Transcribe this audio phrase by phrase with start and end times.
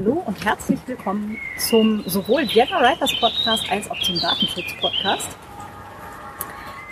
[0.00, 5.28] Hallo und herzlich willkommen zum sowohl Vienna Writers Podcast als auch zum Datenschutz Podcast.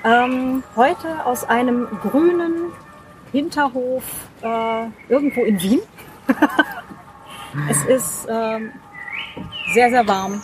[0.05, 2.71] Ähm, heute aus einem grünen
[3.33, 4.05] Hinterhof
[4.43, 5.81] äh, irgendwo in Wien.
[7.71, 8.73] es ist ähm,
[9.73, 10.43] sehr, sehr warm,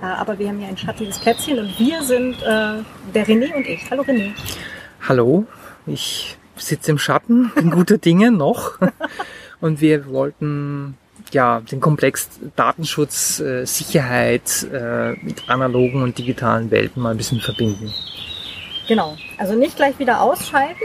[0.00, 3.66] äh, aber wir haben hier ein schattiges Plätzchen und wir sind äh, der René und
[3.66, 3.90] ich.
[3.90, 4.30] Hallo René.
[5.08, 5.46] Hallo,
[5.86, 8.78] ich sitze im Schatten, bin guter Dinge noch.
[9.60, 10.98] Und wir wollten
[11.34, 17.40] ja den Komplex Datenschutz, äh, Sicherheit äh, mit analogen und digitalen Welten mal ein bisschen
[17.40, 17.92] verbinden.
[18.88, 20.84] Genau, also nicht gleich wieder ausschalten.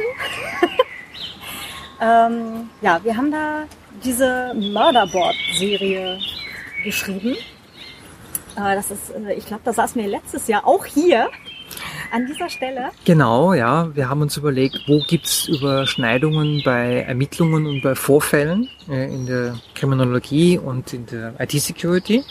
[2.02, 3.64] ähm, ja, wir haben da
[4.04, 6.20] diese Murderboard-Serie
[6.84, 7.36] geschrieben.
[8.56, 11.30] Äh, das ist, äh, ich glaube, da saßen wir letztes Jahr auch hier
[12.12, 12.90] an dieser Stelle?
[13.06, 13.96] Genau, ja.
[13.96, 19.56] Wir haben uns überlegt, wo gibt's Überschneidungen bei Ermittlungen und bei Vorfällen äh, in der
[19.76, 22.24] Kriminologie und in der IT-Security.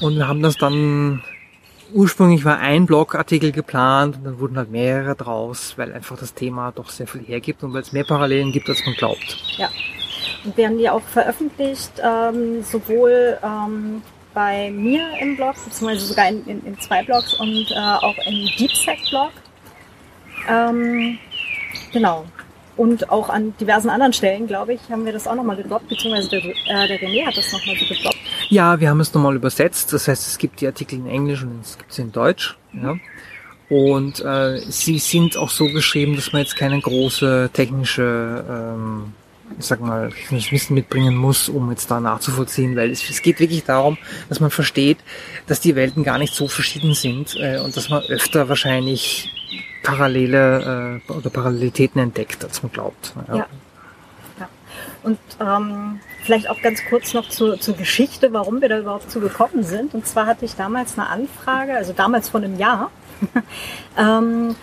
[0.00, 1.22] Und wir haben das dann,
[1.92, 6.72] ursprünglich war ein Blogartikel geplant und dann wurden halt mehrere draus, weil einfach das Thema
[6.72, 9.36] doch sehr viel hergibt und weil es mehr Parallelen gibt, als man glaubt.
[9.56, 9.68] Ja.
[10.44, 14.02] Und werden die auch veröffentlicht, ähm, sowohl ähm,
[14.40, 18.46] bei mir im Blog, beziehungsweise sogar in, in, in zwei Blogs und äh, auch im
[18.58, 19.32] DeepSec-Blog.
[20.48, 21.18] Ähm,
[21.92, 22.24] genau.
[22.78, 26.30] Und auch an diversen anderen Stellen, glaube ich, haben wir das auch nochmal gedroppt, beziehungsweise
[26.30, 28.16] der, äh, der René hat das nochmal so gedroppt.
[28.48, 29.92] Ja, wir haben es nochmal übersetzt.
[29.92, 32.56] Das heißt, es gibt die Artikel in Englisch und es gibt sie in Deutsch.
[32.72, 32.96] Ja.
[33.68, 39.12] Und äh, sie sind auch so geschrieben, dass man jetzt keine große technische ähm,
[39.58, 43.64] ich sag mal, Wissen mitbringen muss, um jetzt da nachzuvollziehen, weil es, es, geht wirklich
[43.64, 43.98] darum,
[44.28, 44.98] dass man versteht,
[45.46, 49.30] dass die Welten gar nicht so verschieden sind äh, und dass man öfter wahrscheinlich
[49.82, 53.14] Parallele äh, oder Parallelitäten entdeckt, als man glaubt.
[53.28, 53.34] Ja.
[53.34, 53.46] ja.
[54.38, 54.48] ja.
[55.02, 59.20] Und ähm, vielleicht auch ganz kurz noch zur, zur Geschichte, warum wir da überhaupt zu
[59.20, 59.94] gekommen sind.
[59.94, 62.90] Und zwar hatte ich damals eine Anfrage, also damals von einem Jahr,
[63.98, 64.54] ähm,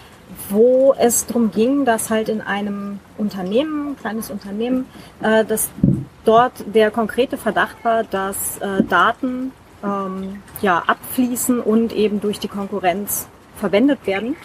[0.50, 4.86] wo es darum ging, dass halt in einem Unternehmen, kleines Unternehmen,
[5.22, 5.70] äh, dass
[6.26, 9.52] dort der konkrete Verdacht war, dass äh, Daten
[9.84, 14.36] ähm, ja abfließen und eben durch die Konkurrenz verwendet werden.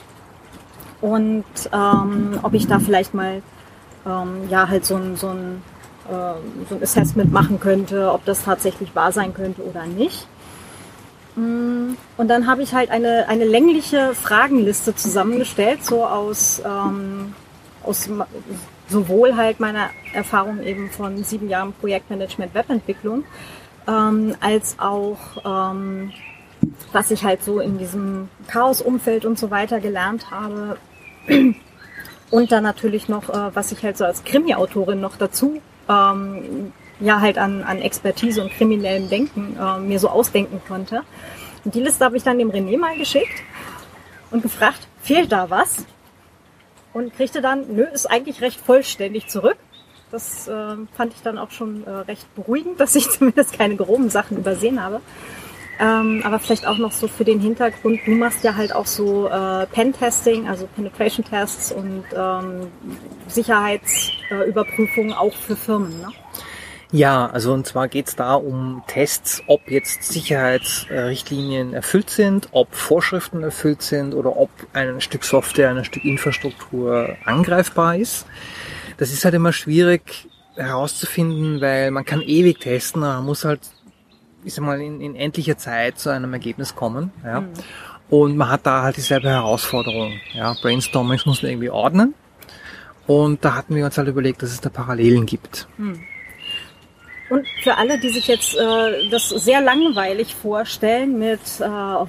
[1.00, 3.42] Und ähm, ob ich da vielleicht mal
[4.06, 5.62] ähm, ja halt so ein, so ein
[6.08, 10.26] äh, so ein Assessment machen könnte, ob das tatsächlich wahr sein könnte oder nicht.
[11.36, 17.34] Mm, und dann habe ich halt eine, eine längliche Fragenliste zusammengestellt, so aus, ähm,
[17.82, 18.08] aus
[18.88, 23.24] sowohl halt meiner Erfahrung eben von sieben Jahren Projektmanagement Webentwicklung,
[23.88, 26.12] ähm, als auch ähm,
[26.92, 30.76] was ich halt so in diesem Chaos-Umfeld und so weiter gelernt habe.
[32.30, 37.20] Und dann natürlich noch, äh, was ich halt so als Krimi-Autorin noch dazu ähm, ja
[37.20, 41.02] halt an, an Expertise und kriminellem Denken äh, mir so ausdenken konnte.
[41.64, 43.42] Und die Liste habe ich dann dem René mal geschickt
[44.30, 45.84] und gefragt, fehlt da was?
[46.92, 49.56] Und kriegte dann, nö, ist eigentlich recht vollständig zurück.
[50.10, 54.10] Das äh, fand ich dann auch schon äh, recht beruhigend, dass ich zumindest keine groben
[54.10, 55.00] Sachen übersehen habe.
[55.80, 59.28] Ähm, aber vielleicht auch noch so für den Hintergrund, du machst ja halt auch so
[59.28, 62.68] äh, Pen-Testing, also Penetration-Tests und ähm,
[63.26, 65.98] Sicherheitsüberprüfungen auch für Firmen.
[66.00, 66.08] Ne?
[66.92, 72.74] Ja, also und zwar geht es da um Tests, ob jetzt Sicherheitsrichtlinien erfüllt sind, ob
[72.74, 78.26] Vorschriften erfüllt sind oder ob ein Stück Software, ein Stück Infrastruktur angreifbar ist.
[78.98, 83.60] Das ist halt immer schwierig herauszufinden, weil man kann ewig testen, man muss halt,
[84.44, 87.10] ich sag mal, in, in endlicher Zeit zu einem Ergebnis kommen.
[87.24, 87.40] Ja.
[87.40, 87.52] Mhm.
[88.10, 90.20] Und man hat da halt dieselbe Herausforderung.
[90.34, 90.54] Ja.
[90.60, 92.12] Brainstorming muss man irgendwie ordnen.
[93.06, 95.66] Und da hatten wir uns halt überlegt, dass es da Parallelen gibt.
[95.78, 96.00] Mhm.
[97.32, 102.06] Und für alle, die sich jetzt äh, das sehr langweilig vorstellen mit, äh, oh,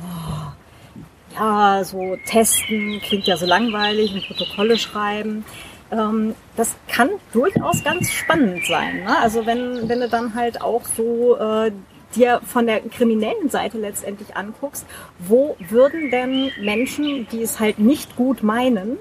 [1.39, 5.45] ja, so testen, klingt ja so langweilig und Protokolle schreiben.
[5.93, 9.05] Ähm, das kann durchaus ganz spannend sein.
[9.05, 9.17] Ne?
[9.17, 11.71] Also wenn, wenn du dann halt auch so äh,
[12.17, 14.85] dir von der kriminellen Seite letztendlich anguckst,
[15.19, 18.97] wo würden denn Menschen, die es halt nicht gut meinen,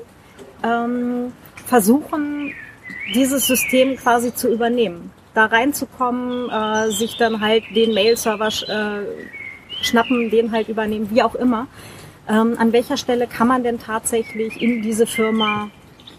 [0.63, 1.33] ähm,
[1.67, 2.55] versuchen,
[3.13, 5.11] dieses System quasi zu übernehmen?
[5.35, 11.35] Da reinzukommen, äh, sich dann halt den Mail-Server äh, schnappen, den halt übernehmen, wie auch
[11.35, 11.67] immer.
[12.29, 15.71] Ähm, an welcher Stelle kann man denn tatsächlich in diese Firma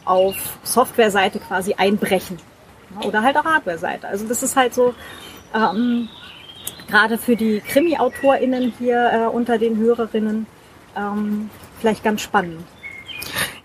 [0.05, 2.37] auf Software-Seite quasi einbrechen?
[3.05, 4.07] Oder halt auch Hardware-Seite.
[4.07, 4.93] Also das ist halt so,
[5.55, 6.09] ähm,
[6.87, 10.45] gerade für die Krimi-AutorInnen hier äh, unter den Hörerinnen,
[10.95, 11.49] ähm,
[11.79, 12.63] vielleicht ganz spannend.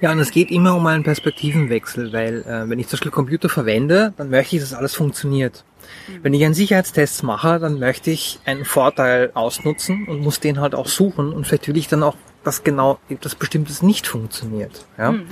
[0.01, 3.49] Ja, und es geht immer um einen Perspektivenwechsel, weil äh, wenn ich zum Beispiel Computer
[3.49, 5.65] verwende, dann möchte ich, dass alles funktioniert.
[6.07, 6.19] Mhm.
[6.23, 10.75] Wenn ich einen Sicherheitstest mache, dann möchte ich einen Vorteil ausnutzen und muss den halt
[10.75, 12.15] auch suchen und vielleicht will ich dann auch,
[12.45, 14.87] dass genau etwas Bestimmtes nicht funktioniert.
[14.97, 15.13] Ja?
[15.13, 15.27] Mhm.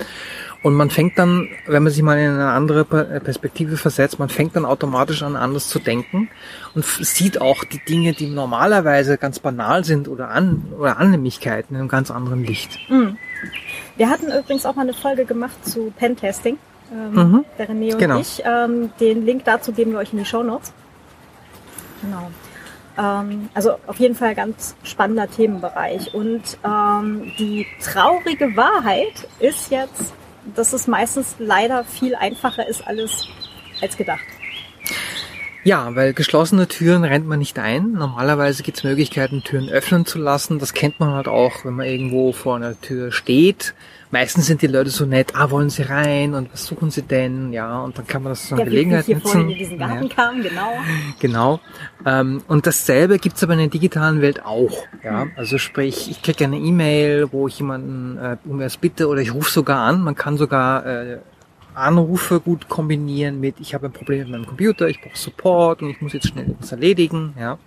[0.63, 4.27] Und man fängt dann, wenn man sich mal in eine andere äh, Perspektive versetzt, man
[4.27, 6.29] fängt dann automatisch an, anders zu denken
[6.75, 11.81] und sieht auch die Dinge, die normalerweise ganz banal sind oder, an, oder Annehmlichkeiten in
[11.81, 12.77] einem ganz anderen Licht.
[12.89, 13.17] Mhm.
[13.97, 16.57] Wir hatten übrigens auch mal eine Folge gemacht zu Pentesting,
[16.91, 17.45] ähm, mhm.
[17.57, 18.19] der René und genau.
[18.19, 18.41] ich.
[18.45, 20.71] Ähm, den Link dazu geben wir euch in die Show Notes.
[22.01, 22.29] Genau.
[22.97, 26.13] Ähm, also auf jeden Fall ganz spannender Themenbereich.
[26.13, 30.13] Und ähm, die traurige Wahrheit ist jetzt,
[30.55, 33.27] dass es meistens leider viel einfacher ist alles
[33.81, 34.21] als gedacht.
[35.67, 37.91] Ja, weil geschlossene Türen rennt man nicht ein.
[37.91, 40.59] Normalerweise gibt es Möglichkeiten, Türen öffnen zu lassen.
[40.59, 43.73] Das kennt man halt auch, wenn man irgendwo vor einer Tür steht.
[44.09, 47.51] Meistens sind die Leute so nett, ah, wollen sie rein und was suchen sie denn?
[47.51, 49.49] Ja, und dann kann man das so eine ja, Gelegenheit hier nutzen.
[49.49, 50.15] in diesen Garten ja.
[50.15, 50.77] kam, genau.
[51.19, 51.59] Genau.
[52.05, 54.85] Ähm, und dasselbe gibt's aber in der digitalen Welt auch.
[55.03, 55.31] Ja, hm.
[55.35, 59.33] also sprich, ich kriege eine E-Mail, wo ich jemanden äh, um was bitte oder ich
[59.33, 59.99] rufe sogar an.
[60.01, 61.17] Man kann sogar äh,
[61.77, 65.89] Anrufe gut kombinieren mit, ich habe ein Problem mit meinem Computer, ich brauche Support und
[65.89, 67.33] ich muss jetzt schnell etwas erledigen.
[67.39, 67.57] Ja.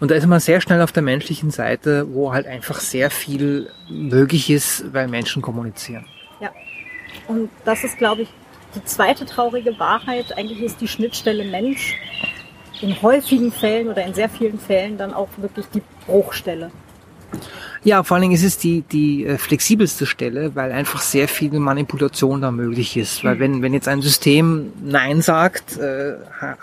[0.00, 3.70] Und da ist man sehr schnell auf der menschlichen Seite, wo halt einfach sehr viel
[3.88, 6.04] möglich ist, weil Menschen kommunizieren.
[6.40, 6.50] Ja.
[7.26, 8.28] Und das ist, glaube ich,
[8.74, 10.36] die zweite traurige Wahrheit.
[10.36, 11.96] Eigentlich ist die Schnittstelle Mensch
[12.80, 16.70] in häufigen Fällen oder in sehr vielen Fällen dann auch wirklich die Bruchstelle.
[17.84, 21.52] Ja, vor allen Dingen ist es die, die äh, flexibelste Stelle, weil einfach sehr viel
[21.58, 23.22] Manipulation da möglich ist.
[23.24, 23.40] Weil mhm.
[23.40, 26.14] wenn, wenn jetzt ein System Nein sagt, äh,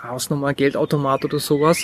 [0.02, 1.78] Hausnummer, Geldautomat oder sowas,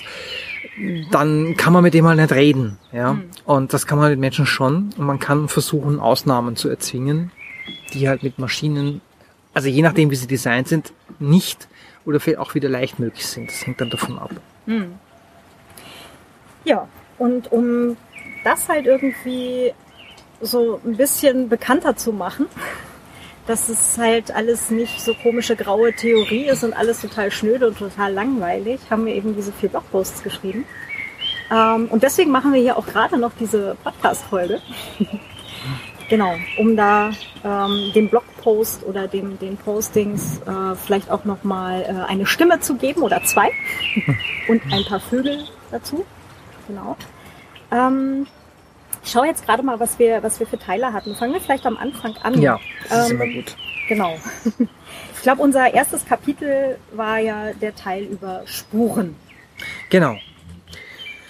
[1.10, 2.78] dann kann man mit dem halt nicht reden.
[2.92, 3.14] Ja?
[3.14, 3.24] Mhm.
[3.44, 4.90] Und das kann man mit Menschen schon.
[4.96, 7.30] Und man kann versuchen, Ausnahmen zu erzwingen,
[7.94, 9.00] die halt mit Maschinen,
[9.54, 11.68] also je nachdem, wie sie designt sind, nicht
[12.04, 13.48] oder vielleicht auch wieder leicht möglich sind.
[13.48, 14.30] Das hängt dann davon ab.
[14.66, 14.94] Mhm.
[16.64, 16.86] Ja,
[17.18, 17.96] und um
[18.44, 19.72] das halt irgendwie
[20.40, 22.46] so ein bisschen bekannter zu machen,
[23.46, 27.78] dass es halt alles nicht so komische graue Theorie ist und alles total schnöde und
[27.78, 30.64] total langweilig, haben wir eben diese vier Blogposts geschrieben.
[31.50, 34.60] Ähm, und deswegen machen wir hier auch gerade noch diese Podcast-Folge.
[36.08, 37.10] genau, um da
[37.44, 42.76] ähm, dem Blogpost oder dem, den Postings äh, vielleicht auch nochmal äh, eine Stimme zu
[42.76, 43.50] geben oder zwei
[44.48, 46.04] und ein paar Vögel dazu.
[46.68, 46.96] Genau.
[47.72, 48.26] Ähm,
[49.04, 51.16] ich schaue jetzt gerade mal, was wir, was wir für Teile hatten.
[51.16, 52.40] Fangen wir vielleicht am Anfang an.
[52.40, 53.56] Ja, das ähm, ist immer gut.
[53.88, 54.16] Genau.
[55.14, 59.14] Ich glaube, unser erstes Kapitel war ja der Teil über Spuren.
[59.88, 60.16] Genau.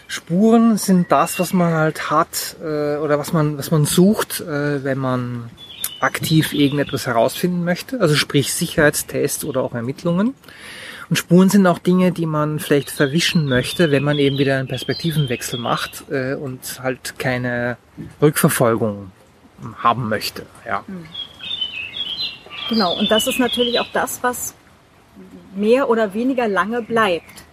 [0.08, 4.82] Spuren sind das, was man halt hat äh, oder was man, was man sucht, äh,
[4.82, 5.50] wenn man
[6.00, 8.00] aktiv irgendetwas herausfinden möchte.
[8.00, 10.32] Also sprich Sicherheitstests oder auch Ermittlungen.
[11.08, 14.68] Und Spuren sind auch Dinge, die man vielleicht verwischen möchte, wenn man eben wieder einen
[14.68, 17.76] Perspektivenwechsel macht äh, und halt keine
[18.20, 19.10] Rückverfolgung
[19.78, 20.46] haben möchte.
[20.66, 20.84] Ja.
[20.86, 21.06] Hm.
[22.68, 24.54] Genau, und das ist natürlich auch das, was
[25.54, 27.44] mehr oder weniger lange bleibt.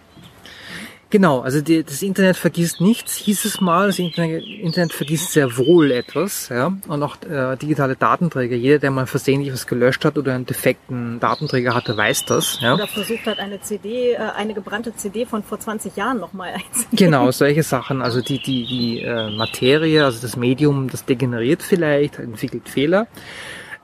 [1.10, 3.88] Genau, also die, das Internet vergisst nichts, hieß es mal.
[3.88, 6.72] Das Internet, Internet vergisst sehr wohl etwas, ja.
[6.86, 8.54] Und auch äh, digitale Datenträger.
[8.54, 12.60] Jeder, der mal versehentlich was gelöscht hat oder einen defekten Datenträger hatte, weiß das.
[12.60, 12.74] Ja.
[12.74, 16.96] Oder versucht hat, eine CD, äh, eine gebrannte CD von vor 20 Jahren nochmal einzugeben.
[16.96, 18.02] Genau, solche Sachen.
[18.02, 23.08] Also die, die, die äh, Materie, also das Medium, das degeneriert vielleicht, entwickelt Fehler.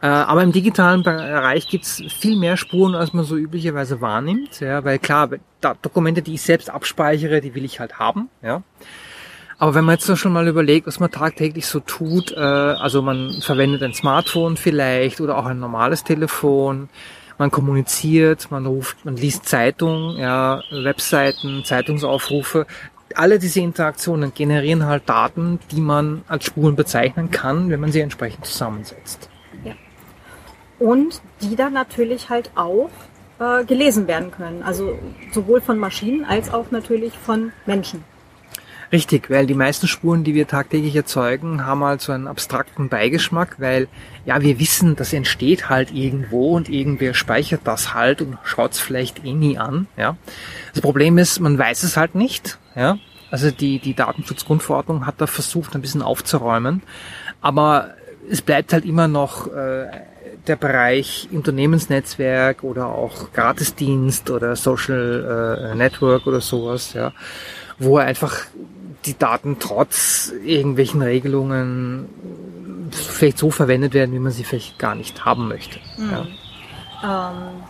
[0.03, 4.61] Äh, aber im digitalen Bereich gibt's viel mehr Spuren, als man so üblicherweise wahrnimmt.
[4.61, 5.31] Ja, weil klar,
[5.83, 8.29] Dokumente, die ich selbst abspeichere, die will ich halt haben.
[8.43, 8.62] Ja.
[9.59, 13.41] Aber wenn man jetzt schon mal überlegt, was man tagtäglich so tut, äh, also man
[13.41, 16.91] verwendet ein Smartphone vielleicht oder auch ein normales Telefon,
[17.38, 22.67] man kommuniziert, man ruft, man liest Zeitungen, ja, Webseiten, Zeitungsaufrufe.
[23.15, 28.00] Alle diese Interaktionen generieren halt Daten, die man als Spuren bezeichnen kann, wenn man sie
[28.00, 29.31] entsprechend zusammensetzt
[30.78, 32.90] und die dann natürlich halt auch
[33.38, 34.62] äh, gelesen werden können.
[34.62, 34.99] Also
[35.33, 38.04] sowohl von Maschinen als auch natürlich von Menschen.
[38.92, 43.56] Richtig, weil die meisten Spuren, die wir tagtäglich erzeugen, haben halt so einen abstrakten Beigeschmack,
[43.59, 43.88] weil
[44.25, 48.78] ja, wir wissen, das entsteht halt irgendwo und irgendwer speichert das halt und schaut es
[48.78, 49.88] vielleicht eh nie an.
[49.97, 50.16] Ja.
[50.73, 52.59] Das Problem ist, man weiß es halt nicht.
[52.76, 52.99] Ja.
[53.30, 56.83] Also die, die Datenschutzgrundverordnung hat da versucht, ein bisschen aufzuräumen,
[57.40, 57.95] aber
[58.30, 59.87] es bleibt halt immer noch äh,
[60.49, 67.12] der Bereich Unternehmensnetzwerk oder auch Gratisdienst oder Social äh, Network oder sowas, ja,
[67.79, 68.47] wo er einfach
[69.05, 72.09] die Daten trotz irgendwelchen Regelungen
[72.91, 75.79] vielleicht so verwendet werden, wie man sie vielleicht gar nicht haben möchte.
[75.97, 76.11] Mhm.
[77.03, 77.31] Ja.
[77.31, 77.62] Ähm,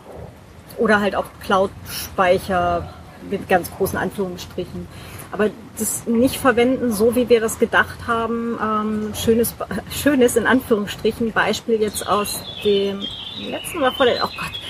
[0.78, 2.92] oder halt auch Cloud-Speicher
[3.30, 4.86] mit ganz großen Anführungsstrichen.
[5.32, 9.54] Aber das nicht verwenden, so wie wir das gedacht haben, ähm, schönes,
[9.90, 13.00] schönes in Anführungsstrichen Beispiel jetzt aus dem
[13.38, 14.60] letzten oder vor der, oh Gott,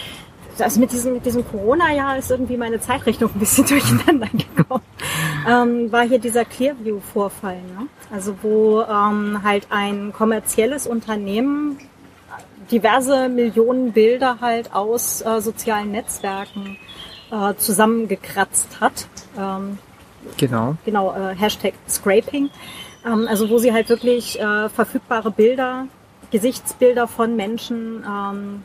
[0.59, 4.83] also mit diesem, mit diesem Corona-Jahr ist irgendwie meine Zeitrechnung ein bisschen durcheinander gekommen.
[5.49, 7.57] Ähm, war hier dieser Clearview-Vorfall.
[7.57, 7.89] Ne?
[8.11, 11.79] Also wo ähm, halt ein kommerzielles Unternehmen
[12.71, 16.79] diverse Millionen Bilder halt aus äh, sozialen Netzwerken
[17.31, 19.07] äh, zusammengekratzt hat.
[19.39, 19.79] Ähm,
[20.37, 20.77] genau.
[20.85, 22.51] Genau, äh, Hashtag Scraping.
[23.05, 25.87] Ähm, also wo sie halt wirklich äh, verfügbare Bilder,
[26.31, 28.65] Gesichtsbilder von Menschen ähm,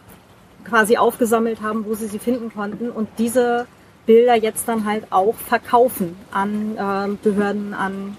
[0.63, 3.67] quasi aufgesammelt haben, wo sie sie finden konnten und diese
[4.05, 8.17] Bilder jetzt dann halt auch verkaufen an äh, Behörden, an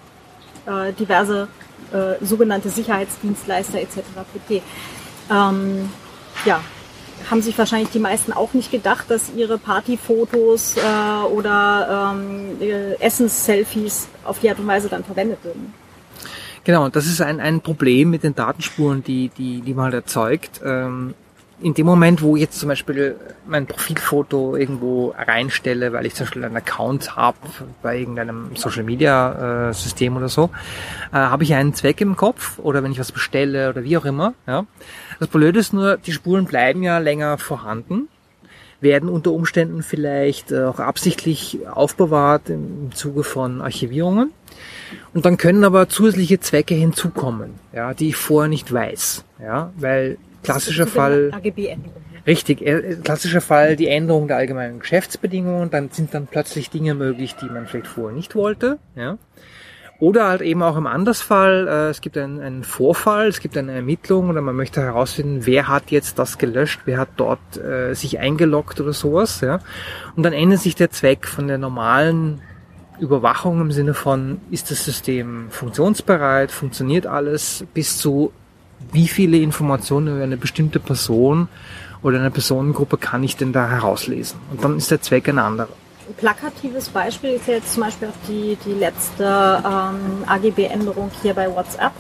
[0.67, 1.49] äh, diverse
[1.93, 4.01] äh, sogenannte Sicherheitsdienstleister etc.
[4.33, 4.63] pp.
[5.31, 5.91] Ähm,
[6.45, 6.61] ja,
[7.31, 12.57] haben sich wahrscheinlich die meisten auch nicht gedacht, dass ihre Partyfotos äh, oder ähm,
[13.01, 15.75] Essens-Selfies auf die Art und Weise dann verwendet würden.
[16.65, 20.61] Genau, das ist ein, ein Problem mit den Datenspuren, die, die, die man halt erzeugt.
[20.65, 21.15] Ähm,
[21.63, 26.27] in dem Moment, wo ich jetzt zum Beispiel mein Profilfoto irgendwo reinstelle, weil ich zum
[26.27, 27.39] Beispiel einen Account habe
[27.83, 30.51] bei irgendeinem Social Media äh, System oder so,
[31.13, 34.05] äh, habe ich einen Zweck im Kopf oder wenn ich was bestelle oder wie auch
[34.05, 34.35] immer.
[34.47, 34.67] Ja.
[35.23, 38.09] Das Blöde ist nur, die Spuren bleiben ja länger vorhanden,
[38.81, 44.33] werden unter Umständen vielleicht äh, auch absichtlich aufbewahrt im Zuge von Archivierungen.
[45.15, 50.19] Und dann können aber zusätzliche Zwecke hinzukommen, ja, die ich vorher nicht weiß, ja, weil
[50.43, 51.31] klassischer Fall.
[52.27, 57.37] Richtig, äh, klassischer Fall die Änderung der allgemeinen Geschäftsbedingungen, dann sind dann plötzlich Dinge möglich,
[57.37, 58.81] die man vielleicht vorher nicht wollte.
[58.97, 59.19] Ja.
[60.03, 63.71] Oder halt eben auch im Andersfall, äh, es gibt einen, einen Vorfall, es gibt eine
[63.71, 68.19] Ermittlung oder man möchte herausfinden, wer hat jetzt das gelöscht, wer hat dort äh, sich
[68.19, 69.43] eingeloggt oder sowas.
[69.43, 69.61] Ja.
[70.17, 72.41] Und dann ändert sich der Zweck von der normalen
[72.99, 78.33] Überwachung im Sinne von, ist das System funktionsbereit, funktioniert alles, bis zu
[78.91, 81.47] wie viele Informationen über eine bestimmte Person
[82.03, 84.41] oder eine Personengruppe kann ich denn da herauslesen?
[84.51, 85.69] Und dann ist der Zweck ein anderer.
[86.17, 91.55] Plakatives Beispiel ist ja jetzt zum Beispiel auch die, die letzte ähm, AGB-Änderung hier bei
[91.55, 91.93] WhatsApp,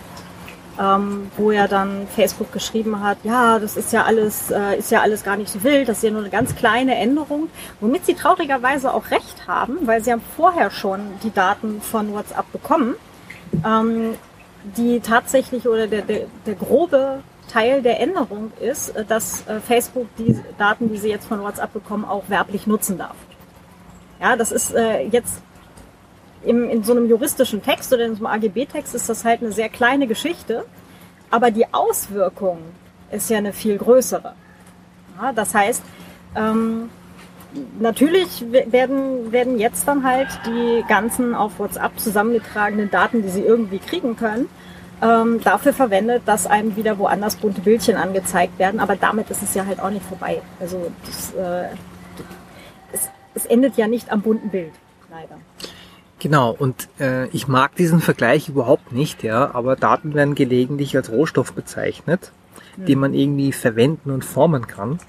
[0.81, 5.03] ähm, wo ja dann Facebook geschrieben hat, ja, das ist ja alles, äh, ist ja
[5.03, 7.49] alles gar nicht so wild, das ist ja nur eine ganz kleine Änderung,
[7.81, 12.51] womit sie traurigerweise auch recht haben, weil sie haben vorher schon die Daten von WhatsApp
[12.53, 12.95] bekommen.
[13.65, 14.15] Ähm,
[14.77, 20.07] die tatsächlich oder der, der, der grobe Teil der Änderung ist, äh, dass äh, Facebook
[20.19, 23.17] die Daten, die sie jetzt von WhatsApp bekommen, auch werblich nutzen darf.
[24.23, 25.43] Ja, das ist äh, jetzt
[26.45, 29.51] im, in so einem juristischen Text oder in so einem AGB-Text ist das halt eine
[29.51, 30.65] sehr kleine Geschichte,
[31.29, 32.59] aber die Auswirkung
[33.11, 34.35] ist ja eine viel größere.
[35.21, 35.83] Ja, das heißt,
[36.37, 36.89] ähm,
[37.81, 43.79] natürlich werden, werden jetzt dann halt die ganzen auf WhatsApp zusammengetragenen Daten, die sie irgendwie
[43.79, 44.49] kriegen können,
[45.03, 48.79] ähm, dafür verwendet, dass einem wieder woanders bunte Bildchen angezeigt werden.
[48.79, 50.41] Aber damit ist es ja halt auch nicht vorbei.
[50.61, 51.69] Also das, äh,
[52.93, 54.73] es, es endet ja nicht am bunten Bild,
[55.11, 55.39] leider.
[56.19, 61.11] Genau, und äh, ich mag diesen Vergleich überhaupt nicht, ja, aber Daten werden gelegentlich als
[61.11, 62.31] Rohstoff bezeichnet,
[62.77, 62.87] mhm.
[62.87, 65.01] den man irgendwie verwenden und formen kann.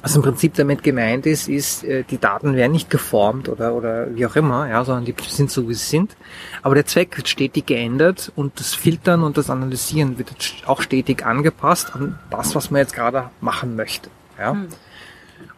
[0.00, 4.14] Was im Prinzip damit gemeint ist, ist, äh, die Daten werden nicht geformt oder, oder
[4.14, 6.16] wie auch immer, ja, sondern die sind so, wie sie sind.
[6.62, 10.32] Aber der Zweck wird stetig geändert und das Filtern und das Analysieren wird
[10.66, 14.08] auch stetig angepasst an das, was man jetzt gerade machen möchte.
[14.38, 14.52] Ja.
[14.52, 14.68] Hm.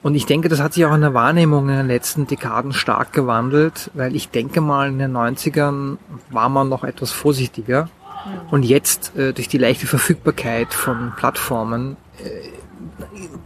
[0.02, 3.12] Und ich denke, das hat sich auch in der Wahrnehmung in den letzten Dekaden stark
[3.12, 5.98] gewandelt, weil ich denke mal, in den 90ern
[6.30, 7.90] war man noch etwas vorsichtiger.
[8.24, 8.32] Hm.
[8.50, 12.48] Und jetzt, äh, durch die leichte Verfügbarkeit von Plattformen, äh,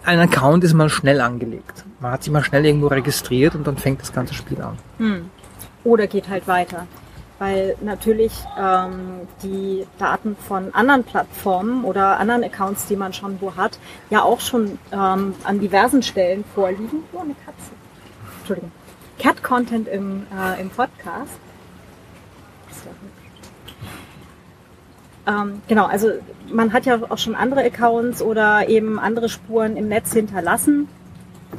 [0.04, 1.84] ein Account ist mal schnell angelegt.
[1.98, 4.78] Man hat sich mal schnell irgendwo registriert und dann fängt das ganze Spiel an.
[4.98, 5.30] Hm.
[5.82, 6.86] Oder geht halt weiter.
[7.44, 13.54] Weil natürlich ähm, die Daten von anderen Plattformen oder anderen Accounts, die man schon wo
[13.54, 17.02] hat, ja auch schon ähm, an diversen Stellen vorliegen.
[17.12, 17.72] Oh, eine Katze.
[18.38, 18.72] Entschuldigung.
[19.18, 21.38] Cat-Content im, äh, im Podcast.
[25.26, 26.12] Ähm, genau, also
[26.50, 30.88] man hat ja auch schon andere Accounts oder eben andere Spuren im Netz hinterlassen.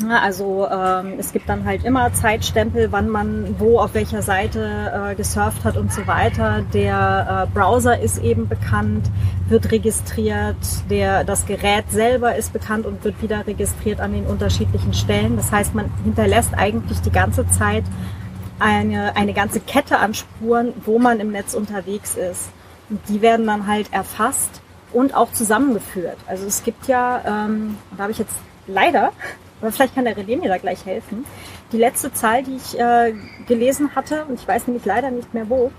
[0.09, 5.15] Also ähm, es gibt dann halt immer Zeitstempel, wann man wo auf welcher Seite äh,
[5.15, 6.63] gesurft hat und so weiter.
[6.73, 9.09] Der äh, Browser ist eben bekannt,
[9.47, 10.57] wird registriert,
[10.89, 15.37] der, das Gerät selber ist bekannt und wird wieder registriert an den unterschiedlichen Stellen.
[15.37, 17.83] Das heißt, man hinterlässt eigentlich die ganze Zeit
[18.59, 22.49] eine, eine ganze Kette an Spuren, wo man im Netz unterwegs ist.
[22.89, 24.61] Und die werden dann halt erfasst
[24.93, 26.17] und auch zusammengeführt.
[26.27, 28.35] Also es gibt ja, ähm, da habe ich jetzt
[28.67, 29.11] leider,
[29.65, 31.25] aber vielleicht kann der René mir da gleich helfen,
[31.71, 33.13] die letzte Zahl, die ich äh,
[33.47, 35.71] gelesen hatte, und ich weiß nämlich leider nicht mehr wo,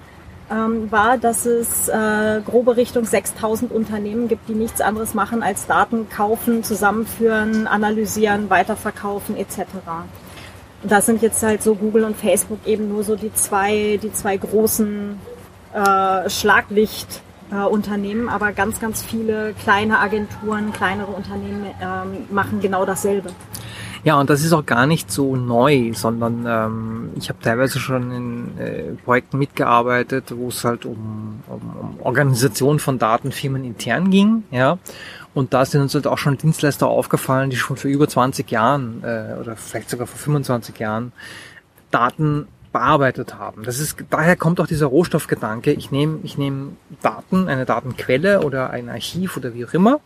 [0.50, 5.66] ähm, war, dass es äh, grobe Richtung 6000 Unternehmen gibt, die nichts anderes machen als
[5.66, 9.60] Daten kaufen, zusammenführen, analysieren, weiterverkaufen etc.
[10.82, 14.12] Und das sind jetzt halt so Google und Facebook eben nur so die zwei, die
[14.12, 15.18] zwei großen
[15.74, 23.30] äh, Schlaglichtunternehmen, äh, aber ganz, ganz viele kleine Agenturen, kleinere Unternehmen ähm, machen genau dasselbe.
[24.06, 28.12] Ja, und das ist auch gar nicht so neu, sondern ähm, ich habe teilweise schon
[28.12, 34.44] in äh, Projekten mitgearbeitet, wo es halt um, um, um Organisation von Datenfirmen intern ging,
[34.52, 34.78] ja.
[35.34, 39.02] Und da sind uns halt auch schon Dienstleister aufgefallen, die schon vor über 20 Jahren
[39.02, 41.10] äh, oder vielleicht sogar vor 25 Jahren
[41.90, 43.64] Daten bearbeitet haben.
[43.64, 45.72] Das ist, daher kommt auch dieser Rohstoffgedanke.
[45.72, 49.98] Ich nehme, ich nehme Daten, eine Datenquelle oder ein Archiv oder wie auch immer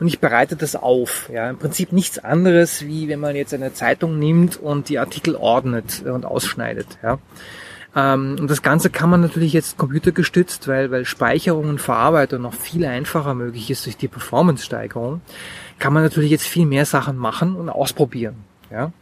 [0.00, 1.30] und ich bereite das auf.
[1.32, 5.36] Ja, im Prinzip nichts anderes, wie wenn man jetzt eine Zeitung nimmt und die Artikel
[5.36, 6.98] ordnet und ausschneidet.
[7.02, 7.18] Ja.
[7.94, 12.54] Ähm, und das Ganze kann man natürlich jetzt computergestützt, weil, weil Speicherung und Verarbeitung noch
[12.54, 15.20] viel einfacher möglich ist durch die Performance-Steigerung,
[15.78, 18.36] kann man natürlich jetzt viel mehr Sachen machen und ausprobieren.
[18.70, 18.92] Ja.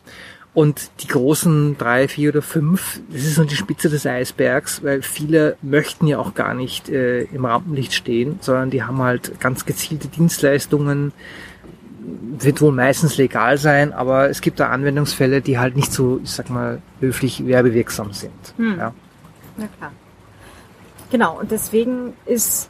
[0.58, 5.02] Und die großen drei, vier oder fünf, das ist nur die Spitze des Eisbergs, weil
[5.02, 9.66] viele möchten ja auch gar nicht äh, im Rampenlicht stehen, sondern die haben halt ganz
[9.66, 11.12] gezielte Dienstleistungen,
[12.40, 16.32] wird wohl meistens legal sein, aber es gibt da Anwendungsfälle, die halt nicht so, ich
[16.32, 18.32] sag mal, höflich werbewirksam sind.
[18.56, 18.78] Hm.
[18.78, 18.92] Ja.
[19.58, 19.92] Na klar.
[21.12, 22.68] Genau, und deswegen ist,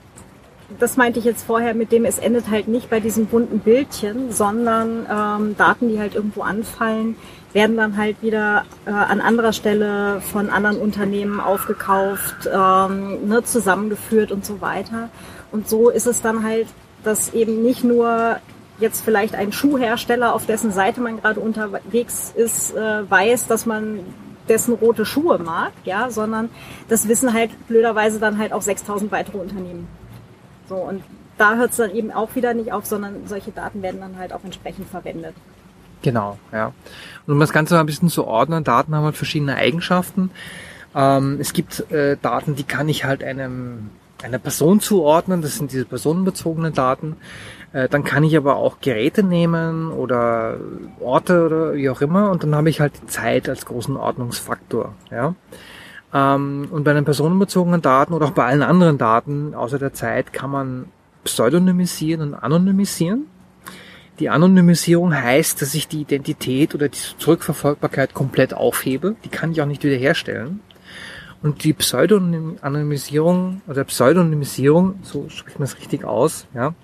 [0.79, 4.31] das meinte ich jetzt vorher mit dem, es endet halt nicht bei diesen bunten Bildchen,
[4.31, 7.17] sondern ähm, Daten, die halt irgendwo anfallen,
[7.53, 14.33] werden dann halt wieder äh, an anderer Stelle von anderen Unternehmen aufgekauft, ähm, ne, zusammengeführt
[14.33, 15.09] und so weiter.
[15.51, 16.67] Und so ist es dann halt,
[17.05, 18.37] dass eben nicht nur
[18.79, 24.01] jetzt vielleicht ein Schuhhersteller, auf dessen Seite man gerade unterwegs ist, äh, weiß, dass man
[24.49, 26.49] dessen rote Schuhe mag, ja, sondern
[26.89, 29.89] das wissen halt blöderweise dann halt auch 6000 weitere Unternehmen.
[30.69, 31.03] So, und
[31.39, 34.33] da hört es dann eben auch wieder nicht auf, sondern solche Daten werden dann halt
[34.33, 35.35] auch entsprechend verwendet.
[36.03, 36.73] Genau, ja.
[37.27, 40.31] Und um das Ganze mal ein bisschen zu ordnen, Daten haben halt verschiedene Eigenschaften.
[40.95, 43.91] Ähm, es gibt äh, Daten, die kann ich halt einem
[44.23, 47.17] einer Person zuordnen, das sind diese personenbezogenen Daten.
[47.73, 50.57] Äh, dann kann ich aber auch Geräte nehmen oder
[51.01, 54.95] Orte oder wie auch immer und dann habe ich halt die Zeit als großen Ordnungsfaktor.
[55.11, 55.35] Ja?
[56.13, 60.33] Ähm, und bei den personenbezogenen Daten oder auch bei allen anderen Daten außer der Zeit
[60.33, 60.87] kann man
[61.25, 63.27] pseudonymisieren und anonymisieren.
[64.19, 69.15] Die Anonymisierung heißt, dass ich die Identität oder die Zurückverfolgbarkeit komplett aufhebe.
[69.25, 70.61] Die kann ich auch nicht wiederherstellen.
[71.41, 76.75] Und die Pseudonymisierung oder Pseudonymisierung, so spricht man es richtig aus, ja,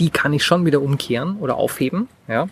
[0.00, 2.48] die kann ich schon wieder umkehren oder aufheben, ja.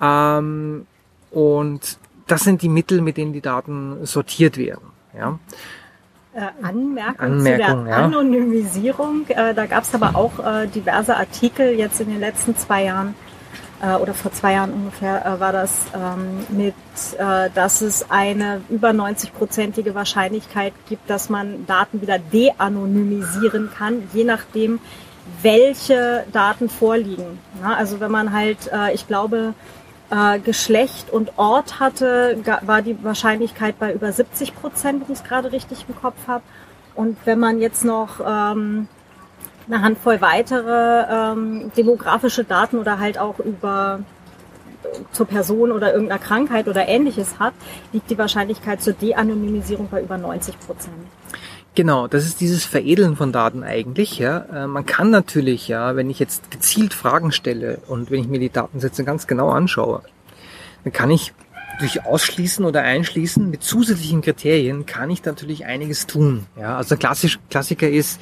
[0.00, 0.86] Ähm,
[1.30, 5.38] und das sind die Mittel, mit denen die Daten sortiert werden, ja.
[6.34, 8.04] Äh, Anmerkung, Anmerkung, zu der ja.
[8.04, 9.24] Anonymisierung.
[9.28, 13.14] Äh, da gab es aber auch äh, diverse Artikel jetzt in den letzten zwei Jahren
[14.00, 16.74] oder vor zwei Jahren ungefähr äh, war das ähm, mit,
[17.54, 24.78] dass es eine über 90-prozentige Wahrscheinlichkeit gibt, dass man Daten wieder de-anonymisieren kann, je nachdem,
[25.42, 27.38] welche Daten vorliegen.
[27.62, 29.52] Ja, also wenn man halt, ich glaube,
[30.10, 35.24] äh, Geschlecht und Ort hatte, war die Wahrscheinlichkeit bei über 70 Prozent, wenn ich es
[35.24, 36.42] gerade richtig im Kopf habe.
[36.94, 38.88] Und wenn man jetzt noch ähm,
[39.66, 44.00] eine Handvoll weitere ähm, demografische Daten oder halt auch über
[45.12, 47.54] zur Person oder irgendeiner Krankheit oder ähnliches hat,
[47.92, 50.94] liegt die Wahrscheinlichkeit zur De-Anonymisierung bei über 90 Prozent.
[51.74, 54.18] Genau, das ist dieses Veredeln von Daten eigentlich.
[54.18, 58.28] Ja, äh, man kann natürlich, ja, wenn ich jetzt gezielt Fragen stelle und wenn ich
[58.28, 60.02] mir die Datensätze ganz genau anschaue,
[60.84, 61.32] dann kann ich
[61.80, 66.46] durch Ausschließen oder Einschließen mit zusätzlichen Kriterien kann ich natürlich einiges tun.
[66.56, 68.20] Ja, also klassisch Klassiker ist,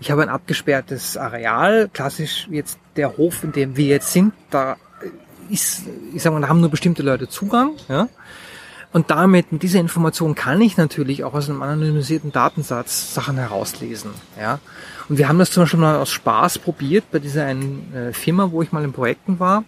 [0.00, 4.76] ich habe ein abgesperrtes Areal, klassisch jetzt der Hof, in dem wir jetzt sind, da
[5.48, 5.82] ist,
[6.14, 7.72] ich sag mal, da haben nur bestimmte Leute Zugang.
[7.88, 8.08] Ja.
[8.92, 14.12] Und damit, mit dieser Information kann ich natürlich auch aus einem anonymisierten Datensatz Sachen herauslesen.
[14.40, 14.60] Ja?
[15.08, 18.50] Und wir haben das zum Beispiel mal aus Spaß probiert bei dieser einen äh, Firma,
[18.50, 19.64] wo ich mal in Projekten war.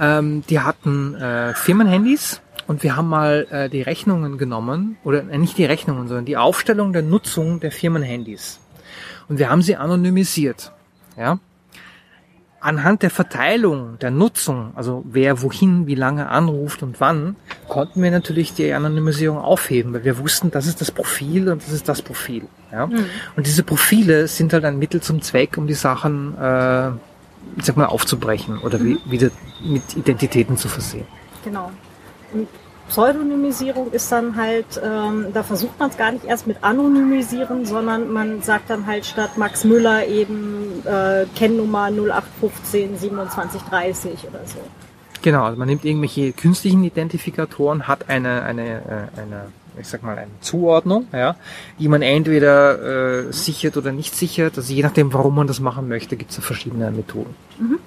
[0.00, 5.38] Ähm, die hatten äh, Firmenhandys und wir haben mal äh, die Rechnungen genommen, oder äh,
[5.38, 8.60] nicht die Rechnungen, sondern die Aufstellung der Nutzung der Firmenhandys.
[9.28, 10.72] Und wir haben sie anonymisiert.
[11.16, 11.38] Ja?
[12.60, 17.36] Anhand der Verteilung, der Nutzung, also wer wohin, wie lange anruft und wann,
[17.68, 21.72] konnten wir natürlich die Anonymisierung aufheben, weil wir wussten, das ist das Profil und das
[21.72, 22.44] ist das Profil.
[22.70, 22.86] Ja?
[22.86, 23.06] Mhm.
[23.36, 26.90] Und diese Profile sind halt ein Mittel zum Zweck, um die Sachen, äh,
[27.56, 28.98] ich sag mal, aufzubrechen oder mhm.
[29.06, 29.30] wieder
[29.62, 31.06] mit Identitäten zu versehen.
[31.44, 31.70] Genau.
[32.32, 32.46] Und
[32.90, 38.12] Pseudonymisierung ist dann halt, ähm, da versucht man es gar nicht erst mit Anonymisieren, sondern
[38.12, 44.58] man sagt dann halt statt Max Müller eben äh, Kennnummer 0815 2730 oder so.
[45.22, 49.46] Genau, also man nimmt irgendwelche künstlichen Identifikatoren, hat eine, eine, äh, eine
[49.78, 51.36] ich sag mal, eine Zuordnung, ja,
[51.78, 54.56] die man entweder äh, sichert oder nicht sichert.
[54.56, 57.36] Also je nachdem, warum man das machen möchte, gibt es da verschiedene Methoden.
[57.58, 57.78] Mhm.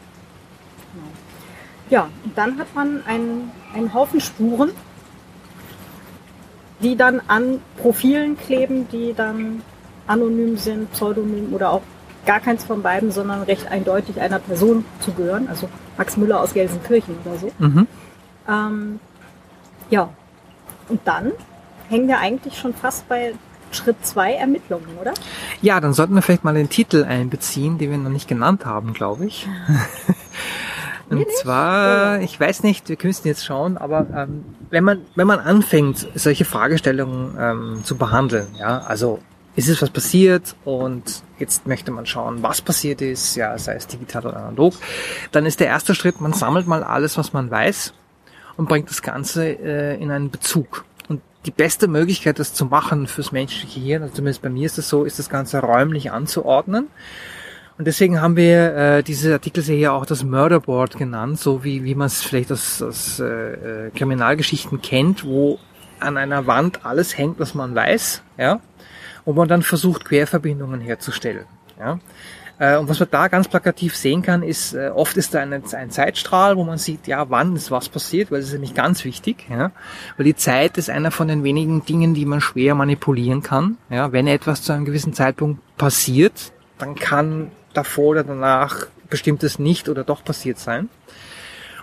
[1.89, 4.72] Ja, und dann hat man einen, einen Haufen Spuren,
[6.84, 9.62] die dann an Profilen kleben, die dann
[10.06, 11.82] anonym sind, pseudonym oder auch
[12.26, 16.54] gar keins von beiden, sondern recht eindeutig einer Person zu gehören, also Max Müller aus
[16.54, 17.52] Gelsenkirchen oder so.
[17.60, 17.88] Mhm.
[18.48, 19.00] Ähm,
[19.89, 20.10] ja,
[20.89, 21.32] und dann
[21.89, 23.34] hängen wir eigentlich schon fast bei
[23.72, 25.13] Schritt zwei Ermittlungen, oder?
[25.62, 28.93] Ja, dann sollten wir vielleicht mal den Titel einbeziehen, den wir noch nicht genannt haben,
[28.93, 29.48] glaube ich.
[31.10, 35.28] Und nee, zwar, ich weiß nicht, wir müssen jetzt schauen, aber ähm, wenn man wenn
[35.28, 39.20] man anfängt, solche Fragestellungen ähm, zu behandeln, ja, also
[39.56, 43.86] ist es was passiert und jetzt möchte man schauen, was passiert ist, ja, sei es
[43.86, 44.74] digital oder analog,
[45.32, 47.94] dann ist der erste Schritt, man sammelt mal alles, was man weiß
[48.58, 50.86] und bringt das Ganze äh, in einen Bezug.
[51.08, 54.80] Und die beste Möglichkeit, das zu machen fürs menschliche Hirn, also zumindest bei mir ist
[54.80, 56.88] es so, ist das Ganze räumlich anzuordnen
[57.78, 62.08] und deswegen haben wir äh, diese Artikelserie auch das Murderboard genannt, so wie, wie man
[62.08, 65.60] es vielleicht aus, aus äh, äh, Kriminalgeschichten kennt, wo
[66.00, 68.60] an einer Wand alles hängt, was man weiß, ja,
[69.26, 71.46] und man dann versucht, Querverbindungen herzustellen.
[71.80, 72.00] Ja.
[72.60, 75.54] Äh, und was man da ganz plakativ sehen kann, ist, äh, oft ist da ein,
[75.54, 79.04] ein Zeitstrahl, wo man sieht, ja, wann ist was passiert, weil das ist nämlich ganz
[79.04, 79.72] wichtig, ja,
[80.18, 83.78] weil die Zeit ist einer von den wenigen Dingen, die man schwer manipulieren kann.
[83.90, 89.90] Ja, wenn etwas zu einem gewissen Zeitpunkt passiert, dann kann davor oder danach bestimmtes nicht
[89.90, 90.90] oder doch passiert sein.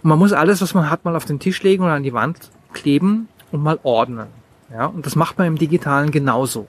[0.03, 2.13] Und man muss alles, was man hat, mal auf den Tisch legen oder an die
[2.13, 4.29] Wand kleben und mal ordnen.
[4.73, 6.69] Ja, und das macht man im Digitalen genauso.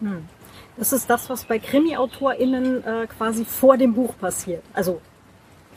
[0.00, 0.24] Hm.
[0.76, 4.62] Das ist das, was bei Krimi-AutorInnen äh, quasi vor dem Buch passiert.
[4.72, 5.00] Also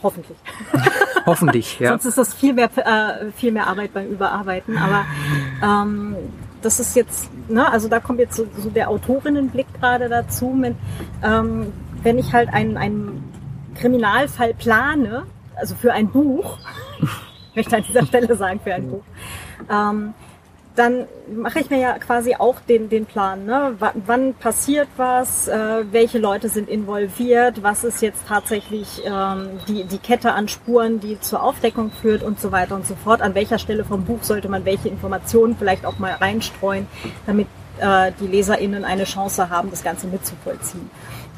[0.01, 0.37] hoffentlich.
[1.25, 1.89] hoffentlich, ja.
[1.89, 4.77] Sonst ist das viel mehr, äh, viel mehr Arbeit beim Überarbeiten.
[4.77, 5.05] Aber
[5.61, 6.15] ähm,
[6.61, 10.47] das ist jetzt, ne, also da kommt jetzt so, so der Autorinnenblick gerade dazu.
[10.47, 10.75] Mit,
[11.21, 11.73] ähm,
[12.05, 13.23] wenn ich halt einen, einen
[13.73, 15.23] Kriminalfall plane,
[15.55, 16.59] also für ein Buch,
[17.49, 19.03] ich möchte an dieser Stelle sagen, für ein Buch,
[19.69, 20.13] ähm,
[20.75, 23.45] dann mache ich mir ja quasi auch den, den Plan.
[23.45, 23.75] Ne?
[23.79, 25.47] W wann passiert was?
[25.47, 27.63] Äh, welche Leute sind involviert?
[27.63, 32.39] Was ist jetzt tatsächlich ähm, die, die Kette an Spuren, die zur Aufdeckung führt und
[32.41, 33.21] so weiter und so fort?
[33.21, 36.87] An welcher Stelle vom Buch sollte man welche Informationen vielleicht auch mal reinstreuen,
[37.25, 37.47] damit
[37.79, 40.89] äh, die LeserInnen eine Chance haben, das Ganze mitzuvollziehen?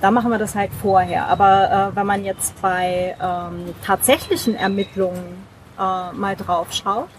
[0.02, 1.28] Da machen wir das halt vorher.
[1.28, 5.44] Aber äh, wenn man jetzt bei ähm, tatsächlichen Ermittlungen
[5.78, 7.10] äh, mal drauf schaut,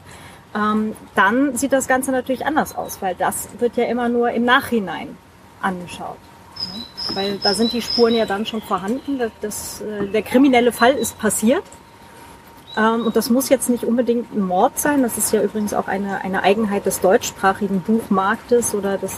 [0.55, 4.45] ähm, dann sieht das Ganze natürlich anders aus, weil das wird ja immer nur im
[4.45, 5.17] Nachhinein
[5.61, 6.17] angeschaut.
[6.57, 7.15] Ja?
[7.15, 9.19] Weil da sind die Spuren ja dann schon vorhanden.
[9.19, 11.65] Das, das, äh, der kriminelle Fall ist passiert.
[12.77, 15.03] Ähm, und das muss jetzt nicht unbedingt ein Mord sein.
[15.03, 19.17] Das ist ja übrigens auch eine, eine Eigenheit des deutschsprachigen Buchmarktes oder des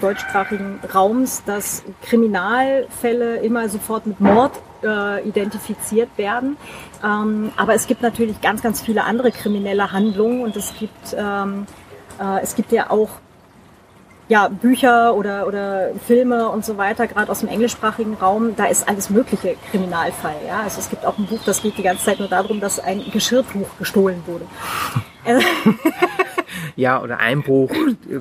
[0.00, 6.56] deutschsprachigen Raums, dass Kriminalfälle immer sofort mit Mord äh, identifiziert werden.
[7.04, 11.66] Ähm, aber es gibt natürlich ganz, ganz viele andere kriminelle Handlungen und es gibt, ähm,
[12.20, 13.10] äh, es gibt ja auch
[14.28, 18.88] ja, Bücher oder, oder Filme und so weiter, gerade aus dem englischsprachigen Raum, da ist
[18.88, 20.36] alles mögliche Kriminalfall.
[20.46, 20.60] Ja?
[20.60, 23.02] Also es gibt auch ein Buch, das geht die ganze Zeit nur darum, dass ein
[23.10, 24.46] Geschirrtuch gestohlen wurde.
[26.76, 27.70] ja, oder Einbruch,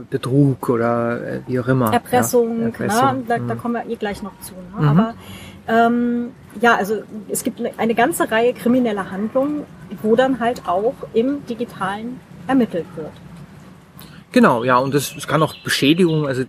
[0.10, 1.94] Betrug oder äh, wie auch immer.
[1.94, 3.18] Erpressung, ja, Erpressung.
[3.20, 3.24] Ne?
[3.28, 3.60] Da, da, mhm.
[3.60, 4.54] kommen wir eh gleich noch zu.
[4.54, 4.82] Ne?
[4.82, 4.88] Mhm.
[4.88, 5.14] Aber
[5.68, 6.32] ähm,
[6.62, 9.64] ja, also es gibt eine ganze Reihe krimineller Handlungen,
[10.02, 13.12] wo dann halt auch im Digitalen ermittelt wird.
[14.32, 16.44] Genau, ja, und das, das kann auch Beschädigung, also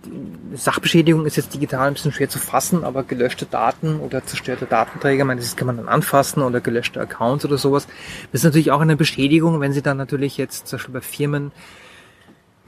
[0.53, 5.25] Sachbeschädigung ist jetzt digital ein bisschen schwer zu fassen, aber gelöschte Daten oder zerstörte Datenträger,
[5.25, 7.87] meine, das kann man dann anfassen oder gelöschte Accounts oder sowas.
[8.31, 11.51] Das ist natürlich auch eine Beschädigung, wenn sie dann natürlich jetzt zum Beispiel bei Firmen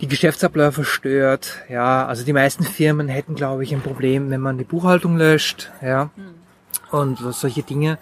[0.02, 1.62] die Geschäftsabläufe stört.
[1.70, 5.72] Ja, also die meisten Firmen hätten, glaube ich, ein Problem, wenn man die Buchhaltung löscht,
[5.82, 6.10] ja,
[6.92, 7.98] und solche Dinge,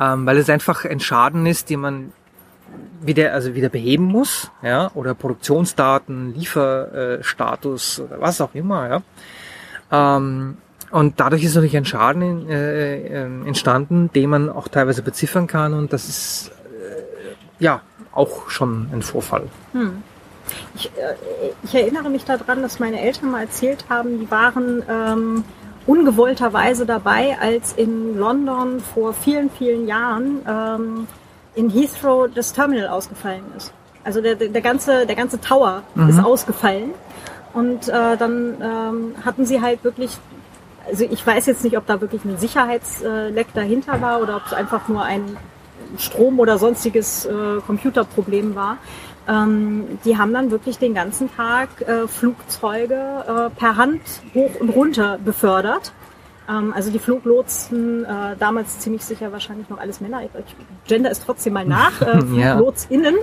[0.00, 2.12] ähm, weil es einfach ein Schaden ist, den man
[3.00, 8.88] wieder, also wieder beheben muss, ja, oder Produktionsdaten, Lieferstatus oder was auch immer,
[9.90, 10.16] ja.
[10.16, 10.56] Ähm,
[10.90, 15.46] Und dadurch ist natürlich ein Schaden in, äh, äh, entstanden, den man auch teilweise beziffern
[15.48, 15.74] kann.
[15.74, 17.80] Und das ist äh, ja
[18.12, 19.48] auch schon ein Vorfall.
[19.72, 20.02] Hm.
[20.74, 21.14] Ich, äh,
[21.62, 25.44] ich, erinnere mich daran, dass meine Eltern mal erzählt haben, die waren ähm,
[25.86, 31.06] ungewollterweise dabei, als in London vor vielen, vielen Jahren ähm,
[31.54, 33.72] in Heathrow das Terminal ausgefallen ist.
[34.04, 36.08] Also der, der, ganze, der ganze Tower mhm.
[36.08, 36.90] ist ausgefallen.
[37.52, 40.10] Und äh, dann ähm, hatten sie halt wirklich,
[40.86, 44.52] also ich weiß jetzt nicht, ob da wirklich ein Sicherheitsleck dahinter war oder ob es
[44.52, 45.36] einfach nur ein
[45.98, 47.32] Strom- oder sonstiges äh,
[47.66, 48.78] Computerproblem war.
[49.28, 54.02] Ähm, die haben dann wirklich den ganzen Tag äh, Flugzeuge äh, per Hand
[54.34, 55.92] hoch und runter befördert
[56.46, 60.30] also die Fluglotsen, äh, damals ziemlich sicher wahrscheinlich noch alles Männer, ich,
[60.86, 63.16] gender ist trotzdem mal nach, äh, FluglotsInnen,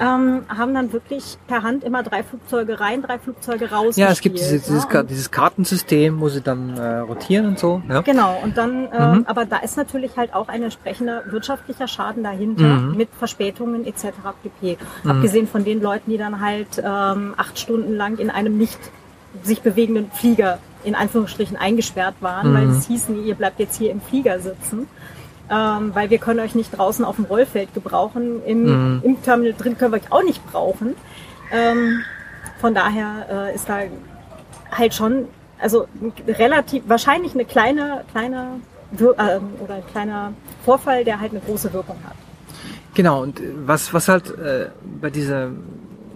[0.00, 3.96] ähm, haben dann wirklich per Hand immer drei Flugzeuge rein, drei Flugzeuge raus.
[3.96, 7.82] Ja, es gibt dieses, dieses, ja, dieses Kartensystem, wo sie dann äh, rotieren und so.
[7.88, 8.00] Ja.
[8.00, 9.24] Genau, und dann, äh, mhm.
[9.26, 12.96] aber da ist natürlich halt auch ein entsprechender wirtschaftlicher Schaden dahinter mhm.
[12.96, 14.06] mit Verspätungen etc.
[14.42, 14.78] pp.
[15.02, 15.10] Mhm.
[15.10, 18.78] Abgesehen von den Leuten, die dann halt ähm, acht Stunden lang in einem nicht
[19.42, 22.54] sich bewegenden Flieger in Anführungsstrichen eingesperrt waren, mhm.
[22.54, 24.88] weil es hieß, nee, ihr bleibt jetzt hier im Flieger sitzen.
[25.50, 28.42] Ähm, weil wir können euch nicht draußen auf dem Rollfeld gebrauchen.
[28.46, 29.02] Im, mhm.
[29.04, 30.94] im Terminal drin können wir euch auch nicht brauchen.
[31.52, 32.00] Ähm,
[32.60, 33.80] von daher äh, ist da
[34.72, 35.26] halt schon,
[35.60, 35.86] also
[36.26, 38.60] relativ, wahrscheinlich eine kleine, kleine
[38.98, 40.32] äh, oder ein kleiner
[40.64, 42.16] Vorfall, der halt eine große Wirkung hat.
[42.94, 44.68] Genau, und was, was halt äh,
[45.00, 45.50] bei dieser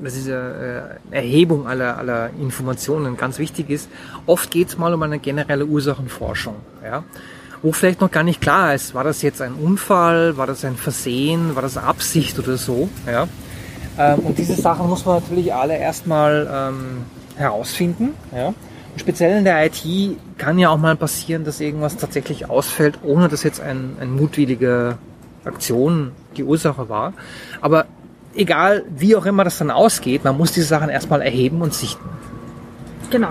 [0.02, 3.88] diese äh, Erhebung aller, aller Informationen ganz wichtig ist.
[4.26, 7.04] Oft geht es mal um eine generelle Ursachenforschung, ja,
[7.62, 10.76] wo vielleicht noch gar nicht klar ist, war das jetzt ein Unfall, war das ein
[10.76, 12.88] Versehen, war das Absicht oder so.
[13.06, 13.28] Ja.
[13.98, 17.04] Ähm, und diese Sachen muss man natürlich alle erstmal ähm,
[17.37, 18.11] herausfinden.
[18.34, 18.48] Ja.
[18.48, 19.82] Und speziell in der IT
[20.38, 24.98] kann ja auch mal passieren, dass irgendwas tatsächlich ausfällt, ohne dass jetzt ein, ein mutwillige
[25.44, 27.12] Aktion die Ursache war.
[27.61, 27.87] Aber
[28.34, 32.08] egal wie auch immer das dann ausgeht, man muss diese Sachen erstmal erheben und sichten.
[33.10, 33.30] Genau.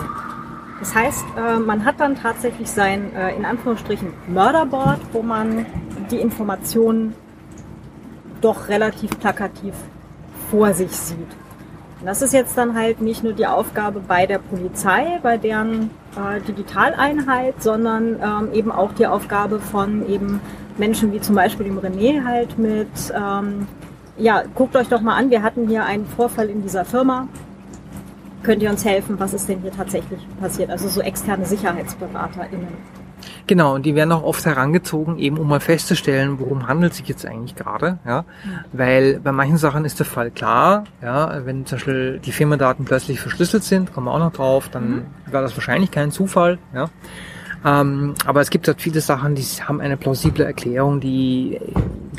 [0.79, 5.65] Das heißt, äh, man hat dann tatsächlich sein, äh, in Anführungsstrichen, Mörderboard, wo man
[6.11, 7.15] die Informationen
[8.41, 9.73] doch relativ plakativ
[10.51, 11.17] vor sich sieht.
[11.99, 15.89] Und das ist jetzt dann halt nicht nur die Aufgabe bei der Polizei, bei deren
[16.15, 20.39] äh, Digitaleinheit, sondern ähm, eben auch die Aufgabe von eben
[20.77, 23.67] Menschen wie zum Beispiel dem René halt mit ähm,
[24.17, 27.27] ja, guckt euch doch mal an, wir hatten hier einen Vorfall in dieser Firma.
[28.43, 29.19] Könnt ihr uns helfen?
[29.19, 30.69] Was ist denn hier tatsächlich passiert?
[30.69, 32.67] Also so externe SicherheitsberaterInnen.
[33.47, 37.25] Genau, und die werden auch oft herangezogen, eben um mal festzustellen, worum handelt sich jetzt
[37.25, 38.25] eigentlich gerade, ja.
[38.73, 43.21] Weil bei manchen Sachen ist der Fall klar, ja, wenn zum Beispiel die Firmendaten plötzlich
[43.21, 45.05] verschlüsselt sind, kommen wir auch noch drauf, dann mhm.
[45.31, 46.89] war das wahrscheinlich kein Zufall, ja.
[47.65, 51.59] Ähm, aber es gibt halt viele Sachen, die haben eine plausible Erklärung, die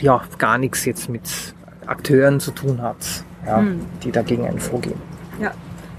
[0.00, 1.54] ja gar nichts jetzt mit
[1.88, 3.80] Akteuren zu tun hat, ja, hm.
[4.02, 5.00] die dagegen einen vorgehen.
[5.40, 5.52] Ja,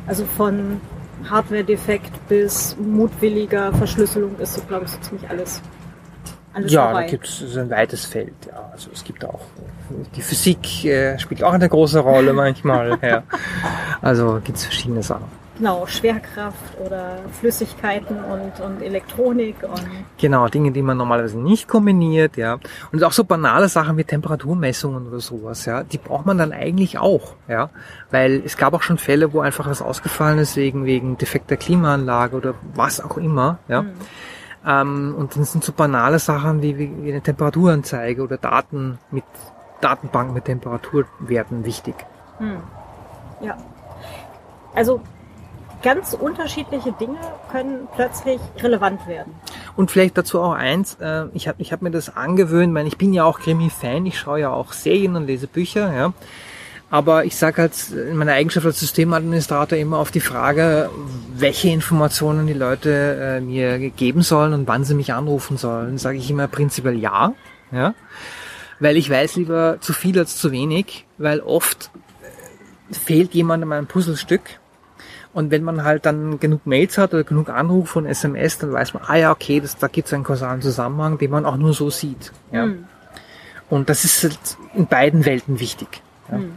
[0.07, 0.79] also von
[1.29, 5.61] Hardware-Defekt bis mutwilliger Verschlüsselung ist so, glaube ich, so ziemlich alles.
[6.53, 7.03] alles ja, dabei.
[7.03, 8.33] da gibt es ein weites Feld.
[8.47, 8.69] Ja.
[8.71, 9.41] Also es gibt auch
[10.15, 12.97] die Physik äh, spielt auch eine große Rolle manchmal.
[13.01, 13.23] ja.
[14.01, 15.38] Also gibt es verschiedene Sachen.
[15.59, 19.85] Genau, Schwerkraft oder Flüssigkeiten und, und Elektronik und.
[20.17, 22.59] Genau, Dinge, die man normalerweise nicht kombiniert, ja.
[22.93, 26.97] Und auch so banale Sachen wie Temperaturmessungen oder sowas, ja, die braucht man dann eigentlich
[26.97, 27.71] auch, ja.
[28.09, 32.37] Weil es gab auch schon Fälle, wo einfach was ausgefallen ist wegen, wegen defekter Klimaanlage
[32.37, 33.81] oder was auch immer, ja.
[33.81, 33.91] Mhm.
[34.65, 39.25] Ähm, und dann sind so banale Sachen wie, wie eine Temperaturanzeige oder Daten mit
[39.81, 41.95] Datenbank mit Temperaturwerten wichtig.
[42.39, 42.63] Mhm.
[43.41, 43.57] Ja.
[44.73, 45.01] Also
[45.81, 47.19] ganz unterschiedliche Dinge
[47.51, 49.33] können plötzlich relevant werden.
[49.75, 52.97] Und vielleicht dazu auch eins, äh, ich habe ich hab mir das angewöhnt, weil ich
[52.97, 56.13] bin ja auch Krimi-Fan, ich schaue ja auch Serien und lese Bücher, ja.
[56.91, 60.89] Aber ich sage halt in meiner Eigenschaft als Systemadministrator immer auf die Frage,
[61.35, 66.17] welche Informationen die Leute äh, mir geben sollen und wann sie mich anrufen sollen, sage
[66.17, 67.33] ich immer prinzipiell ja,
[67.71, 67.93] ja.
[68.79, 71.91] Weil ich weiß lieber zu viel als zu wenig, weil oft
[72.91, 74.41] fehlt jemandem ein Puzzlestück
[75.33, 78.93] und wenn man halt dann genug Mails hat oder genug Anrufe und SMS, dann weiß
[78.93, 81.73] man, ah ja, okay, das, da gibt es einen kausalen Zusammenhang, den man auch nur
[81.73, 82.31] so sieht.
[82.51, 82.65] Ja.
[82.65, 82.85] Mhm.
[83.69, 84.39] Und das ist halt
[84.73, 86.01] in beiden Welten wichtig.
[86.31, 86.39] Ja.
[86.39, 86.53] Mhm.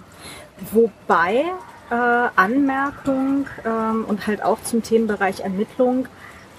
[0.72, 1.44] Wobei
[1.90, 1.94] äh,
[2.37, 6.06] Anmerkung ähm, und halt auch zum Themenbereich Ermittlung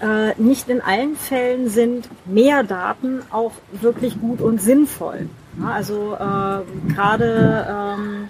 [0.02, 5.30] äh, nicht in allen Fällen sind mehr Daten auch wirklich gut und sinnvoll.
[5.60, 8.30] Ja, also äh, gerade ähm,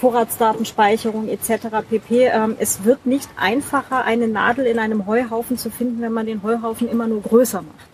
[0.00, 1.68] Vorratsdatenspeicherung etc.
[1.88, 2.26] pp.
[2.26, 6.42] Ähm, es wird nicht einfacher, eine Nadel in einem Heuhaufen zu finden, wenn man den
[6.42, 7.88] Heuhaufen immer nur größer macht.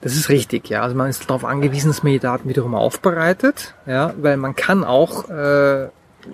[0.00, 0.82] Das ist richtig, ja.
[0.82, 4.84] Also man ist darauf angewiesen, dass man die Daten wiederum aufbereitet, ja, weil man kann
[4.84, 5.84] auch äh,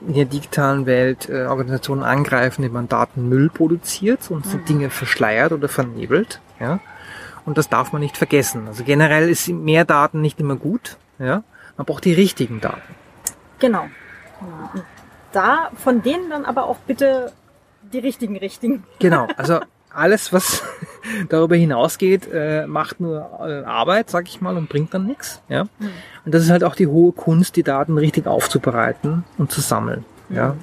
[0.06, 4.64] in der digitalen Welt äh, Organisationen angreifen, indem man Datenmüll produziert und mhm.
[4.66, 6.80] Dinge verschleiert oder vernebelt, ja.
[7.46, 8.68] Und das darf man nicht vergessen.
[8.68, 11.42] Also generell ist mehr Daten nicht immer gut, ja.
[11.76, 12.94] Man braucht die richtigen Daten.
[13.58, 13.86] Genau.
[15.32, 17.32] Da von denen dann aber auch bitte
[17.92, 18.84] die richtigen richtigen.
[18.98, 19.26] Genau.
[19.36, 19.60] Also
[19.94, 20.62] alles, was
[21.28, 25.42] darüber hinausgeht, äh, macht nur äh, Arbeit, sag ich mal, und bringt dann nichts.
[25.48, 25.64] Ja?
[25.64, 25.90] Mhm.
[26.24, 30.04] Und das ist halt auch die hohe Kunst, die Daten richtig aufzubereiten und zu sammeln.
[30.28, 30.36] Mhm.
[30.36, 30.56] Ja?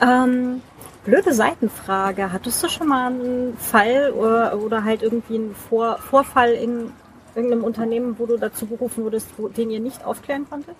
[0.00, 0.62] Ähm,
[1.04, 2.32] blöde Seitenfrage.
[2.32, 6.90] Hattest du schon mal einen Fall oder, oder halt irgendwie einen Vor Vorfall in
[7.34, 10.76] irgendeinem Unternehmen, wo du dazu berufen wurdest, wo, den ihr nicht aufklären konntet?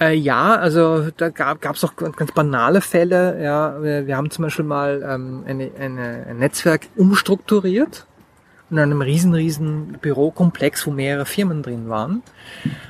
[0.00, 3.42] Äh, ja, also da gab es auch ganz banale Fälle.
[3.42, 8.06] Ja, wir, wir haben zum Beispiel mal ähm, eine, eine, ein Netzwerk umstrukturiert
[8.72, 12.22] in einem riesen, riesen Bürokomplex, wo mehrere Firmen drin waren.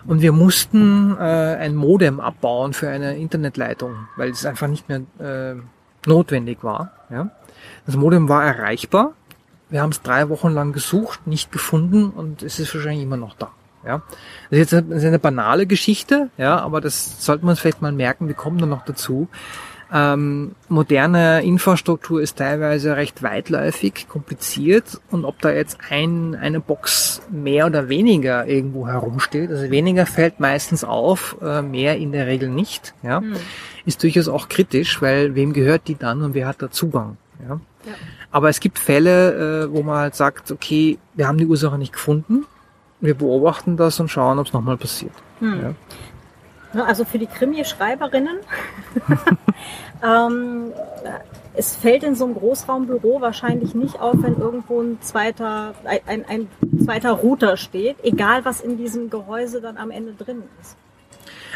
[0.07, 5.01] Und wir mussten äh, ein Modem abbauen für eine Internetleitung, weil es einfach nicht mehr
[5.19, 5.57] äh,
[6.07, 6.93] notwendig war.
[7.11, 7.31] Ja.
[7.85, 9.15] Das Modem war erreichbar.
[9.71, 13.35] Wir haben es drei Wochen lang gesucht, nicht gefunden und es ist wahrscheinlich immer noch
[13.35, 13.51] da.
[13.85, 14.03] Ja,
[14.51, 18.29] das ist jetzt eine, eine banale Geschichte, ja, aber das sollte man vielleicht mal merken.
[18.29, 19.29] Wir kommen dann noch dazu.
[19.95, 27.21] Ähm, moderne Infrastruktur ist teilweise recht weitläufig, kompliziert und ob da jetzt ein, eine Box
[27.31, 32.49] mehr oder weniger irgendwo herumsteht, also weniger fällt meistens auf, äh, mehr in der Regel
[32.49, 33.35] nicht, ja, hm.
[33.85, 37.61] ist durchaus auch kritisch, weil wem gehört die dann und wer hat da Zugang, ja.
[37.85, 37.93] ja.
[38.31, 41.93] Aber es gibt Fälle, äh, wo man halt sagt, okay, wir haben die Ursache nicht
[41.93, 42.47] gefunden,
[43.03, 45.13] wir beobachten das und schauen, ob es nochmal passiert.
[45.41, 45.75] Hm.
[46.73, 46.85] Ja.
[46.85, 48.39] Also für die Krimi-Schreiberinnen,
[50.03, 50.73] ähm,
[51.55, 56.49] es fällt in so einem Großraumbüro wahrscheinlich nicht auf, wenn irgendwo ein zweiter, ein, ein
[56.83, 60.77] zweiter Router steht, egal was in diesem Gehäuse dann am Ende drin ist.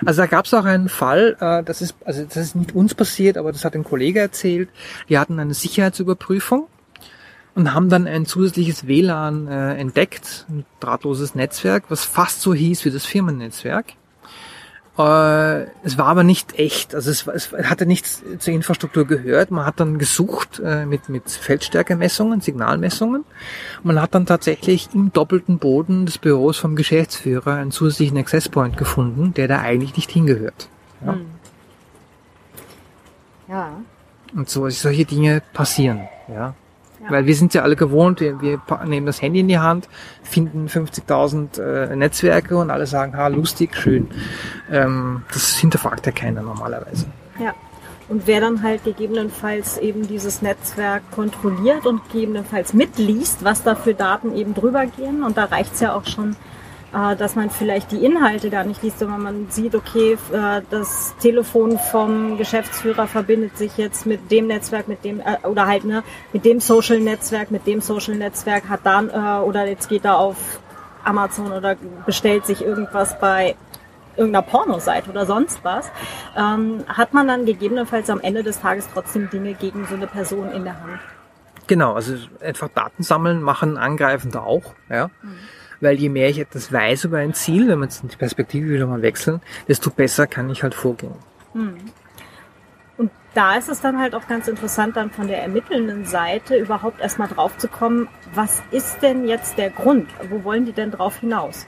[0.05, 2.95] Also da gab es auch einen Fall, äh, das ist also das ist nicht uns
[2.95, 4.69] passiert, aber das hat ein Kollege erzählt.
[5.09, 6.67] Die hatten eine Sicherheitsüberprüfung
[7.57, 12.85] und haben dann ein zusätzliches WLAN äh, entdeckt, ein drahtloses Netzwerk, was fast so hieß
[12.85, 13.95] wie das Firmennetzwerk.
[14.99, 19.51] Äh, es war aber nicht echt, also es, es, hatte nichts zur Infrastruktur gehört.
[19.51, 23.25] Man hat dann gesucht äh, mit, mit Feldstärkemessungen, Signalmessungen.
[23.83, 28.77] Man hat dann tatsächlich im doppelten Boden des Büros vom Geschäftsführer einen zusätzlichen Access Point
[28.77, 30.69] gefunden, der da eigentlich nicht hingehört.
[31.05, 31.13] Ja.
[31.15, 31.27] Hm.
[33.49, 33.81] ja.
[34.35, 36.09] Und so solche Dinge passieren.
[36.29, 36.55] Ja.
[37.09, 39.89] Weil wir sind ja alle gewohnt, wir, wir nehmen das Handy in die Hand,
[40.23, 44.09] finden 50.000 äh, Netzwerke und alle sagen, ha, lustig, schön.
[44.71, 47.07] Ähm, das hinterfragt ja keiner normalerweise.
[47.39, 47.55] Ja.
[48.09, 53.95] Und wer dann halt gegebenenfalls eben dieses Netzwerk kontrolliert und gegebenenfalls mitliest, was da für
[53.95, 55.25] Daten eben drüber gehen.
[55.25, 56.37] Und da reicht's ja auch schon,
[57.17, 61.79] dass man vielleicht die Inhalte gar nicht liest, sondern man sieht, okay, äh, das Telefon
[61.79, 66.47] vom Geschäftsführer verbindet sich jetzt mit dem Netzwerk, mit dem, äh, oder halt, ne, mit
[66.47, 70.37] dem Social Netzwerk, mit dem Social Netzwerk hat dann, oder jetzt geht er auf
[71.05, 73.57] Amazon oder bestellt sich irgendwas bei
[74.17, 75.91] irgendeiner Pornoseite oder sonst was,
[76.37, 80.51] ähm, hat man dann gegebenenfalls am Ende des Tages trotzdem Dinge gegen so eine Person
[80.51, 81.01] in der Hand.
[81.67, 85.11] Genau, also einfach Daten sammeln, machen Angreifende auch, ja.
[85.23, 85.39] Mhm
[85.81, 88.87] weil je mehr ich etwas weiß über ein Ziel, wenn man jetzt die Perspektive wieder
[88.87, 91.15] mal wechseln, desto besser kann ich halt vorgehen.
[91.53, 91.77] Hm.
[92.97, 97.01] Und da ist es dann halt auch ganz interessant, dann von der ermittelnden Seite überhaupt
[97.01, 100.09] erstmal drauf zu kommen, was ist denn jetzt der Grund?
[100.31, 101.67] Wo wollen die denn drauf hinaus?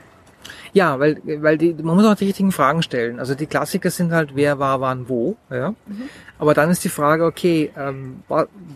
[0.72, 3.18] Ja, weil, weil die, man muss auch die richtigen Fragen stellen.
[3.18, 5.70] Also die Klassiker sind halt, wer war wann wo, ja.
[5.70, 6.08] Mhm.
[6.38, 8.22] Aber dann ist die Frage, okay, ähm,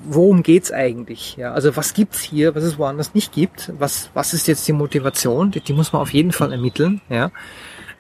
[0.05, 1.37] worum geht's eigentlich?
[1.37, 3.73] Ja, also was gibt's hier, was es woanders nicht gibt?
[3.79, 5.53] Was, was ist jetzt die Motivation?
[5.53, 7.31] Die, die muss man auf jeden Fall ermitteln, ja.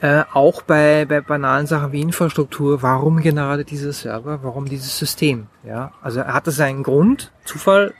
[0.01, 5.47] Äh, auch bei, bei banalen Sachen wie Infrastruktur, warum gerade dieser Server, warum dieses System?
[5.65, 7.95] Ja, also hat das einen Grund, Zufall,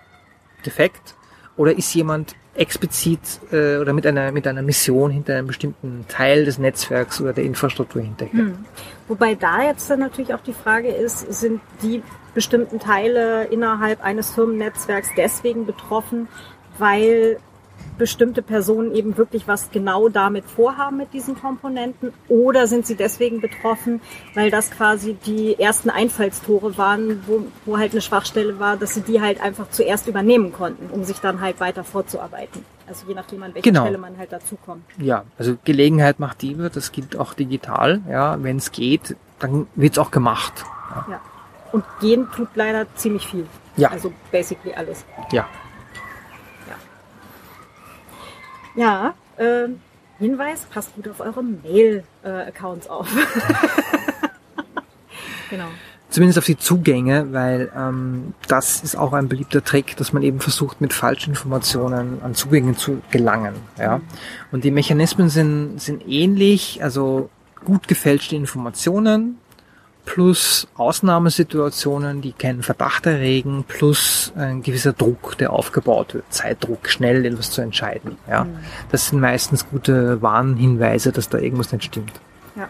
[0.67, 1.15] Defekt,
[1.57, 6.45] oder ist jemand explizit äh, oder mit einer mit einer Mission hinter einem bestimmten Teil
[6.45, 8.41] des Netzwerks oder der Infrastruktur hinterher.
[8.41, 8.65] Hm.
[9.09, 12.03] Wobei da jetzt dann natürlich auch die Frage ist, sind die
[12.35, 16.29] bestimmten Teile innerhalb eines Firmennetzwerks deswegen betroffen,
[16.79, 17.39] weil
[18.03, 23.41] bestimmte Personen eben wirklich was genau damit vorhaben mit diesen Komponenten oder sind sie deswegen
[23.41, 24.01] betroffen,
[24.35, 29.03] weil das quasi die ersten Einfallstore waren, wo, wo halt eine Schwachstelle war, dass sie
[29.03, 32.65] die halt einfach zuerst übernehmen konnten, um sich dann halt weiter vorzuarbeiten.
[32.89, 33.83] Also je nachdem, an welcher genau.
[33.83, 34.83] Stelle man halt dazukommt.
[34.99, 38.01] Ja, also Gelegenheit macht Diebe, das gilt auch digital.
[38.11, 40.65] Ja, wenn es geht, dann wird's auch gemacht.
[41.09, 41.21] Ja.
[41.71, 43.47] Und gehen tut leider ziemlich viel.
[43.77, 43.91] Ja.
[43.91, 45.05] Also basically alles.
[45.31, 45.47] Ja.
[48.75, 49.69] Ja, äh,
[50.19, 53.09] Hinweis, passt gut auf eure Mail-Accounts auf.
[55.51, 55.67] genau.
[56.11, 60.41] Zumindest auf die Zugänge, weil ähm, das ist auch ein beliebter Trick, dass man eben
[60.41, 63.55] versucht, mit Falschinformationen an Zugänge zu gelangen.
[63.79, 64.01] Ja?
[64.53, 67.31] Und die Mechanismen sind, sind ähnlich, also
[67.65, 69.39] gut gefälschte Informationen
[70.05, 77.25] plus Ausnahmesituationen, die keinen Verdacht erregen, plus ein gewisser Druck, der aufgebaut wird, Zeitdruck, schnell
[77.25, 78.17] etwas zu entscheiden.
[78.29, 78.45] Ja?
[78.45, 78.59] Mhm.
[78.91, 82.13] Das sind meistens gute Warnhinweise, dass da irgendwas nicht stimmt.
[82.57, 82.69] Ja.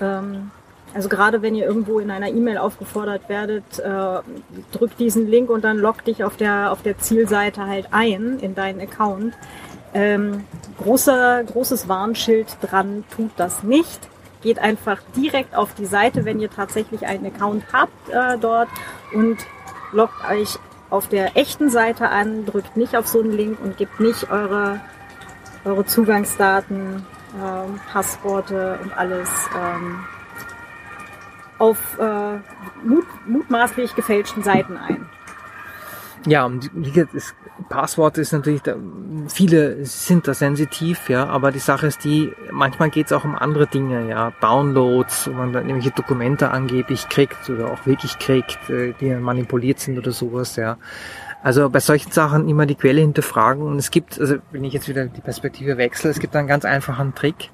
[0.00, 0.50] Ähm,
[0.92, 4.18] also gerade wenn ihr irgendwo in einer E-Mail aufgefordert werdet, äh,
[4.72, 8.56] drück diesen Link und dann log dich auf der auf der Zielseite halt ein in
[8.56, 9.34] deinen Account.
[9.94, 10.44] Ähm,
[10.78, 14.08] großer, großes Warnschild dran, tut das nicht.
[14.42, 18.68] Geht einfach direkt auf die Seite, wenn ihr tatsächlich einen Account habt äh, dort
[19.12, 19.38] und
[19.92, 24.00] loggt euch auf der echten Seite an, drückt nicht auf so einen Link und gebt
[24.00, 24.80] nicht eure,
[25.64, 27.06] eure Zugangsdaten,
[27.40, 30.04] ähm, Passworte und alles ähm,
[31.58, 32.36] auf äh,
[32.82, 35.08] mut, mutmaßlich gefälschten Seiten ein.
[36.26, 37.34] Ja, und wie gesagt, das
[37.70, 38.74] Passwort ist natürlich, da,
[39.28, 43.36] viele sind da sensitiv, ja, aber die Sache ist die, manchmal geht es auch um
[43.36, 48.68] andere Dinge, ja, Downloads, wo man dann irgendwelche Dokumente angeblich kriegt oder auch wirklich kriegt,
[48.68, 50.78] äh, die manipuliert sind oder sowas, ja.
[51.44, 54.88] Also bei solchen Sachen immer die Quelle hinterfragen und es gibt, also wenn ich jetzt
[54.88, 57.50] wieder die Perspektive wechsle, es gibt einen ganz einfachen Trick.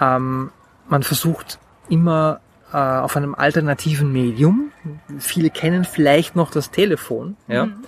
[0.00, 0.50] Ähm,
[0.88, 1.58] man versucht
[1.90, 2.40] immer
[2.72, 4.72] äh, auf einem alternativen Medium.
[5.18, 7.66] Viele kennen vielleicht noch das Telefon, ja.
[7.66, 7.84] Mhm.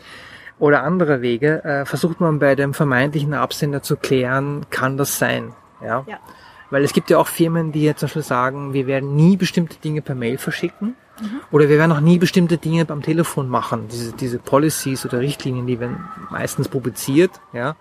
[0.64, 5.52] Oder andere Wege, äh, versucht man bei dem vermeintlichen Absender zu klären, kann das sein,
[5.82, 6.04] ja.
[6.06, 6.16] Ja.
[6.70, 9.76] Weil es gibt ja auch Firmen, die jetzt zum Beispiel sagen, wir werden nie bestimmte
[9.76, 10.96] Dinge per Mail verschicken
[11.50, 13.88] oder wir werden auch nie bestimmte Dinge beim Telefon machen.
[13.92, 17.76] Diese, diese Policies oder Richtlinien, die werden meistens publiziert, ja.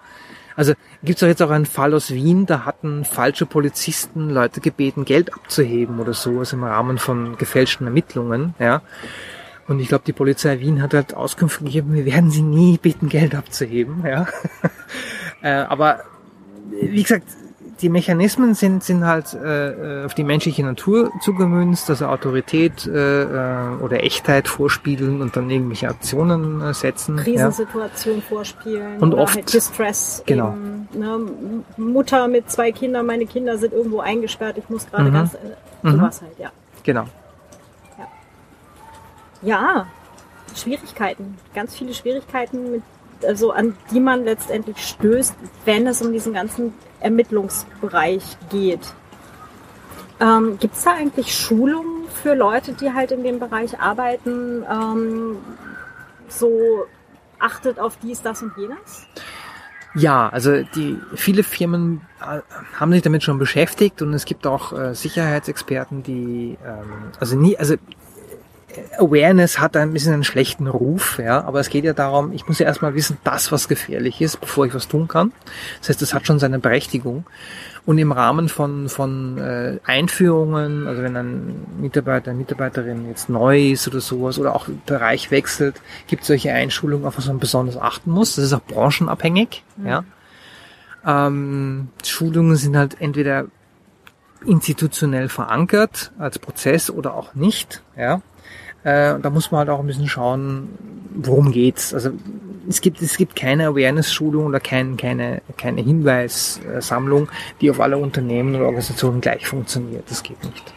[0.57, 0.73] Also
[1.03, 5.05] gibt es auch jetzt auch einen Fall aus Wien, da hatten falsche Polizisten Leute gebeten,
[5.05, 8.81] Geld abzuheben oder so, also im Rahmen von gefälschten Ermittlungen, ja.
[9.67, 13.07] Und ich glaube, die Polizei Wien hat halt Auskunft gegeben, wir werden sie nie bitten,
[13.09, 14.27] Geld abzuheben, ja.
[15.41, 16.01] äh, aber
[16.81, 17.23] wie gesagt,
[17.81, 23.75] die Mechanismen sind, sind halt äh, auf die menschliche Natur zugemünzt, also Autorität äh, äh,
[23.81, 27.17] oder Echtheit vorspielen und dann irgendwelche Aktionen äh, setzen.
[27.17, 27.23] Ja.
[27.23, 30.23] Krisensituation vorspielen Und oft- halt Distress.
[30.25, 30.53] genau.
[30.53, 31.19] Eben, ne,
[31.77, 35.13] Mutter mit zwei Kindern, meine Kinder sind irgendwo eingesperrt, ich muss gerade Mhm.
[35.13, 35.37] ganz, äh,
[35.91, 36.51] sowas halt, ja.
[36.83, 37.05] Genau.
[39.43, 39.87] Ja,
[40.55, 42.83] Schwierigkeiten, ganz viele Schwierigkeiten, mit,
[43.25, 45.35] also an die man letztendlich stößt,
[45.65, 48.93] wenn es um diesen ganzen Ermittlungsbereich geht.
[50.19, 54.63] Ähm, Gibt es da eigentlich Schulungen für Leute, die halt in dem Bereich arbeiten?
[54.69, 55.37] Ähm,
[56.29, 56.85] so
[57.39, 59.07] achtet auf dies, das und jenes?
[59.95, 62.39] Ja, also die viele Firmen äh,
[62.79, 67.57] haben sich damit schon beschäftigt und es gibt auch äh, Sicherheitsexperten, die ähm, also nie,
[67.57, 67.75] also
[68.97, 72.59] Awareness hat ein bisschen einen schlechten Ruf, ja, aber es geht ja darum, ich muss
[72.59, 75.31] ja erstmal wissen, das was gefährlich ist, bevor ich was tun kann.
[75.79, 77.25] Das heißt, das hat schon seine Berechtigung.
[77.85, 83.71] Und im Rahmen von, von äh, Einführungen, also wenn ein Mitarbeiter, eine Mitarbeiterin jetzt neu
[83.71, 87.77] ist oder sowas oder auch Bereich wechselt, gibt es solche Einschulungen, auf was man besonders
[87.77, 88.35] achten muss.
[88.35, 89.63] Das ist auch branchenabhängig.
[89.83, 90.05] Ja.
[91.05, 93.47] Ähm, Schulungen sind halt entweder
[94.45, 97.83] institutionell verankert als Prozess oder auch nicht.
[97.97, 98.21] Ja.
[98.83, 100.69] Äh, da muss man halt auch ein bisschen schauen,
[101.15, 101.93] worum geht's.
[101.93, 102.11] Also
[102.67, 107.29] es gibt es gibt keine Awareness-Schulung oder kein, keine keine Hinweissammlung,
[107.61, 110.09] die auf alle Unternehmen oder Organisationen gleich funktioniert.
[110.09, 110.73] Das geht nicht.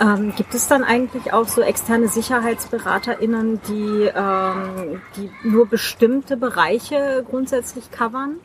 [0.00, 7.24] Ähm, gibt es dann eigentlich auch so externe SicherheitsberaterInnen, die, ähm, die nur bestimmte Bereiche
[7.28, 8.36] grundsätzlich covern?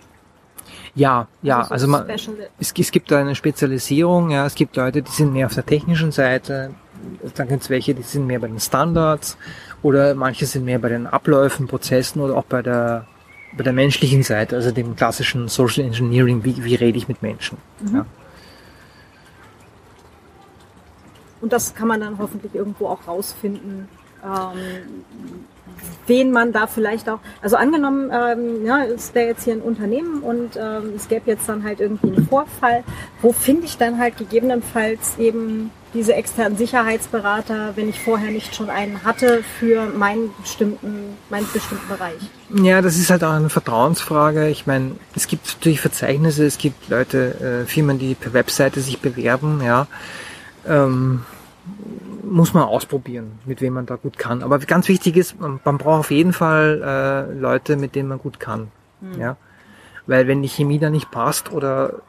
[0.96, 2.10] Ja, ja, so also man,
[2.60, 4.32] es, es gibt da eine Spezialisierung.
[4.32, 6.74] Ja, es gibt Leute, die sind mehr auf der technischen Seite.
[7.36, 9.38] Dann gibt es welche, die sind mehr bei den Standards
[9.82, 13.08] oder manche sind mehr bei den Abläufen, Prozessen oder auch bei der
[13.56, 17.58] bei der menschlichen Seite, also dem klassischen Social Engineering, wie, wie rede ich mit Menschen.
[17.94, 18.06] Ja.
[21.40, 23.88] Und das kann man dann hoffentlich irgendwo auch rausfinden,
[24.24, 25.46] ähm,
[26.08, 30.22] wen man da vielleicht auch, also angenommen, ähm, ja, es wäre jetzt hier ein Unternehmen
[30.22, 32.84] und ähm, es gäbe jetzt dann halt irgendwie einen Vorfall,
[33.22, 38.70] wo finde ich dann halt gegebenenfalls eben diese externen Sicherheitsberater, wenn ich vorher nicht schon
[38.70, 42.20] einen hatte für meinen bestimmten, meinen bestimmten Bereich.
[42.50, 44.50] Ja, das ist halt auch eine Vertrauensfrage.
[44.50, 49.00] Ich meine, es gibt natürlich Verzeichnisse, es gibt Leute, äh, Firmen, die per Webseite sich
[49.00, 49.88] bewerben, ja.
[50.68, 51.22] Ähm,
[52.24, 54.44] muss man ausprobieren, mit wem man da gut kann.
[54.44, 56.82] Aber ganz wichtig ist, man, man braucht auf jeden Fall
[57.32, 58.72] äh, Leute, mit denen man gut kann.
[59.02, 59.20] Mhm.
[59.20, 59.38] Ja,
[60.08, 62.02] weil wenn die Chemie da nicht passt oder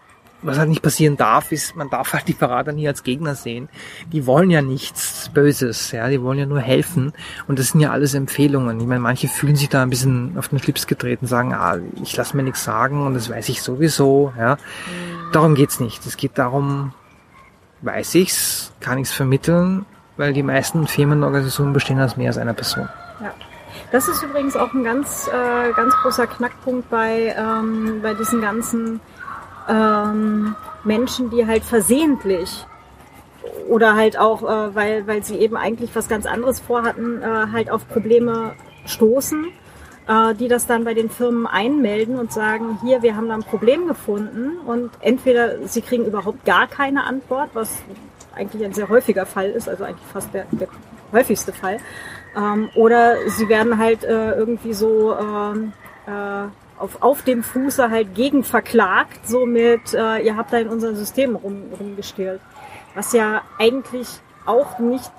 [0.43, 3.69] was halt nicht passieren darf, ist, man darf halt die Berater nie als Gegner sehen.
[4.12, 7.15] Die wollen ja nichts Böses, ja, die wollen ja nur helfen.
[7.49, 8.79] Und das sind ja alles Empfehlungen.
[8.79, 12.15] Ich meine, manche fühlen sich da ein bisschen auf den Schlips getreten, sagen, ah, ich
[12.17, 14.57] lasse mir nichts sagen und das weiß ich sowieso, ja.
[14.57, 15.33] Mhm.
[15.33, 16.05] Darum geht's nicht.
[16.05, 16.93] Es geht darum,
[17.81, 19.87] weiß ich's, kann ich's vermitteln,
[20.17, 22.89] weil die meisten Firmen und Organisationen bestehen aus mehr als einer Person.
[23.21, 23.33] Ja.
[23.91, 29.01] Das ist übrigens auch ein ganz, äh, ganz großer Knackpunkt bei, ähm, bei diesen ganzen
[29.69, 32.67] ähm, Menschen, die halt versehentlich
[33.69, 37.71] oder halt auch, äh, weil, weil sie eben eigentlich was ganz anderes vorhatten, äh, halt
[37.71, 38.53] auf Probleme
[38.87, 39.47] stoßen,
[40.09, 43.45] äh, die das dann bei den Firmen einmelden und sagen, hier, wir haben da ein
[43.45, 47.83] Problem gefunden und entweder sie kriegen überhaupt gar keine Antwort, was
[48.35, 50.68] eigentlich ein sehr häufiger Fall ist, also eigentlich fast der, der
[51.12, 51.78] häufigste Fall,
[52.37, 55.72] ähm, oder sie werden halt äh, irgendwie so ähm,
[56.07, 56.47] äh,
[56.78, 61.37] auf, auf dem Fuße halt gegen verklagt, somit äh, ihr habt da in unserem System
[61.37, 62.41] rum, rumgestillt.
[62.95, 64.09] Was ja eigentlich
[64.47, 65.11] auch nicht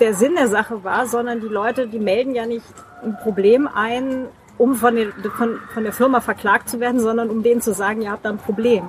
[0.00, 2.66] der Sinn der Sache war, sondern die Leute, die melden ja nicht
[3.02, 4.26] ein Problem ein,
[4.58, 8.02] um von, den, von, von der Firma verklagt zu werden, sondern um denen zu sagen,
[8.02, 8.84] ihr habt da ein Problem.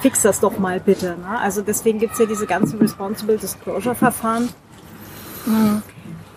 [0.00, 1.16] Fix das doch mal bitte.
[1.18, 1.38] Ne?
[1.40, 4.48] Also deswegen gibt's ja diese ganzen Responsible Disclosure Verfahren,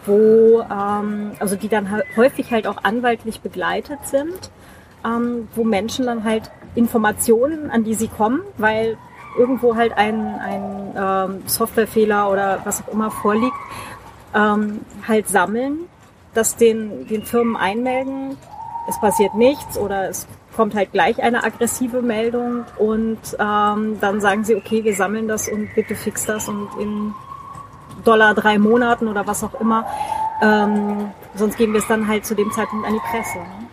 [0.05, 4.51] wo ähm, also die dann häufig halt auch anwaltlich begleitet sind
[5.05, 8.97] ähm, wo Menschen dann halt Informationen, an die sie kommen, weil
[9.38, 13.55] irgendwo halt ein, ein ähm, Softwarefehler oder was auch immer vorliegt,
[14.34, 15.80] ähm, halt sammeln,
[16.34, 18.38] das den, den Firmen einmelden,
[18.88, 24.43] es passiert nichts oder es kommt halt gleich eine aggressive Meldung und ähm, dann sagen
[24.43, 27.14] sie, okay, wir sammeln das und bitte fix das und in
[28.04, 29.86] Dollar drei Monaten oder was auch immer,
[30.41, 33.38] ähm, sonst geben wir es dann halt zu dem Zeitpunkt an die Presse.
[33.38, 33.70] Ne?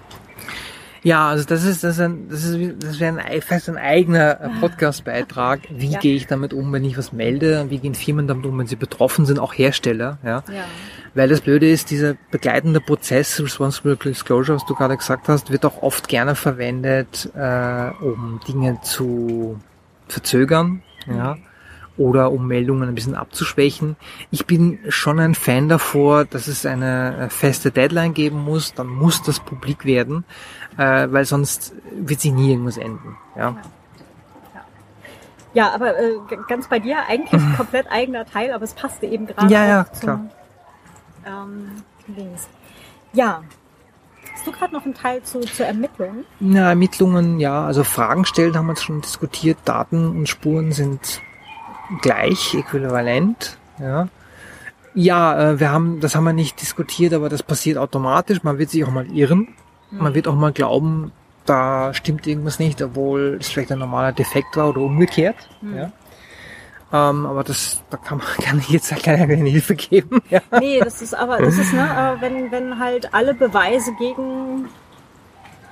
[1.03, 4.51] Ja, also das ist das ist ein, das ist das wäre ein, fast ein eigener
[4.61, 5.61] Podcast-Beitrag.
[5.71, 5.99] Wie ja.
[5.99, 7.61] gehe ich damit um, wenn ich was melde?
[7.61, 10.19] Und wie gehen Firmen damit um, wenn sie betroffen sind, auch Hersteller?
[10.25, 10.45] Ja.
[10.53, 10.65] ja.
[11.15, 15.65] Weil das Blöde ist, dieser begleitende Prozess, Responsible Disclosure, was du gerade gesagt hast, wird
[15.65, 19.59] auch oft gerne verwendet, äh, um Dinge zu
[20.09, 20.83] verzögern.
[21.07, 21.35] Ja.
[21.35, 21.43] Mhm
[21.99, 23.97] oder um Meldungen ein bisschen abzuschwächen.
[24.31, 29.23] Ich bin schon ein Fan davor, dass es eine feste Deadline geben muss, dann muss
[29.23, 30.25] das publik werden,
[30.77, 33.17] äh, weil sonst wird sie nie irgendwas enden.
[33.37, 33.57] Ja.
[35.55, 39.27] Ja, aber äh, ganz bei dir eigentlich ein komplett eigener Teil, aber es passte eben
[39.27, 40.21] gerade ja, ja, zum klar.
[41.27, 42.49] Ähm, Links.
[43.13, 43.43] Ja,
[44.39, 46.25] Hast du gerade noch einen Teil zu, zur Ermittlung?
[46.39, 47.67] Ja, Ermittlungen, ja.
[47.67, 49.59] Also Fragen stellen haben wir schon diskutiert.
[49.65, 51.21] Daten und Spuren sind
[52.03, 53.59] gleich, äquivalent.
[53.79, 54.09] Ja,
[54.95, 58.43] ja äh, wir haben, das haben wir nicht diskutiert, aber das passiert automatisch.
[58.43, 59.49] Man wird sich auch mal irren.
[59.91, 59.99] Mhm.
[60.03, 61.13] Man wird auch mal glauben,
[61.47, 65.37] da stimmt irgendwas nicht, obwohl es vielleicht ein normaler Defekt war oder umgekehrt.
[65.63, 65.77] Mhm.
[65.77, 65.93] Ja.
[66.91, 70.21] Ähm, aber das, da kann man kann ich jetzt keine Hilfe geben.
[70.31, 70.41] Ja.
[70.59, 74.69] Nee, das ist aber, das ist, ne, wenn, wenn halt alle Beweise gegen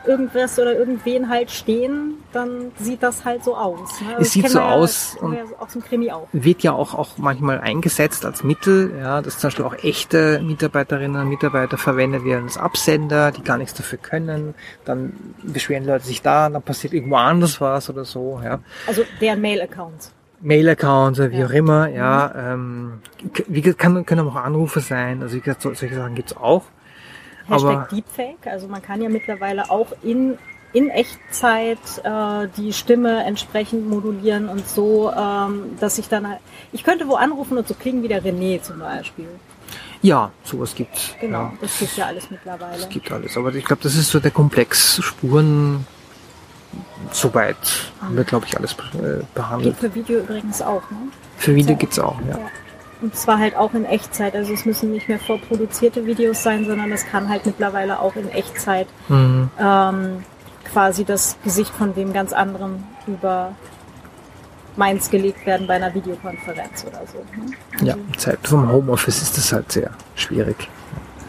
[0.06, 4.00] irgendwas oder irgendwen halt stehen, dann sieht das halt so aus.
[4.00, 4.16] Ne?
[4.18, 6.28] Es sieht so ja, aus und ja aus dem Krimi auch.
[6.32, 11.20] wird ja auch, auch manchmal eingesetzt als Mittel, ja, dass zum Beispiel auch echte Mitarbeiterinnen
[11.22, 14.54] und Mitarbeiter verwendet werden als Absender, die gar nichts dafür können.
[14.84, 18.40] Dann beschweren Leute sich da, dann passiert irgendwo anders was oder so.
[18.42, 18.60] Ja.
[18.86, 20.12] Also deren Mail-Accounts.
[20.40, 21.46] Mail-Accounts wie ja.
[21.46, 22.32] auch immer, ja.
[22.34, 22.52] Mhm.
[22.52, 26.64] Ähm, wie kann, können auch Anrufe sein, also wie gesagt, solche Sachen gibt's auch.
[27.48, 28.46] Hashtag Deepfake.
[28.46, 30.38] Also man kann ja mittlerweile auch in
[30.72, 36.40] in Echtzeit äh, die Stimme entsprechend modulieren und so, ähm, dass ich dann halt,
[36.72, 39.28] ich könnte wo anrufen und so klingen wie der René zum Beispiel.
[40.02, 41.14] Ja, sowas gibt's.
[41.18, 41.52] Genau, ja.
[41.62, 42.76] das gibt ja alles mittlerweile.
[42.76, 45.86] Es gibt alles, aber ich glaube, das ist so der Komplex Spuren.
[47.10, 47.56] Soweit
[48.02, 48.16] mhm.
[48.16, 49.80] wird, glaube ich, alles äh, behandelt.
[49.80, 51.08] Geht für Video übrigens auch, ne?
[51.38, 51.78] Für Video ja.
[51.78, 52.36] gibt's auch, ja.
[52.36, 52.50] ja.
[53.06, 54.34] Und zwar halt auch in Echtzeit.
[54.34, 58.28] Also es müssen nicht mehr vorproduzierte Videos sein, sondern es kann halt mittlerweile auch in
[58.30, 59.48] Echtzeit mhm.
[59.60, 60.24] ähm,
[60.72, 63.52] quasi das Gesicht von dem ganz anderen über
[64.74, 67.18] meins gelegt werden bei einer Videokonferenz oder so.
[67.40, 67.52] Ne?
[67.74, 70.68] Also, ja, Zeit vom Homeoffice ist das halt sehr schwierig.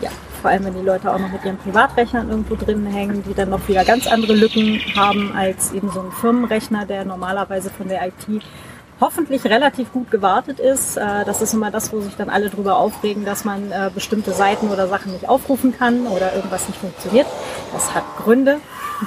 [0.02, 0.10] Ja,
[0.42, 3.52] vor allem wenn die Leute auch noch mit ihren Privatrechnern irgendwo drin hängen, die dann
[3.52, 8.08] noch wieder ganz andere Lücken haben als eben so ein Firmenrechner, der normalerweise von der
[8.08, 8.44] IT
[9.00, 10.98] hoffentlich relativ gut gewartet ist.
[10.98, 14.32] Äh, das ist immer das, wo sich dann alle drüber aufregen, dass man äh, bestimmte
[14.32, 17.28] Seiten oder Sachen nicht aufrufen kann oder irgendwas nicht funktioniert.
[17.74, 18.60] Das hat Gründe.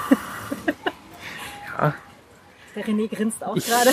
[1.78, 1.95] ja.
[2.74, 3.91] Der René grinst auch ich, gerade.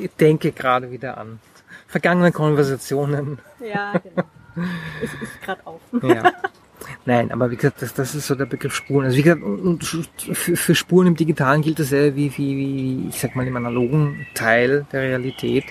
[0.00, 1.40] ich denke gerade wieder an
[1.88, 3.40] vergangenen Konversationen.
[3.58, 4.24] Ja, genau.
[5.02, 5.80] Ich, ich gerade auf.
[6.02, 6.32] Ja.
[7.04, 9.04] Nein, aber wie gesagt, das, das ist so der Begriff Spuren.
[9.04, 13.08] Also wie gesagt, und für, für Spuren im Digitalen gilt das ja wie, wie, wie,
[13.08, 15.64] ich sag mal, im analogen Teil der Realität.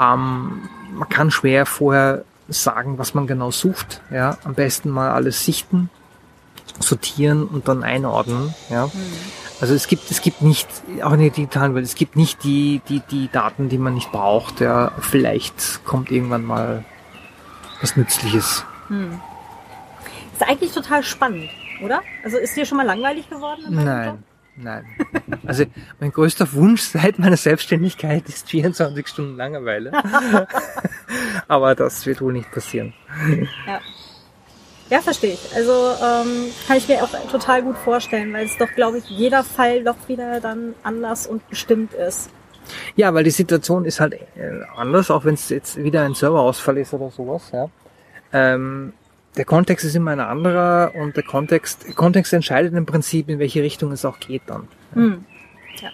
[0.00, 4.02] Ähm, man kann schwer vorher sagen, was man genau sucht.
[4.10, 5.90] Ja, am besten mal alles sichten,
[6.80, 8.54] sortieren und dann einordnen.
[8.70, 8.86] Ja.
[8.86, 8.90] Mhm.
[9.60, 10.68] Also es gibt, es gibt nicht,
[11.02, 14.12] auch in der digitalen Welt, es gibt nicht die, die, die Daten, die man nicht
[14.12, 14.60] braucht.
[14.60, 16.84] Ja, vielleicht kommt irgendwann mal
[17.80, 18.64] was Nützliches.
[18.88, 19.18] Hm.
[20.38, 21.48] Ist eigentlich total spannend,
[21.82, 22.02] oder?
[22.22, 23.62] Also ist dir schon mal langweilig geworden?
[23.70, 24.22] Nein.
[24.56, 24.84] Nein.
[25.46, 25.64] Also
[26.00, 29.92] mein größter Wunsch seit meiner Selbstständigkeit ist 24 Stunden Langeweile.
[31.48, 32.92] Aber das wird wohl nicht passieren.
[33.66, 33.80] Ja.
[34.88, 35.54] Ja, verstehe ich.
[35.54, 39.42] Also ähm, kann ich mir auch total gut vorstellen, weil es doch, glaube ich, jeder
[39.42, 42.30] Fall doch wieder dann anders und bestimmt ist.
[42.94, 44.20] Ja, weil die Situation ist halt äh,
[44.76, 47.50] anders, auch wenn es jetzt wieder ein Serverausfall ist oder sowas.
[47.52, 47.68] Ja.
[48.32, 48.92] Ähm,
[49.36, 53.62] der Kontext ist immer ein anderer und der Kontext, Kontext entscheidet im Prinzip, in welche
[53.62, 54.68] Richtung es auch geht dann.
[54.94, 55.24] Hm.
[55.80, 55.90] Ja,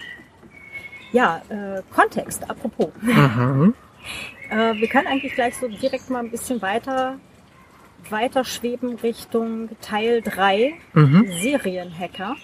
[1.13, 2.91] ja äh, Kontext, apropos.
[3.01, 3.75] Mhm.
[4.51, 7.19] äh, wir können eigentlich gleich so direkt mal ein bisschen weiter,
[8.11, 11.27] weiter schweben Richtung Teil 3, mhm.
[11.41, 12.37] Serienhacker.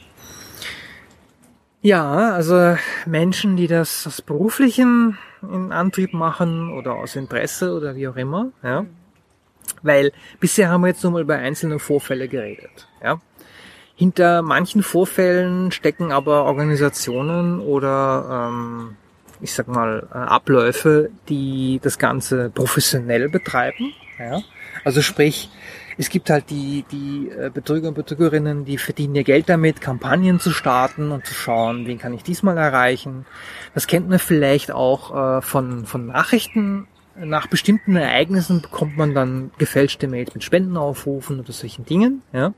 [1.80, 2.76] Ja, also
[3.06, 8.50] Menschen, die das aus beruflichen in Antrieb machen oder aus Interesse oder wie auch immer,
[8.64, 8.82] ja.
[8.82, 8.88] Mhm.
[9.82, 12.88] Weil bisher haben wir jetzt nur mal über einzelne Vorfälle geredet.
[13.02, 13.20] Ja?
[13.94, 18.96] Hinter manchen Vorfällen stecken aber Organisationen oder ähm,
[19.40, 23.92] ich sag mal äh, Abläufe, die das Ganze professionell betreiben.
[24.18, 24.42] Ja?
[24.84, 25.50] Also sprich,
[25.96, 30.38] es gibt halt die, die äh, Betrüger und Betrügerinnen, die verdienen ihr Geld damit, Kampagnen
[30.38, 33.26] zu starten und zu schauen, wen kann ich diesmal erreichen.
[33.74, 36.86] Das kennt man vielleicht auch äh, von, von Nachrichten
[37.24, 42.22] nach bestimmten Ereignissen bekommt man dann gefälschte Mails mit Spendenaufrufen oder solchen Dingen.
[42.32, 42.52] Ja.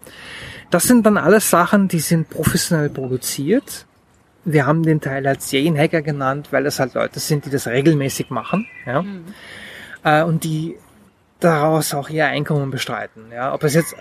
[0.71, 3.87] Das sind dann alles Sachen, die sind professionell produziert.
[4.45, 8.31] Wir haben den Teil als Serienhacker genannt, weil das halt Leute sind, die das regelmäßig
[8.31, 8.67] machen.
[8.87, 9.03] Ja.
[9.03, 9.25] Mhm.
[10.03, 10.77] Äh, und die
[11.41, 13.25] daraus auch ihr Einkommen bestreiten.
[13.33, 13.55] Ja.
[13.55, 13.95] Ob es jetzt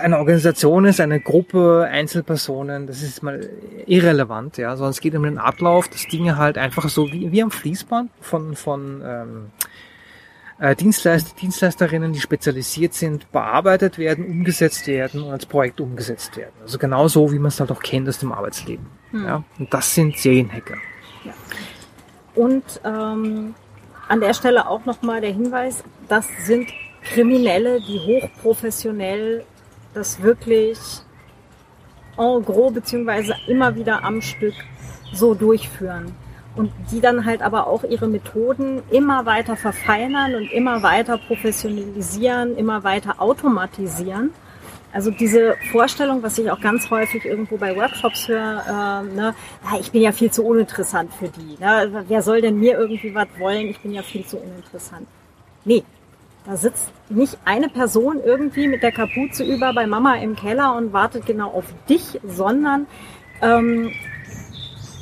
[0.00, 3.48] eine Organisation ist, eine Gruppe, Einzelpersonen, das ist mal
[3.86, 7.42] irrelevant, ja, sondern es geht um den Ablauf, dass Dinge halt einfach so wie, wie
[7.42, 9.71] am Fließband von, von ähm, äh,
[10.78, 16.52] Dienstleister, Dienstleisterinnen, die spezialisiert sind, bearbeitet werden, umgesetzt werden und als Projekt umgesetzt werden.
[16.62, 18.86] Also genau so, wie man es halt auch kennt aus dem Arbeitsleben.
[19.10, 19.24] Hm.
[19.24, 19.44] Ja?
[19.58, 20.76] Und das sind Serienhacker.
[21.24, 21.32] Ja.
[22.34, 23.54] Und ähm,
[24.08, 26.68] an der Stelle auch nochmal der Hinweis, das sind
[27.02, 29.44] Kriminelle, die hochprofessionell
[29.94, 30.78] das wirklich
[32.16, 34.54] en gros beziehungsweise immer wieder am Stück
[35.12, 36.14] so durchführen
[36.54, 42.56] und die dann halt aber auch ihre Methoden immer weiter verfeinern und immer weiter professionalisieren,
[42.56, 44.30] immer weiter automatisieren.
[44.92, 49.34] Also diese Vorstellung, was ich auch ganz häufig irgendwo bei Workshops höre, äh, ne,
[49.64, 51.56] ja, ich bin ja viel zu uninteressant für die.
[51.58, 52.04] Ne?
[52.06, 53.68] Wer soll denn mir irgendwie was wollen?
[53.68, 55.06] Ich bin ja viel zu uninteressant.
[55.64, 55.82] Nee,
[56.44, 60.92] da sitzt nicht eine Person irgendwie mit der Kapuze über bei Mama im Keller und
[60.92, 62.86] wartet genau auf dich, sondern
[63.40, 63.92] ähm,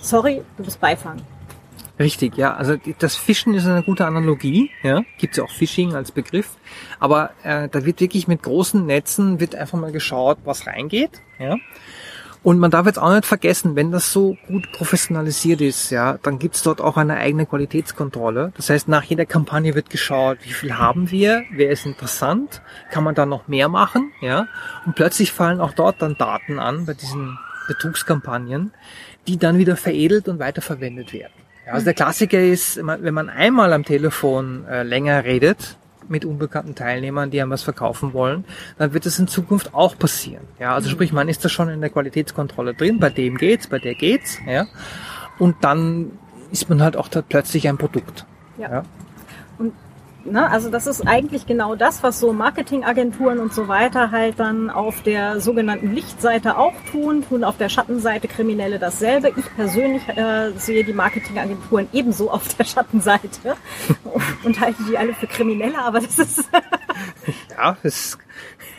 [0.03, 1.20] sorry, du bist Beifang.
[2.01, 2.55] Richtig, ja.
[2.55, 4.70] Also das Fischen ist eine gute Analogie.
[4.82, 6.57] Ja, gibt ja auch Phishing als Begriff.
[6.98, 11.20] Aber äh, da wird wirklich mit großen Netzen wird einfach mal geschaut, was reingeht.
[11.38, 11.57] Ja.
[12.42, 16.38] Und man darf jetzt auch nicht vergessen, wenn das so gut professionalisiert ist, ja, dann
[16.38, 18.53] gibt's dort auch eine eigene Qualitätskontrolle.
[18.57, 23.05] Das heißt, nach jeder Kampagne wird geschaut, wie viel haben wir, wer ist interessant, kann
[23.05, 24.48] man da noch mehr machen, ja.
[24.86, 27.38] Und plötzlich fallen auch dort dann Daten an bei diesen
[27.68, 28.72] Betrugskampagnen,
[29.28, 31.39] die dann wieder veredelt und weiterverwendet werden.
[31.70, 35.76] Ja, also der Klassiker ist, wenn man einmal am Telefon äh, länger redet
[36.08, 38.44] mit unbekannten Teilnehmern, die einem was verkaufen wollen,
[38.76, 40.42] dann wird das in Zukunft auch passieren.
[40.58, 40.94] Ja, also mhm.
[40.94, 44.38] sprich, man ist da schon in der Qualitätskontrolle drin, bei dem geht's, bei der geht's,
[44.44, 44.66] ja.
[45.38, 46.10] Und dann
[46.50, 48.26] ist man halt auch da plötzlich ein Produkt.
[48.58, 48.70] Ja.
[48.70, 48.82] ja.
[49.58, 49.72] Und
[50.24, 50.50] Ne?
[50.50, 55.02] Also das ist eigentlich genau das, was so Marketingagenturen und so weiter halt dann auf
[55.02, 59.32] der sogenannten Lichtseite auch tun, tun auf der Schattenseite Kriminelle dasselbe.
[59.36, 63.56] Ich persönlich äh, sehe die Marketingagenturen ebenso auf der Schattenseite
[64.44, 66.44] und halte die alle für Kriminelle, aber das ist...
[67.56, 68.18] ja, das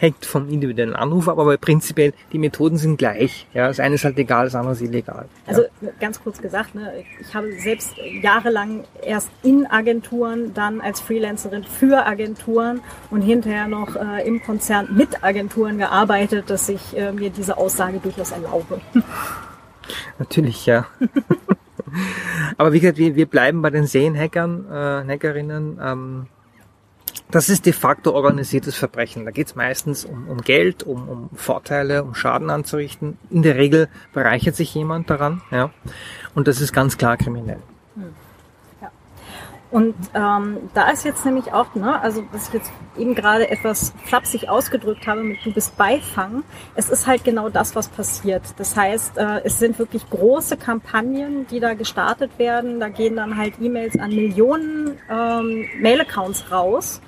[0.02, 3.46] hängt vom individuellen Anruf ab, aber prinzipiell die Methoden sind gleich.
[3.54, 5.26] Ja, das eine ist halt legal, das andere ist illegal.
[5.46, 5.62] Also
[6.00, 6.92] ganz kurz gesagt, ne,
[7.22, 12.82] ich habe selbst jahrelang erst in Agenturen, dann als Freelancerin für Agenturen
[13.12, 18.00] und hinterher noch äh, im Konzern mit Agenturen gearbeitet, dass ich äh, mir diese Aussage
[18.00, 18.82] durchaus erlaube.
[20.18, 20.88] Natürlich, ja.
[22.58, 25.80] Aber wie gesagt, wir, wir bleiben bei den Seenhackern, äh, Hackerinnen.
[25.80, 26.28] Ähm,
[27.32, 29.26] das ist de facto organisiertes Verbrechen.
[29.26, 33.18] Da geht es meistens um, um Geld, um, um Vorteile, um Schaden anzurichten.
[33.30, 35.72] In der Regel bereichert sich jemand daran, ja.
[36.36, 37.60] Und das ist ganz klar kriminell.
[37.96, 38.14] Hm.
[39.72, 43.94] Und ähm, da ist jetzt nämlich auch, ne, also was ich jetzt eben gerade etwas
[44.04, 46.44] flapsig ausgedrückt habe mit du bist Beifang,
[46.76, 48.44] es ist halt genau das, was passiert.
[48.58, 52.82] Das heißt, äh, es sind wirklich große Kampagnen, die da gestartet werden.
[52.82, 57.00] Da gehen dann halt E-Mails an Millionen ähm, Mail-Accounts raus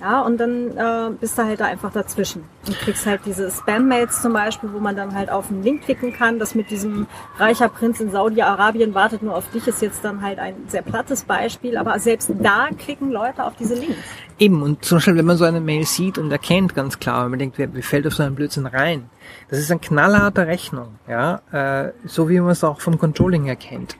[0.00, 4.22] ja, und dann äh, bist du halt da einfach dazwischen und kriegst halt diese Spam-Mails
[4.22, 6.38] zum Beispiel, wo man dann halt auf einen Link klicken kann.
[6.38, 7.06] Das mit diesem
[7.38, 11.24] reicher Prinz in Saudi-Arabien wartet nur auf dich ist jetzt dann halt ein sehr plattes
[11.24, 13.96] Beispiel, aber selbst da klicken Leute auf diese Links.
[14.38, 17.30] Eben, und zum Beispiel, wenn man so eine Mail sieht und erkennt ganz klar, wenn
[17.30, 19.08] man denkt, wer, fällt auf so einen Blödsinn rein?
[19.48, 23.96] Das ist eine knallharte Rechnung, ja, äh, so wie man es auch vom Controlling erkennt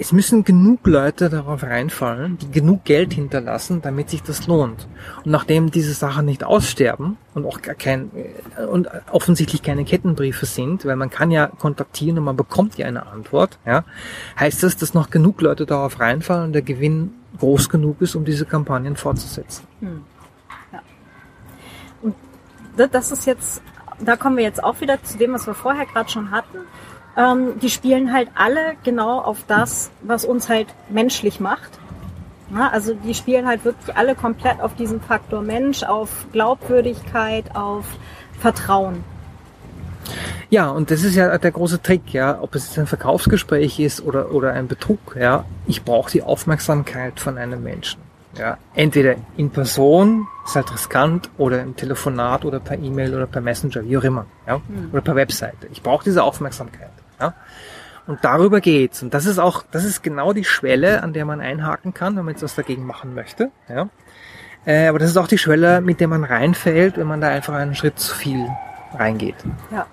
[0.00, 4.86] es müssen genug Leute darauf reinfallen, die genug Geld hinterlassen, damit sich das lohnt.
[5.24, 8.10] Und nachdem diese Sachen nicht aussterben und auch kein
[8.56, 12.86] äh, und offensichtlich keine Kettenbriefe sind, weil man kann ja kontaktieren und man bekommt ja
[12.86, 13.84] eine Antwort, ja,
[14.38, 18.24] heißt das, dass noch genug Leute darauf reinfallen und der Gewinn groß genug ist, um
[18.24, 19.66] diese Kampagnen fortzusetzen.
[19.80, 20.02] Hm.
[20.72, 20.82] Ja.
[22.02, 22.14] Und
[22.76, 23.62] das ist jetzt,
[23.98, 26.58] da kommen wir jetzt auch wieder zu dem, was wir vorher gerade schon hatten
[27.16, 31.78] ähm, die spielen halt alle genau auf das, was uns halt menschlich macht.
[32.54, 37.84] Ja, also die spielen halt wirklich alle komplett auf diesen Faktor Mensch, auf Glaubwürdigkeit, auf
[38.40, 39.04] Vertrauen.
[40.48, 44.02] Ja, und das ist ja der große Trick, ja, ob es jetzt ein Verkaufsgespräch ist
[44.02, 45.44] oder, oder ein Betrug, ja.
[45.66, 48.07] Ich brauche die Aufmerksamkeit von einem Menschen.
[48.38, 53.40] Ja, entweder in Person, ist halt riskant, oder im Telefonat oder per E-Mail oder per
[53.40, 54.90] Messenger, wie auch immer, ja, mhm.
[54.92, 55.66] oder per Webseite.
[55.72, 56.90] Ich brauche diese Aufmerksamkeit.
[57.20, 57.34] Ja?
[58.06, 59.02] Und darüber geht's.
[59.02, 62.24] Und das ist auch, das ist genau die Schwelle, an der man einhaken kann, wenn
[62.24, 63.50] man jetzt was dagegen machen möchte.
[63.68, 63.88] Ja?
[64.64, 67.54] Äh, aber das ist auch die Schwelle, mit der man reinfällt, wenn man da einfach
[67.54, 68.46] einen Schritt zu viel
[68.94, 69.36] reingeht.
[69.70, 69.86] Ja.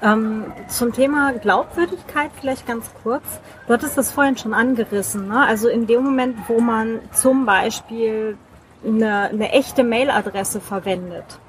[0.00, 3.24] Ähm, zum Thema Glaubwürdigkeit vielleicht ganz kurz.
[3.66, 5.28] Du hattest das vorhin schon angerissen.
[5.28, 5.44] Ne?
[5.44, 8.38] Also in dem Moment, wo man zum Beispiel
[8.86, 11.40] eine, eine echte Mailadresse verwendet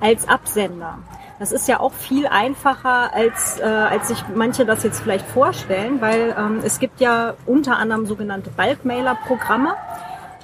[0.00, 0.98] als Absender,
[1.40, 6.02] das ist ja auch viel einfacher, als, äh, als sich manche das jetzt vielleicht vorstellen,
[6.02, 9.74] weil ähm, es gibt ja unter anderem sogenannte Bulk-Mailer-Programme.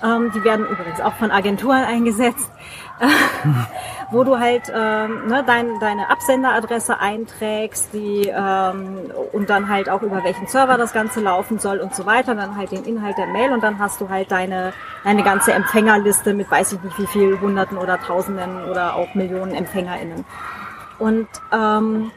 [0.02, 2.50] Ähm, die werden übrigens auch von Agenturen eingesetzt,
[4.10, 10.02] wo du halt ähm, ne, dein, deine Absenderadresse einträgst die, ähm, und dann halt auch
[10.02, 13.26] über welchen Server das Ganze laufen soll und so weiter, dann halt den Inhalt der
[13.26, 17.06] Mail und dann hast du halt deine, deine ganze Empfängerliste mit weiß ich nicht wie
[17.06, 20.24] viel Hunderten oder Tausenden oder auch Millionen EmpfängerInnen.
[20.98, 22.10] Und, ähm,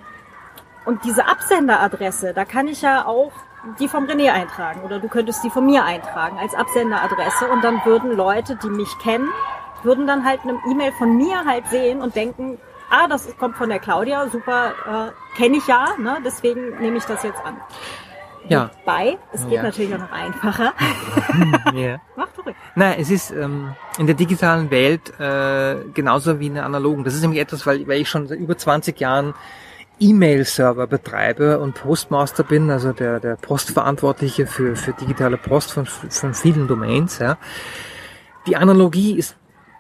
[0.86, 3.32] und diese Absenderadresse, da kann ich ja auch
[3.80, 7.84] die vom René eintragen oder du könntest die von mir eintragen als Absenderadresse und dann
[7.84, 9.28] würden Leute, die mich kennen,
[9.84, 12.58] würden dann halt eine E-Mail von mir halt sehen und denken,
[12.90, 16.18] ah, das kommt von der Claudia, super, äh, kenne ich ja, ne?
[16.24, 17.58] deswegen nehme ich das jetzt an.
[18.48, 18.72] Ja.
[18.84, 19.64] Wobei, es geht ja.
[19.64, 20.74] natürlich auch noch einfacher.
[21.76, 22.02] ja.
[22.16, 22.56] Mach zurück.
[22.76, 27.04] Nein, es ist ähm, in der digitalen Welt äh, genauso wie in der analogen.
[27.04, 29.36] Das ist nämlich etwas, weil, weil ich schon seit über 20 Jahren
[30.00, 36.34] E-Mail-Server betreibe und Postmaster bin, also der, der Postverantwortliche für, für digitale Post von, von
[36.34, 37.20] vielen Domains.
[37.20, 37.38] Ja.
[38.48, 39.36] Die Analogie ist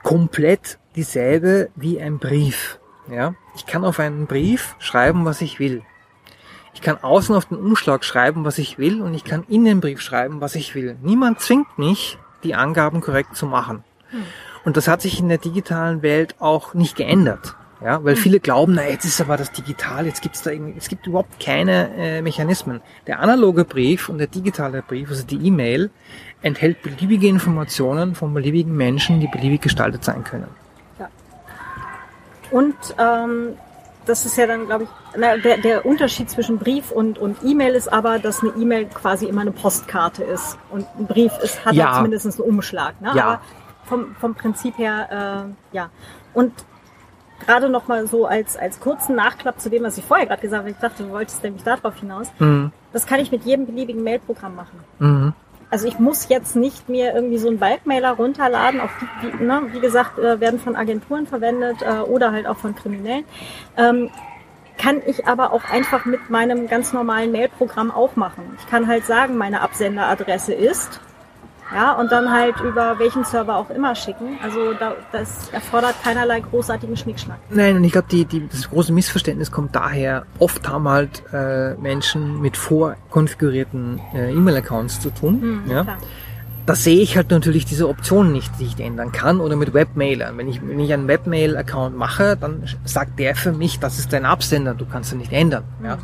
[0.10, 2.80] komplett dieselbe wie ein Brief.
[3.12, 3.36] Ja.
[3.55, 5.84] Ich kann auf einen Brief schreiben, was ich will.
[6.74, 9.82] Ich kann außen auf den Umschlag schreiben, was ich will und ich kann in den
[9.82, 10.97] Brief schreiben, was ich will.
[11.03, 13.84] Niemand zwingt mich, die Angaben korrekt zu machen.
[14.10, 14.24] Hm.
[14.66, 17.55] Und das hat sich in der digitalen Welt auch nicht geändert.
[17.80, 18.22] Ja, weil hm.
[18.22, 21.39] viele glauben, na jetzt ist aber das digital, jetzt gibt's da irgendwie, es gibt überhaupt
[21.39, 22.82] keine äh, Mechanismen.
[23.05, 25.91] Der analoge Brief und der digitale Brief, also die E-Mail,
[26.42, 30.48] enthält beliebige Informationen von beliebigen Menschen, die beliebig gestaltet sein können.
[30.98, 31.10] Ja.
[32.52, 33.58] Und ähm,
[34.06, 37.76] das ist ja dann, glaube ich, na, der, der Unterschied zwischen Brief und, und E-Mail
[37.76, 41.74] ist aber, dass eine E-Mail quasi immer eine Postkarte ist und ein Brief ist, hat
[41.74, 41.94] ja.
[41.96, 43.00] zumindest einen Umschlag.
[43.02, 43.12] Ne?
[43.16, 43.24] Ja.
[43.26, 43.42] Aber
[43.86, 45.90] vom, vom Prinzip her, äh, ja.
[46.34, 46.54] Und
[47.46, 50.62] gerade noch mal so als, als kurzen Nachklapp zu dem, was ich vorher gerade gesagt
[50.62, 52.28] habe, ich dachte, du wolltest nämlich darauf hinaus.
[52.40, 52.72] Mhm.
[52.94, 54.80] Das kann ich mit jedem beliebigen Mailprogramm machen.
[55.00, 55.34] Mhm.
[55.72, 58.90] Also ich muss jetzt nicht mir irgendwie so einen Bulkmailer runterladen, auch
[59.22, 62.76] die, die ne, wie gesagt, äh, werden von Agenturen verwendet äh, oder halt auch von
[62.76, 63.26] Kriminellen.
[63.78, 64.10] Ähm,
[64.80, 68.58] kann ich aber auch einfach mit meinem ganz normalen Mailprogramm auch machen.
[68.60, 71.02] Ich kann halt sagen, meine Absenderadresse ist
[71.74, 74.40] Ja, und dann halt über welchen Server auch immer schicken.
[74.42, 77.38] Also da, das erfordert keinerlei großartigen Schnickschnack.
[77.50, 81.76] Nein, und ich glaube, die, die, das große Missverständnis kommt daher, oft haben halt äh,
[81.76, 85.42] Menschen mit vorkonfigurierten äh, E-Mail-Accounts zu tun.
[85.42, 85.84] Hm, ja.
[85.84, 85.98] klar.
[86.66, 90.38] Da sehe ich halt natürlich diese Option nicht, die ich ändern kann oder mit Webmailern.
[90.38, 94.24] Wenn ich, wenn ich einen Webmail-Account mache, dann sagt der für mich, das ist dein
[94.24, 95.64] Absender, du kannst ihn nicht ändern.
[95.84, 95.98] Ja.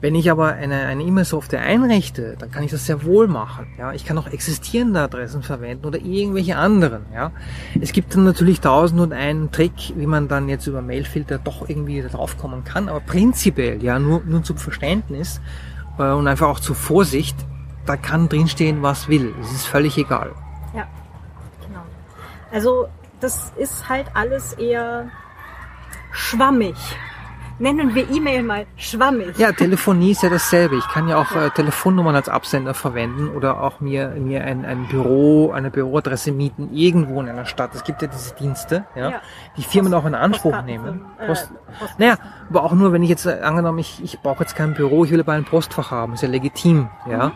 [0.00, 3.66] Wenn ich aber eine, eine E-Mail-Software einrichte, dann kann ich das sehr wohl machen.
[3.78, 7.06] Ja, ich kann auch existierende Adressen verwenden oder irgendwelche anderen.
[7.12, 7.32] Ja,
[7.80, 11.68] es gibt dann natürlich tausend und einen Trick, wie man dann jetzt über Mailfilter doch
[11.68, 12.88] irgendwie drauf kommen kann.
[12.88, 15.40] Aber prinzipiell, ja, nur, nur zum Verständnis
[15.98, 17.36] äh, und einfach auch zur Vorsicht,
[17.86, 19.34] da kann drinstehen, was will.
[19.40, 20.32] Es ist völlig egal.
[20.74, 20.86] Ja,
[21.66, 21.82] genau.
[22.52, 22.88] Also
[23.20, 25.08] das ist halt alles eher
[26.12, 26.76] schwammig.
[27.58, 29.38] Nennen wir E-Mail mal schwammig.
[29.38, 30.76] Ja, Telefonie ist ja dasselbe.
[30.76, 34.86] Ich kann ja auch äh, Telefonnummern als Absender verwenden oder auch mir, mir ein, ein
[34.88, 37.74] Büro, eine Büroadresse mieten irgendwo in einer Stadt.
[37.74, 39.20] Es gibt ja diese Dienste, ja, Ja.
[39.56, 41.04] die Firmen Post- auch in Anspruch Postkarten nehmen.
[41.18, 41.50] äh, Post,
[41.96, 42.18] naja,
[42.50, 45.10] aber auch nur, wenn ich jetzt äh, angenommen, ich, ich brauche jetzt kein Büro, ich
[45.10, 47.32] will aber ein Postfach haben, ist ja legitim, ja.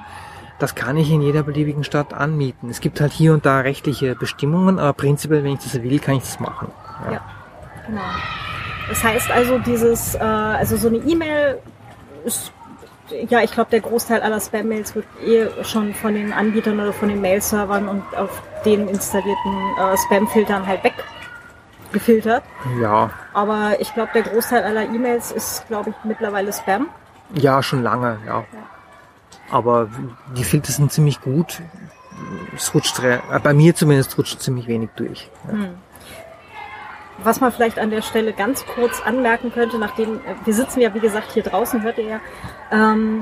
[0.59, 2.69] Das kann ich in jeder beliebigen Stadt anmieten.
[2.69, 6.17] Es gibt halt hier und da rechtliche Bestimmungen, aber prinzipiell, wenn ich das will, kann
[6.17, 6.69] ich das machen.
[7.11, 7.23] Ja,
[7.87, 8.03] genau.
[8.91, 11.59] Das heißt also, dieses, äh, also so eine E-Mail
[12.25, 12.53] ist,
[13.29, 17.09] ja, ich glaube, der Großteil aller Spam-Mails wird eh schon von den Anbietern oder von
[17.09, 20.81] den Mail-Servern und auf den installierten äh, Spam-Filtern halt
[21.93, 22.43] weggefiltert.
[22.81, 26.89] Ja, Aber ich glaube, der Großteil aller E-Mails ist, glaube ich, mittlerweile Spam.
[27.35, 28.45] Ja, schon lange, ja.
[29.53, 29.89] Aber
[30.37, 31.63] die Filter sind ziemlich gut.
[32.57, 35.31] Es rutscht, äh, bei mir zumindest rutscht ziemlich wenig durch.
[35.49, 35.69] Ja.
[37.23, 40.95] Was man vielleicht an der Stelle ganz kurz anmerken könnte, nachdem äh, wir sitzen ja
[40.95, 42.21] wie gesagt hier draußen, hört ihr ja,
[42.71, 43.21] ähm,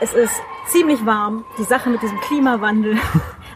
[0.00, 0.34] es ist
[0.66, 2.98] ziemlich warm, die Sache mit diesem Klimawandel.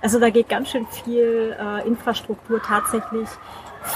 [0.03, 3.29] Also da geht ganz schön viel äh, Infrastruktur tatsächlich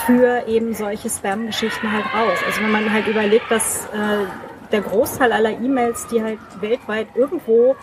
[0.05, 2.39] für eben solche Spam-Geschichten halt raus.
[2.45, 4.27] Also wenn man halt überlegt, dass äh,
[4.71, 7.75] der Großteil aller E-Mails, die halt weltweit irgendwo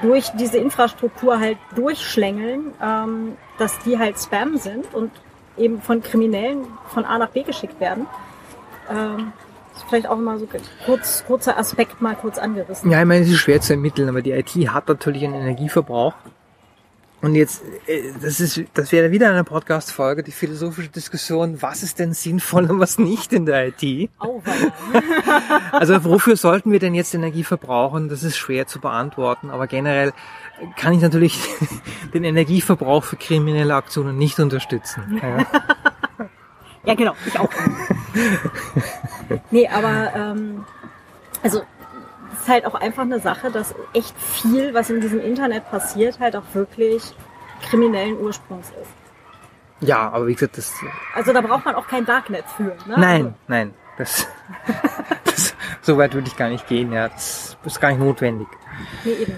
[0.00, 5.10] durch diese Infrastruktur halt durchschlängeln, ähm, dass die halt Spam sind und
[5.58, 8.06] eben von Kriminellen von A nach B geschickt werden.
[8.90, 9.32] Ähm,
[9.88, 10.48] vielleicht auch mal so
[10.84, 12.90] kurz, kurzer Aspekt mal kurz angerissen.
[12.90, 16.14] Ja, ich meine, es ist schwer zu ermitteln, aber die IT hat natürlich einen Energieverbrauch.
[17.26, 21.98] Und jetzt, äh, das ist, das wäre wieder eine Podcast-Folge, die philosophische Diskussion, was ist
[21.98, 24.10] denn sinnvoll und was nicht in der IT?
[24.20, 24.72] Auweia.
[25.72, 28.08] Also wofür sollten wir denn jetzt Energie verbrauchen?
[28.08, 30.12] Das ist schwer zu beantworten, aber generell
[30.76, 31.36] kann ich natürlich
[32.14, 35.20] den Energieverbrauch für kriminelle Aktionen nicht unterstützen.
[35.20, 35.46] Ja.
[36.84, 37.50] Ja, genau, ich auch.
[39.50, 40.64] nee, aber ähm,
[41.42, 41.62] also
[42.46, 46.36] ist halt auch einfach eine Sache, dass echt viel, was in diesem Internet passiert, halt
[46.36, 47.02] auch wirklich
[47.68, 49.86] kriminellen Ursprungs ist.
[49.88, 50.72] ja, aber wie gesagt, das
[51.14, 52.64] Also da braucht man auch kein Darknet für.
[52.86, 52.94] Ne?
[52.96, 54.26] Nein, nein, das,
[55.24, 57.08] das so weit würde ich gar nicht gehen, ja.
[57.08, 58.46] Das ist gar nicht notwendig.
[59.04, 59.32] Nee, eben.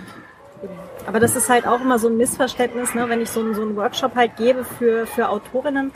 [0.63, 0.79] eben.
[1.07, 3.09] Aber das ist halt auch immer so ein Missverständnis, ne?
[3.09, 5.93] wenn ich so, einen- so einen Workshop halt gebe für, für Autorinnen.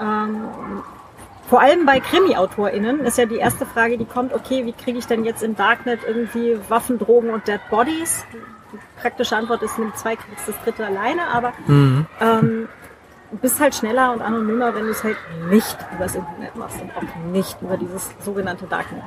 [0.00, 0.48] Ähm,
[1.50, 5.06] vor allem bei Krimi-AutorInnen ist ja die erste Frage, die kommt, okay, wie kriege ich
[5.06, 8.24] denn jetzt im Darknet irgendwie Waffen, Drogen und Dead Bodies?
[8.72, 12.06] Die praktische Antwort ist, nimm zwei, kriegst das dritte alleine, aber Mhm.
[12.20, 12.68] ähm,
[13.32, 15.16] du bist halt schneller und anonymer, wenn du es halt
[15.50, 19.02] nicht übers Internet machst und auch nicht über dieses sogenannte Darknet.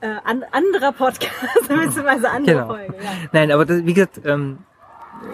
[0.00, 1.32] Äh, an, anderer Podcast,
[1.68, 2.66] beziehungsweise andere Genau.
[2.68, 2.94] Folge.
[3.02, 3.10] Ja.
[3.32, 4.58] Nein, aber das, wie gesagt, ähm,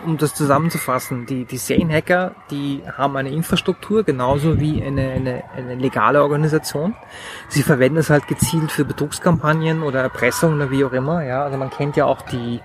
[0.05, 5.75] um das zusammenzufassen, die, die Serienhacker, die haben eine Infrastruktur, genauso wie eine, eine, eine
[5.75, 6.95] legale Organisation.
[7.49, 11.25] Sie verwenden es halt gezielt für Betrugskampagnen oder Erpressung oder wie auch immer.
[11.25, 12.61] Ja, also man kennt ja auch die,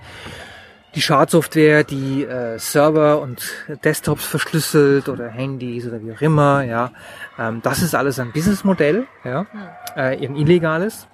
[0.94, 3.42] die Schadsoftware, die äh, Server und
[3.84, 6.62] Desktops verschlüsselt oder Handys oder wie auch immer.
[6.62, 6.90] Ja,
[7.38, 9.46] ähm, das ist alles ein Businessmodell, ja,
[9.94, 11.08] äh, ein illegales.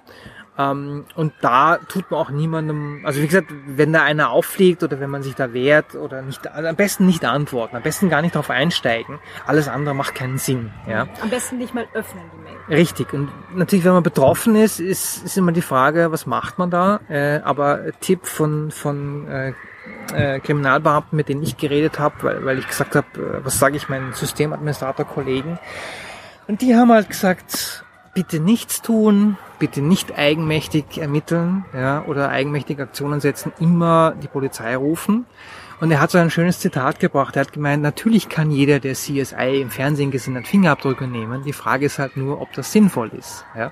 [0.57, 4.99] Ähm, und da tut man auch niemandem, also wie gesagt, wenn da einer auffliegt oder
[4.99, 8.21] wenn man sich da wehrt oder nicht, also am besten nicht antworten, am besten gar
[8.21, 9.19] nicht darauf einsteigen.
[9.45, 11.07] Alles andere macht keinen Sinn, ja.
[11.21, 12.79] Am besten nicht mal öffnen die Mail.
[12.79, 13.13] Richtig.
[13.13, 17.01] Und natürlich, wenn man betroffen ist, ist, ist immer die Frage, was macht man da?
[17.09, 19.53] Äh, aber Tipp von, von äh,
[20.13, 23.75] äh, Kriminalbeamten, mit denen ich geredet habe, weil, weil ich gesagt habe, äh, was sage
[23.75, 25.59] ich meinen Systemadministrator-Kollegen?
[26.47, 27.84] Und die haben halt gesagt,
[28.15, 34.75] bitte nichts tun, bitte nicht eigenmächtig ermitteln ja, oder eigenmächtig Aktionen setzen, immer die Polizei
[34.75, 35.25] rufen.
[35.81, 37.35] Und er hat so ein schönes Zitat gebracht.
[37.35, 41.43] Er hat gemeint, natürlich kann jeder, der CSI im Fernsehen gesehen hat, Fingerabdrücke nehmen.
[41.43, 43.45] Die Frage ist halt nur, ob das sinnvoll ist.
[43.57, 43.71] Ja?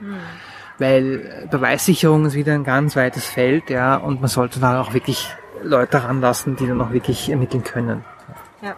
[0.77, 5.33] Weil Beweissicherung ist wieder ein ganz weites Feld, ja, und man sollte da auch wirklich
[5.63, 8.03] Leute ranlassen, die dann auch wirklich ermitteln können.
[8.61, 8.75] Ja.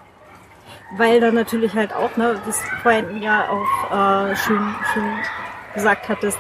[0.98, 4.62] weil dann natürlich halt auch, ne, das vorhin ja auch äh, schön,
[4.94, 5.04] schön
[5.76, 6.40] gesagt hattest,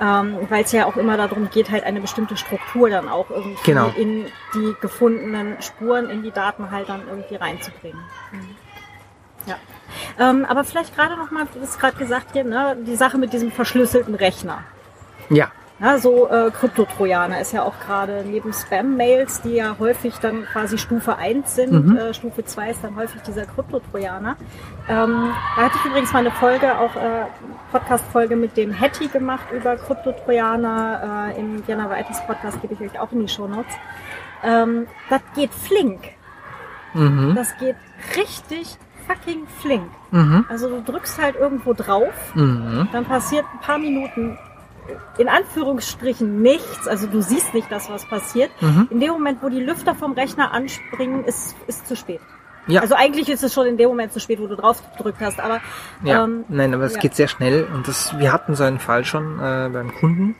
[0.00, 3.56] ähm, weil es ja auch immer darum geht, halt eine bestimmte Struktur dann auch irgendwie
[3.64, 3.92] Genau.
[3.96, 8.00] in die gefundenen Spuren in die Daten halt dann irgendwie reinzubringen.
[8.30, 8.56] Mhm.
[9.46, 9.56] Ja.
[10.18, 13.50] Ähm, aber vielleicht gerade nochmal, du hast gerade gesagt hier, ne, die Sache mit diesem
[13.52, 14.62] verschlüsselten Rechner.
[15.28, 15.50] Ja,
[15.84, 20.78] Ja, so äh, Kryptotrojaner ist ja auch gerade neben Spam-Mails, die ja häufig dann quasi
[20.78, 21.96] Stufe 1 sind, Mhm.
[21.98, 24.36] äh, Stufe 2 ist dann häufig dieser Kryptotrojaner.
[24.88, 27.26] Ähm, da hatte ich übrigens mal eine Folge, auch äh,
[27.70, 31.32] Podcast-Folge mit dem Hetty gemacht über Kryptotrojaner.
[31.36, 33.74] Äh, Im Jana Weites Podcast gebe ich euch auch in die Shownotes.
[34.42, 36.00] Ähm, das geht flink.
[36.94, 37.34] mhm.
[37.34, 37.76] Das geht
[38.16, 39.90] richtig fucking flink.
[40.12, 40.46] Mhm.
[40.48, 42.88] Also du drückst halt irgendwo drauf Mhm.
[42.92, 44.38] dann passiert ein paar Minuten
[45.18, 48.50] in Anführungsstrichen nichts, also du siehst nicht das, was passiert.
[48.60, 48.88] Mhm.
[48.90, 52.20] In dem Moment, wo die Lüfter vom Rechner anspringen, ist, ist zu spät.
[52.66, 52.80] Ja.
[52.80, 55.38] Also eigentlich ist es schon in dem Moment zu spät, wo du drauf gedrückt hast,
[55.38, 55.60] aber
[56.02, 57.00] Ja, ähm, nein, aber es ja.
[57.00, 60.34] geht sehr schnell und das, wir hatten so einen Fall schon äh, beim Kunden.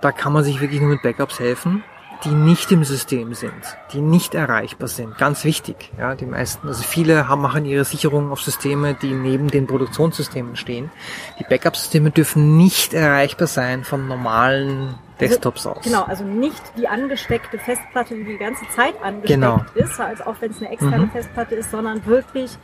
[0.00, 1.82] Da kann man sich wirklich nur mit Backups helfen,
[2.24, 3.52] die nicht im System sind,
[3.92, 5.16] die nicht erreichbar sind.
[5.18, 5.90] Ganz wichtig.
[5.98, 10.56] Ja, die meisten, also viele haben, machen ihre Sicherungen auf Systeme, die neben den Produktionssystemen
[10.56, 10.90] stehen.
[11.38, 15.82] Die Backup-Systeme dürfen nicht erreichbar sein von normalen Desktops aus.
[15.84, 19.64] genau, also nicht die angesteckte Festplatte, die die ganze Zeit angesteckt Genau.
[19.74, 21.10] ist, also auch wenn es eine externe Mhm.
[21.10, 22.56] Festplatte ist, sondern wirklich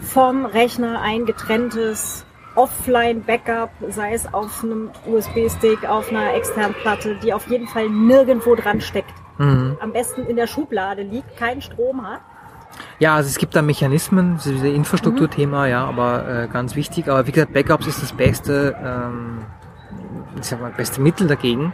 [0.00, 2.24] vom Rechner ein getrenntes
[2.56, 8.54] Offline-Backup, sei es auf einem USB-Stick, auf einer externen Platte, die auf jeden Fall nirgendwo
[8.54, 9.14] dran steckt.
[9.38, 9.76] Mhm.
[9.80, 12.20] Am besten in der Schublade liegt, keinen Strom hat.
[12.98, 17.08] Ja, also es gibt da Mechanismen, das ist dieses Infrastrukturthema, ja, aber äh, ganz wichtig.
[17.08, 19.44] Aber wie gesagt, Backups ist das beste, ähm,
[20.38, 21.72] ich sag mal, beste Mittel dagegen.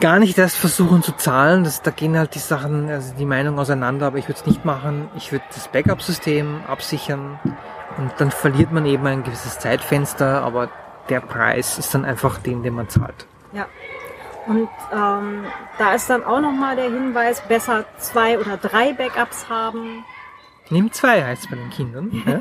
[0.00, 3.58] Gar nicht erst versuchen zu zahlen, das, da gehen halt die Sachen, also die Meinungen
[3.58, 5.08] auseinander, aber ich würde es nicht machen.
[5.16, 7.38] Ich würde das Backup-System absichern
[7.98, 10.68] und dann verliert man eben ein gewisses Zeitfenster, aber
[11.08, 13.26] der Preis ist dann einfach den, den man zahlt.
[13.52, 13.66] Ja.
[14.46, 15.44] Und ähm,
[15.78, 20.04] da ist dann auch nochmal der Hinweis, besser zwei oder drei Backups haben.
[20.70, 22.10] Nimm zwei heißt bei den Kindern.
[22.26, 22.38] Ja?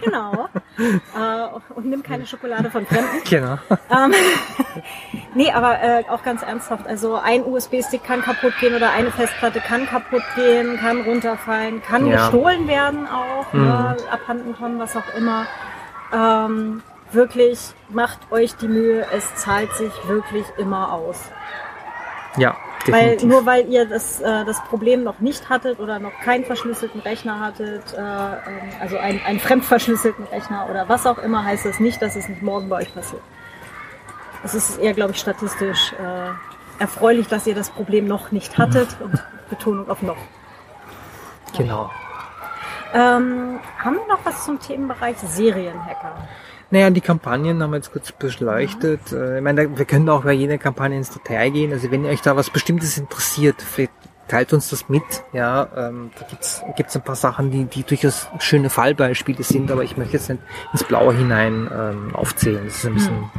[0.00, 0.48] Genau.
[0.78, 3.22] äh, und nimm keine Schokolade von Fremden.
[3.28, 3.58] genau.
[3.90, 4.12] Ähm,
[5.34, 6.86] nee, aber äh, auch ganz ernsthaft.
[6.86, 12.06] Also ein USB-Stick kann kaputt gehen oder eine Festplatte kann kaputt gehen, kann runterfallen, kann
[12.06, 12.16] Ja.
[12.28, 13.64] gestohlen werden auch, Mhm.
[13.66, 15.46] ne, abhanden kommen, was auch immer.
[16.12, 16.82] Ähm,
[17.12, 21.30] wirklich, macht euch die Mühe, es zahlt sich wirklich immer aus.
[22.36, 22.56] Ja,
[22.92, 23.28] Weil definitiv.
[23.28, 27.40] nur weil ihr das, äh, das Problem noch nicht hattet oder noch keinen verschlüsselten Rechner
[27.40, 28.36] hattet, äh, ähm,
[28.80, 32.42] also einen, einen fremdverschlüsselten Rechner oder was auch immer, heißt das nicht, dass es nicht
[32.42, 33.22] morgen bei euch passiert.
[34.44, 38.88] Es ist eher, glaube ich, statistisch äh, erfreulich, dass ihr das Problem noch nicht hattet
[39.00, 40.18] und Betonung auf noch.
[41.56, 41.90] genau.
[42.94, 46.14] Ähm, haben wir noch was zum Themenbereich Serienhacker?
[46.70, 49.12] Naja, die Kampagnen haben wir jetzt kurz beleuchtet.
[49.12, 51.72] Äh, Ich meine, wir können auch bei jeder Kampagne ins Detail gehen.
[51.72, 53.92] Also wenn euch da was Bestimmtes interessiert, vielleicht
[54.28, 55.02] teilt uns das mit.
[55.32, 59.82] Ja, ähm, da gibt's gibt's ein paar Sachen, die, die durchaus schöne Fallbeispiele sind, aber
[59.82, 60.42] ich möchte jetzt nicht
[60.72, 62.64] ins Blaue hinein ähm, aufzählen.
[62.66, 63.30] Das ist ein bisschen,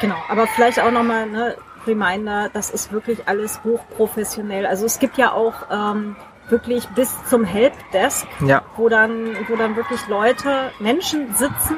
[0.00, 1.54] Genau, aber vielleicht auch nochmal ne,
[1.86, 4.66] Reminder, das ist wirklich alles hochprofessionell.
[4.66, 6.16] Also es gibt ja auch ähm,
[6.48, 11.76] wirklich bis zum Helpdesk, ja, wo dann, wo dann wirklich Leute, Menschen sitzen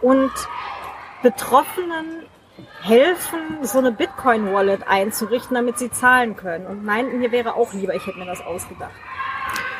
[0.00, 0.30] und
[1.22, 2.22] Betroffenen
[2.82, 6.66] helfen, so eine Bitcoin-Wallet einzurichten, damit sie zahlen können.
[6.66, 8.92] Und nein, mir wäre auch lieber, ich hätte mir das ausgedacht.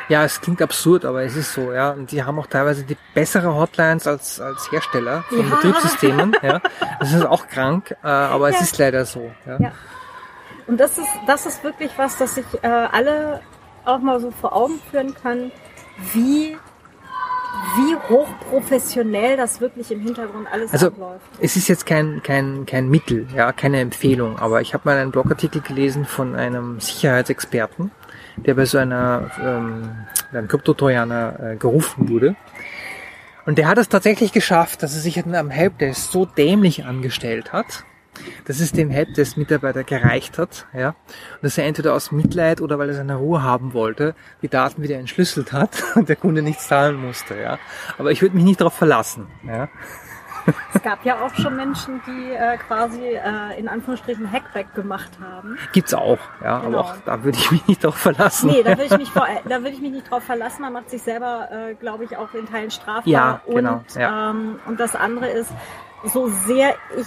[0.09, 1.91] ja, es klingt absurd, aber es ist so, ja.
[1.91, 5.55] Und die haben auch teilweise die bessere Hotlines als, als Hersteller von Ja.
[5.55, 6.35] Betriebssystemen.
[6.41, 6.59] Ja.
[6.99, 8.61] Das ist auch krank, äh, aber es Ja.
[8.63, 9.31] ist leider so.
[9.45, 9.57] Ja.
[9.59, 9.71] Ja.
[10.67, 13.41] Und das ist, das ist wirklich was, das sich äh, alle
[13.85, 15.51] auch mal so vor Augen führen kann,
[16.13, 16.55] wie,
[17.75, 21.25] wie hochprofessionell das wirklich im Hintergrund alles Also abläuft.
[21.39, 25.11] es ist jetzt kein, kein, kein Mittel, ja, keine Empfehlung, aber ich habe mal einen
[25.11, 27.91] Blogartikel gelesen von einem Sicherheitsexperten,
[28.37, 29.89] der bei so einer ähm,
[30.31, 32.35] einem Kryptotrojaner äh, gerufen wurde.
[33.45, 37.83] Und der hat es tatsächlich geschafft, dass er sich am Helpdesk so dämlich angestellt hat,
[38.45, 40.95] dass es dem Helpdesk-Mitarbeiter gereicht hat, ja, und
[41.43, 44.97] dass er entweder aus Mitleid oder weil er seine Ruhe haben wollte, die Daten wieder
[44.97, 47.57] entschlüsselt hat und der Kunde nichts zahlen musste, ja.
[47.97, 49.69] Aber ich würde mich nicht darauf verlassen, ja.
[50.73, 55.57] Es gab ja auch schon Menschen, die äh, quasi äh, in Anführungsstrichen Hackback gemacht haben.
[55.73, 56.79] Gibt's auch, ja, Genau.
[56.79, 58.49] aber auch da würde ich mich nicht darauf verlassen.
[58.49, 60.61] Nee, da würde ich mich vor, äh, da würde ich mich nicht drauf verlassen.
[60.63, 63.03] Man macht sich selber, äh, glaube ich, auch in Teilen strafbar.
[63.05, 64.31] Ja, und, genau, ja.
[64.31, 65.51] Ähm, und das andere ist,
[66.05, 67.05] so sehr ich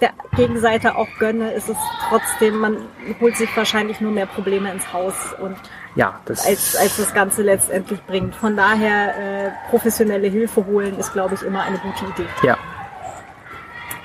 [0.00, 1.76] der Gegenseite auch gönne, ist es
[2.08, 2.76] trotzdem, man
[3.20, 5.56] holt sich wahrscheinlich nur mehr Probleme ins Haus und
[5.96, 8.34] ja, das als, als das Ganze letztendlich bringt.
[8.34, 12.28] Von daher äh, professionelle Hilfe holen ist, glaube ich, immer eine gute Idee.
[12.42, 12.58] Ja.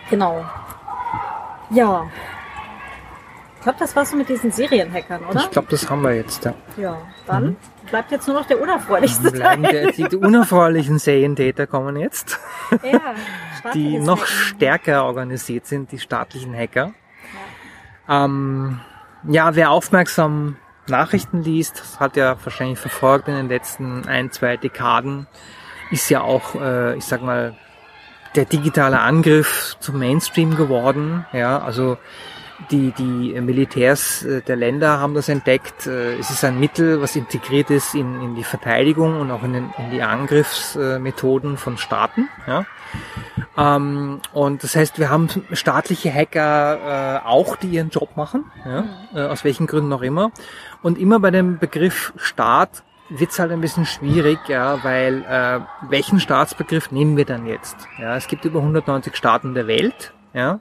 [0.10, 0.46] Genau.
[1.72, 2.08] Ja.
[3.58, 5.42] Ich glaube, das war's so mit diesen Serienhackern, oder?
[5.42, 6.46] Ich glaube, das haben wir jetzt.
[6.46, 6.98] Ja, ja
[7.28, 7.58] dann mhm.
[7.90, 9.62] Bleibt jetzt nur noch der unerfreulichste Teil.
[9.62, 12.40] Der, die, die unerfreulichen Serientäter kommen jetzt.
[12.84, 13.16] Ja,
[13.74, 14.28] die noch Hacken.
[14.28, 16.94] stärker organisiert sind, die staatlichen Hacker.
[18.08, 18.26] Ja.
[18.26, 18.80] Ähm,
[19.28, 25.28] ja, wer aufmerksam Nachrichten liest, hat ja wahrscheinlich verfolgt in den letzten ein, zwei Dekaden,
[25.92, 27.56] ist ja auch, äh, ich sag mal,
[28.36, 31.26] der digitale Angriff zum Mainstream geworden.
[31.34, 31.98] Ja, also
[32.72, 35.88] die, die Militärs äh, der Länder haben das entdeckt.
[35.88, 39.54] Äh, es ist ein Mittel, was integriert ist in, in die Verteidigung und auch in,
[39.54, 42.30] den, in die Angriffsmethoden von Staaten.
[42.48, 42.66] Ja.
[43.58, 48.84] Ähm, und das heißt, wir haben staatliche Hacker äh, auch, die ihren Job machen, ja,
[49.14, 49.18] mhm.
[49.32, 50.32] aus welchen Gründen auch immer.
[50.82, 56.20] Und immer bei dem Begriff Staat wird's halt ein bisschen schwierig, ja, weil äh, welchen
[56.20, 57.76] Staatsbegriff nehmen wir dann jetzt?
[58.00, 60.60] Ja, es gibt über 190 Staaten der Welt, ja.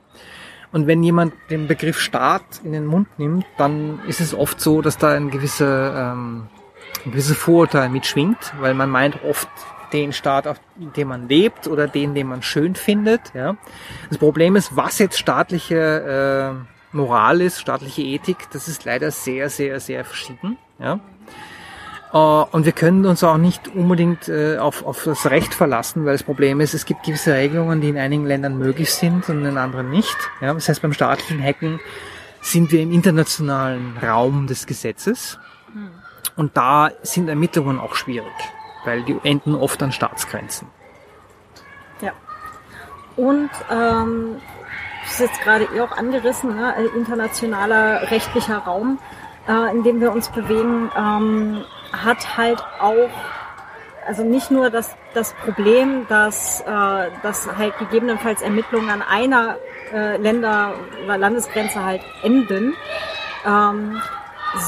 [0.73, 4.83] Und wenn jemand den Begriff Staat in den Mund nimmt, dann ist es oft so,
[4.83, 6.49] dass da ein gewisser ähm,
[7.05, 9.49] ein gewisses Vorurteil mitschwingt, weil man meint oft
[9.93, 13.33] den Staat, auf dem man lebt oder den, den man schön findet.
[13.35, 13.57] Ja.
[14.11, 19.49] Das Problem ist, was jetzt staatliche äh, Moral ist, staatliche Ethik, das ist leider sehr,
[19.49, 20.59] sehr, sehr verschieden.
[20.79, 21.01] Ja.
[22.13, 26.13] Äh, und wir können uns auch nicht unbedingt äh, auf, auf das Recht verlassen, weil
[26.13, 29.59] das Problem ist, es gibt gewisse Regelungen, die in einigen Ländern möglich sind und in
[29.59, 30.17] anderen nicht.
[30.41, 31.81] Ja, das heißt, beim staatlichen Hacken
[32.41, 35.39] sind wir im internationalen Raum des Gesetzes.
[35.73, 35.91] Hm.
[36.37, 38.33] Und da sind Ermittlungen auch schwierig,
[38.85, 40.69] weil die enden oft an Staatsgrenzen.
[42.01, 42.13] Ja.
[43.17, 44.37] Und ähm,
[45.03, 46.75] das ist jetzt gerade eh auch angerissen, ne?
[46.95, 48.99] internationaler rechtlicher Raum,
[49.49, 50.91] äh, in dem wir uns bewegen.
[50.97, 53.11] Ähm, hat halt auch
[54.09, 59.57] also nicht nur das, das Problem, dass, äh, dass halt gegebenenfalls Ermittlungen an einer
[59.93, 60.75] äh, Länder-
[61.05, 62.75] oder Landesgrenze halt enden,
[63.47, 64.01] ähm,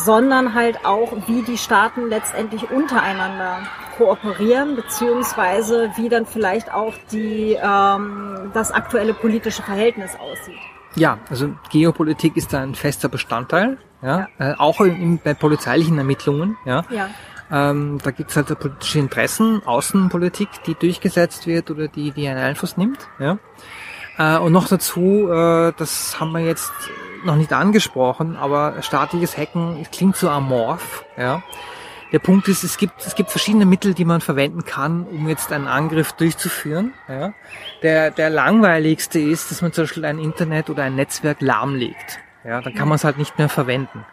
[0.05, 3.63] sondern halt auch, wie die Staaten letztendlich untereinander
[3.97, 10.61] kooperieren, beziehungsweise wie dann vielleicht auch die, ähm, das aktuelle politische Verhältnis aussieht.
[10.95, 14.53] Ja, also Geopolitik ist da ein fester Bestandteil, ja, ja.
[14.53, 16.85] Äh, auch in, bei polizeilichen Ermittlungen, ja.
[16.91, 17.11] ja.
[17.53, 22.77] Ähm, da gibt's halt politische Interessen, Außenpolitik, die durchgesetzt wird oder die, die einen Einfluss
[22.77, 23.39] nimmt, ja.
[24.19, 26.73] Äh, und noch dazu, äh, das haben wir jetzt
[27.25, 31.43] noch nicht angesprochen, aber staatliches Hacken klingt so amorph, ja.
[32.13, 35.53] Der Punkt ist, es gibt, es gibt verschiedene Mittel, die man verwenden kann, um jetzt
[35.53, 36.93] einen Angriff durchzuführen.
[37.09, 37.35] Ja.
[37.83, 42.21] Der, der langweiligste ist, dass man zum Beispiel ein Internet oder ein Netzwerk lahmlegt.
[42.45, 44.05] Ja, dann kann man es halt nicht mehr verwenden.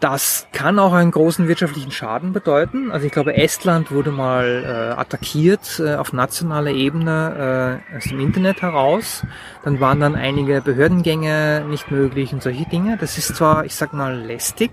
[0.00, 2.92] Das kann auch einen großen wirtschaftlichen Schaden bedeuten.
[2.92, 8.20] Also ich glaube, Estland wurde mal äh, attackiert äh, auf nationaler Ebene äh, aus dem
[8.20, 9.24] Internet heraus.
[9.64, 12.96] Dann waren dann einige Behördengänge nicht möglich und solche Dinge.
[12.96, 14.70] Das ist zwar, ich sag mal, lästig,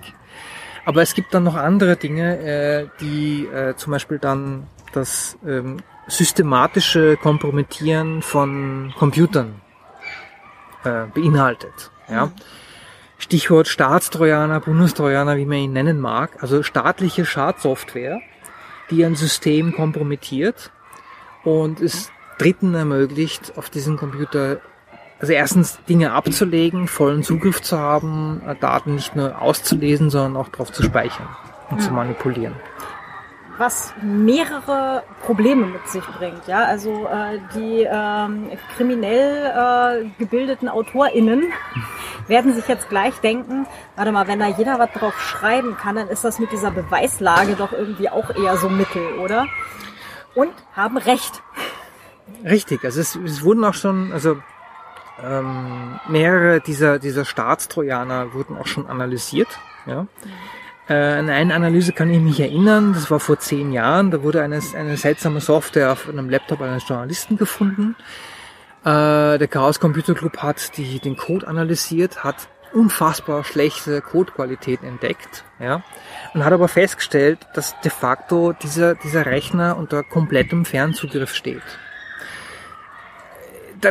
[0.85, 5.77] aber es gibt dann noch andere Dinge, äh, die äh, zum Beispiel dann das ähm,
[6.07, 9.61] systematische Kompromittieren von Computern
[10.83, 11.91] äh, beinhaltet.
[12.09, 12.31] Ja.
[13.17, 16.41] Stichwort Staatstrojaner, Bundestrojaner, wie man ihn nennen mag.
[16.41, 18.19] Also staatliche Schadsoftware,
[18.91, 20.71] die ein System kompromittiert
[21.43, 24.59] und es Dritten ermöglicht, auf diesen Computer
[25.19, 30.71] also erstens Dinge abzulegen, vollen Zugriff zu haben, Daten nicht nur auszulesen, sondern auch darauf
[30.73, 31.27] zu speichern
[31.69, 31.81] und mhm.
[31.81, 32.55] zu manipulieren.
[33.57, 36.65] Was mehrere Probleme mit sich bringt, ja.
[36.65, 41.53] Also äh, die ähm, kriminell äh, gebildeten AutorInnen
[42.27, 46.09] werden sich jetzt gleich denken, warte mal, wenn da jeder was drauf schreiben kann, dann
[46.09, 49.47] ist das mit dieser Beweislage doch irgendwie auch eher so Mittel, oder?
[50.33, 51.41] Und haben recht.
[52.43, 54.37] Richtig, also es, es wurden auch schon, also
[55.23, 59.47] ähm, mehrere dieser, dieser Staatstrojaner wurden auch schon analysiert.
[59.85, 60.07] Ja.
[60.87, 64.43] Äh, an eine Analyse kann ich mich erinnern, das war vor zehn Jahren, da wurde
[64.43, 67.95] eine, eine seltsame Software auf einem Laptop eines Journalisten gefunden.
[68.83, 75.43] Äh, der Chaos Computer Club hat die, den Code analysiert, hat unfassbar schlechte Codequalität entdeckt,
[75.59, 75.81] ja,
[76.33, 81.63] und hat aber festgestellt, dass de facto dieser, dieser Rechner unter komplettem Fernzugriff steht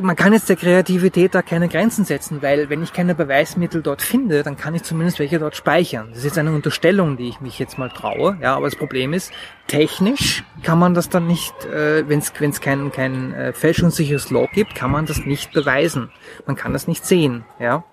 [0.03, 4.03] man kann jetzt der Kreativität da keine Grenzen setzen, weil wenn ich keine Beweismittel dort
[4.03, 6.09] finde, dann kann ich zumindest welche dort speichern.
[6.11, 8.37] Das ist jetzt eine Unterstellung, die ich mich jetzt mal traue.
[8.41, 9.33] Ja, aber das Problem ist,
[9.67, 14.75] technisch kann man das dann nicht, äh, wenn es kein, kein äh, fälschungssicheres Log gibt,
[14.75, 16.11] kann man das nicht beweisen.
[16.47, 17.45] Man kann das nicht sehen.
[17.59, 17.85] Ja.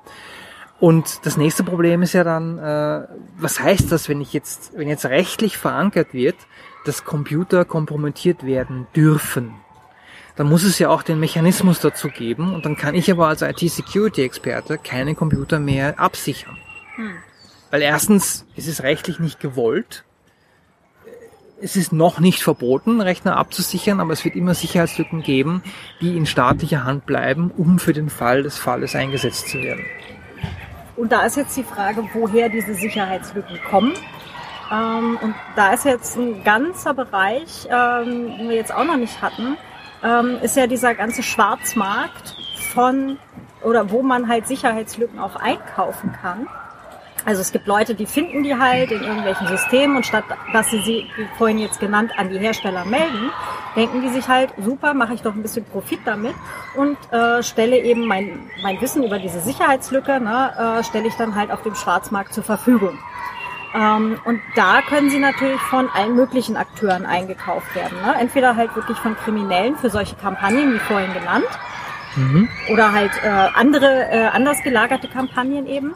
[0.80, 3.08] Und das nächste Problem ist ja dann, äh,
[3.38, 6.36] was heißt das, wenn ich jetzt, wenn jetzt rechtlich verankert wird,
[6.86, 9.61] dass Computer kompromittiert werden dürfen?
[10.42, 13.44] Dann muss es ja auch den Mechanismus dazu geben und dann kann ich aber als
[13.44, 16.58] IT-Security-Experte keine Computer mehr absichern.
[16.96, 17.12] Hm.
[17.70, 20.04] Weil erstens ist es rechtlich nicht gewollt.
[21.62, 25.62] Es ist noch nicht verboten, Rechner abzusichern, aber es wird immer Sicherheitslücken geben,
[26.02, 29.86] die in staatlicher Hand bleiben, um für den Fall des Falles eingesetzt zu werden.
[30.96, 33.94] Und da ist jetzt die Frage, woher diese Sicherheitslücken kommen.
[34.72, 39.22] Ähm, und da ist jetzt ein ganzer Bereich, ähm, den wir jetzt auch noch nicht
[39.22, 39.56] hatten,
[40.04, 42.36] ähm, ist ja dieser ganze Schwarzmarkt
[42.74, 43.18] von
[43.64, 46.48] oder wo man halt Sicherheitslücken auch einkaufen kann.
[47.24, 50.24] Also es gibt Leute, die finden die halt in irgendwelchen Systemen und statt
[50.54, 53.30] dass sie sie, wie vorhin jetzt genannt, an die Hersteller melden,
[53.76, 56.34] denken die sich halt, super, mache ich doch ein bisschen Profit damit
[56.76, 61.36] und äh, stelle eben mein, mein Wissen über diese Sicherheitslücke, ne, äh, stelle ich dann
[61.36, 62.98] halt auf dem Schwarzmarkt zur Verfügung.
[63.74, 67.98] Ähm, und da können sie natürlich von allen möglichen Akteuren eingekauft werden.
[68.06, 68.16] Ne?
[68.20, 71.48] Entweder halt wirklich von Kriminellen für solche Kampagnen, wie vorhin genannt,
[72.16, 72.50] mhm.
[72.70, 75.94] oder halt äh, andere äh, anders gelagerte Kampagnen eben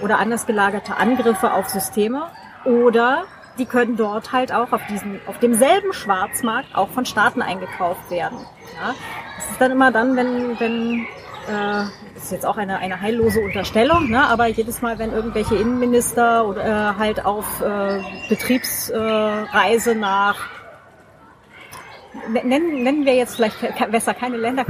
[0.00, 2.28] oder anders gelagerte Angriffe auf Systeme
[2.64, 3.24] oder
[3.58, 8.38] die können dort halt auch auf diesem, auf demselben Schwarzmarkt auch von Staaten eingekauft werden.
[8.80, 8.94] Ja?
[9.36, 11.06] Das ist dann immer dann, wenn, wenn
[11.48, 11.86] äh,
[12.26, 14.26] ist jetzt auch eine, eine heillose Unterstellung, ne?
[14.28, 20.36] aber jedes Mal, wenn irgendwelche Innenminister oder äh, halt auf äh, Betriebsreise äh, nach
[22.28, 23.56] nennen, nennen wir jetzt vielleicht
[23.92, 24.64] besser keine Länder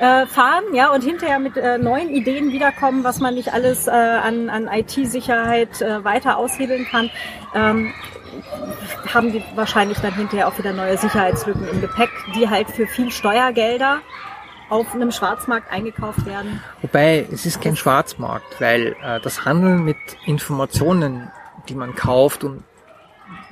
[0.00, 3.90] äh, fahren, ja, und hinterher mit äh, neuen Ideen wiederkommen, was man nicht alles äh,
[3.90, 7.10] an, an IT-Sicherheit äh, weiter aushebeln kann,
[7.54, 7.92] ähm,
[9.14, 13.12] haben die wahrscheinlich dann hinterher auch wieder neue Sicherheitslücken im Gepäck, die halt für viel
[13.12, 14.00] Steuergelder
[14.72, 16.60] auf einem Schwarzmarkt eingekauft werden.
[16.80, 21.30] Wobei, es ist kein Schwarzmarkt, weil äh, das Handeln mit Informationen,
[21.68, 22.64] die man kauft und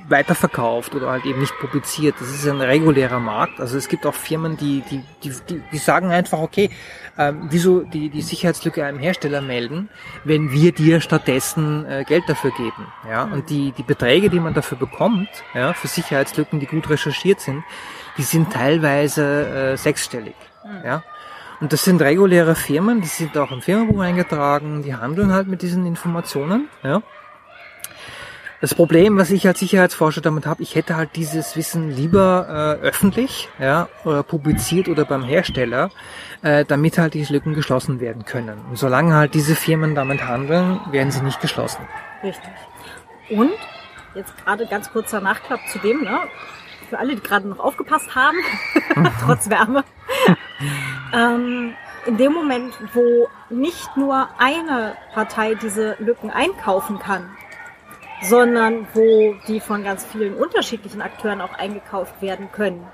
[0.09, 2.15] weiterverkauft oder halt eben nicht publiziert.
[2.19, 3.59] Das ist ein regulärer Markt.
[3.59, 6.71] Also es gibt auch Firmen, die, die, die, die, die sagen einfach, okay,
[7.19, 9.89] ähm, wieso die, die Sicherheitslücke einem Hersteller melden,
[10.23, 12.87] wenn wir dir stattdessen äh, Geld dafür geben.
[13.07, 13.25] Ja?
[13.25, 17.63] Und die, die Beträge, die man dafür bekommt, ja, für Sicherheitslücken, die gut recherchiert sind,
[18.17, 20.35] die sind teilweise äh, sechsstellig.
[20.83, 21.03] Ja?
[21.61, 25.61] Und das sind reguläre Firmen, die sind auch im Firmenbuch eingetragen, die handeln halt mit
[25.61, 26.67] diesen Informationen.
[26.83, 27.03] Ja?
[28.61, 32.85] Das Problem, was ich als Sicherheitsforscher damit habe, ich hätte halt dieses Wissen lieber äh,
[32.85, 35.89] öffentlich, ja, oder publiziert oder beim Hersteller,
[36.43, 38.59] äh, damit halt diese Lücken geschlossen werden können.
[38.69, 41.87] Und solange halt diese Firmen damit handeln, werden sie nicht geschlossen.
[42.23, 42.51] Richtig.
[43.29, 43.51] Und
[44.13, 46.19] jetzt gerade ganz kurzer Nachklapp zu dem, ne?
[46.91, 48.35] Für alle, die gerade noch aufgepasst haben,
[49.25, 49.85] trotz Wärme.
[51.13, 51.73] ähm,
[52.05, 57.29] in dem Moment, wo nicht nur eine Partei diese Lücken einkaufen kann,
[58.23, 62.85] sondern wo die von ganz vielen unterschiedlichen Akteuren auch eingekauft werden können.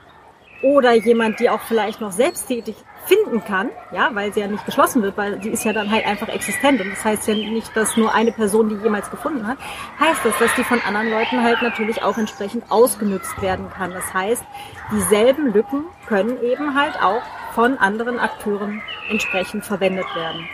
[0.61, 2.75] Oder jemand, die auch vielleicht noch selbsttätig
[3.07, 6.05] finden kann, ja, weil sie ja nicht geschlossen wird, weil die ist ja dann halt
[6.05, 6.81] einfach existent.
[6.81, 9.57] Und das heißt ja nicht, dass nur eine Person die jemals gefunden hat,
[9.99, 13.91] heißt das, dass die von anderen Leuten halt natürlich auch entsprechend ausgenutzt werden kann.
[13.91, 14.43] Das heißt,
[14.91, 17.21] dieselben Lücken können eben halt auch
[17.53, 20.47] von anderen Akteuren entsprechend verwendet werden.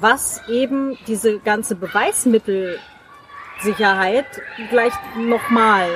[0.00, 4.26] Was eben diese ganze Beweismittelsicherheit
[4.68, 5.88] gleich nochmal,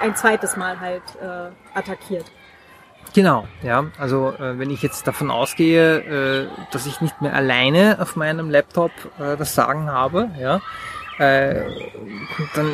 [0.00, 2.26] ein zweites Mal halt äh, attackiert.
[3.14, 3.86] Genau, ja.
[3.98, 8.50] Also äh, wenn ich jetzt davon ausgehe, äh, dass ich nicht mehr alleine auf meinem
[8.50, 10.60] Laptop äh, das Sagen habe, ja,
[11.18, 11.64] äh,
[12.54, 12.70] dann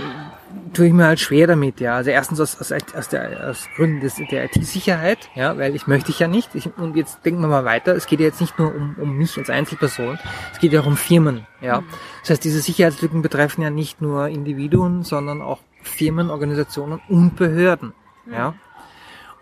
[0.72, 1.96] tue ich mir halt schwer damit, ja.
[1.96, 6.10] Also erstens aus, aus, aus, der, aus Gründen des, der IT-Sicherheit, ja, weil ich möchte
[6.10, 6.54] ich ja nicht.
[6.54, 9.16] Ich, und jetzt denken wir mal weiter, es geht ja jetzt nicht nur um, um
[9.16, 10.18] mich als Einzelperson,
[10.52, 11.80] es geht ja auch um Firmen, ja.
[11.80, 11.86] Mhm.
[12.20, 17.94] Das heißt, diese Sicherheitslücken betreffen ja nicht nur Individuen, sondern auch Firmen, Organisationen und Behörden,
[18.26, 18.32] mhm.
[18.32, 18.54] ja.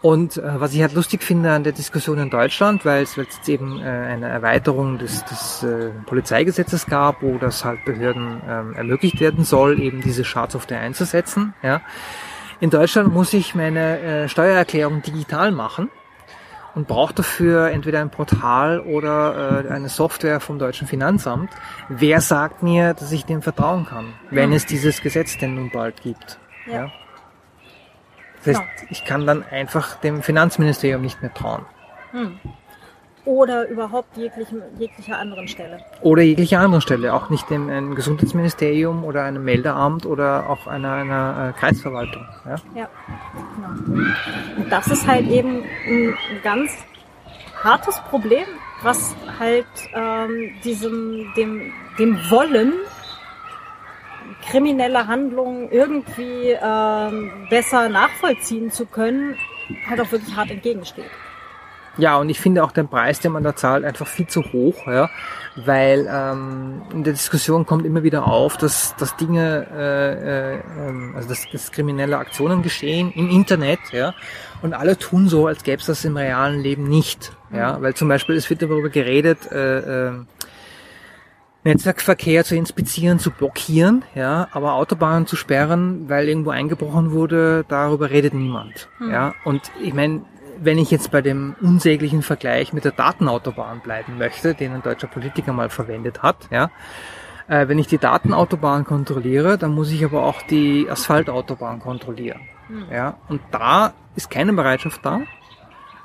[0.04, 3.48] Und äh, was ich halt lustig finde an der Diskussion in Deutschland, weil es jetzt
[3.48, 9.18] eben äh, eine Erweiterung des, des äh, Polizeigesetzes gab, wo das halt Behörden ähm, ermöglicht
[9.20, 11.54] werden soll, eben diese Schadsoftware einzusetzen.
[11.62, 11.80] Ja.
[12.60, 15.88] In Deutschland muss ich meine äh, Steuererklärung digital machen
[16.74, 21.48] und brauche dafür entweder ein Portal oder äh, eine Software vom deutschen Finanzamt.
[21.88, 26.02] Wer sagt mir, dass ich dem vertrauen kann, wenn es dieses Gesetz denn nun bald
[26.02, 26.38] gibt?
[26.66, 26.74] Ja.
[26.74, 26.92] ja?
[28.44, 31.64] Das heißt, ich kann dann einfach dem Finanzministerium nicht mehr trauen.
[32.12, 32.38] Hm.
[33.24, 35.78] oder überhaupt jeglichen, jeglicher anderen Stelle.
[36.02, 40.92] Oder jeglicher anderen Stelle, auch nicht im, im Gesundheitsministerium oder einem Meldeamt oder auch einer,
[40.92, 42.24] einer äh, Kreisverwaltung.
[42.44, 42.56] Ja?
[42.74, 42.88] Ja,
[43.56, 44.04] genau.
[44.58, 46.70] Und das ist halt eben ein ganz
[47.62, 48.44] hartes Problem,
[48.82, 52.74] was halt ähm, diesem, dem, dem Wollen,
[54.50, 59.36] kriminelle Handlungen irgendwie ähm, besser nachvollziehen zu können,
[59.88, 61.10] halt auch wirklich hart entgegensteht.
[61.96, 64.86] Ja, und ich finde auch den Preis, den man da zahlt, einfach viel zu hoch,
[64.86, 65.08] ja,
[65.54, 71.28] weil ähm, in der Diskussion kommt immer wieder auf, dass, dass Dinge, äh, äh, also
[71.28, 74.12] dass, dass kriminelle Aktionen geschehen im Internet, ja,
[74.62, 78.08] und alle tun so, als gäbe es das im realen Leben nicht, ja, weil zum
[78.08, 80.12] Beispiel es wird darüber geredet, äh, äh,
[81.64, 88.10] Netzwerkverkehr zu inspizieren, zu blockieren, ja, aber Autobahnen zu sperren, weil irgendwo eingebrochen wurde, darüber
[88.10, 89.10] redet niemand, hm.
[89.10, 89.34] ja.
[89.44, 90.22] Und ich meine,
[90.60, 95.08] wenn ich jetzt bei dem unsäglichen Vergleich mit der Datenautobahn bleiben möchte, den ein deutscher
[95.08, 96.70] Politiker mal verwendet hat, ja,
[97.48, 102.84] äh, wenn ich die Datenautobahn kontrolliere, dann muss ich aber auch die Asphaltautobahn kontrollieren, hm.
[102.92, 103.16] ja.
[103.28, 105.22] Und da ist keine Bereitschaft da,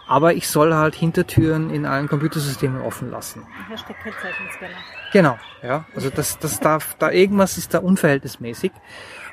[0.10, 3.46] aber ich soll halt Hintertüren in allen Computersystemen offen lassen.
[3.70, 4.74] Hashtag Kennzeichnungsscanner.
[5.14, 5.86] Genau, ja.
[5.96, 8.72] Also das, das darf, da irgendwas ist da unverhältnismäßig.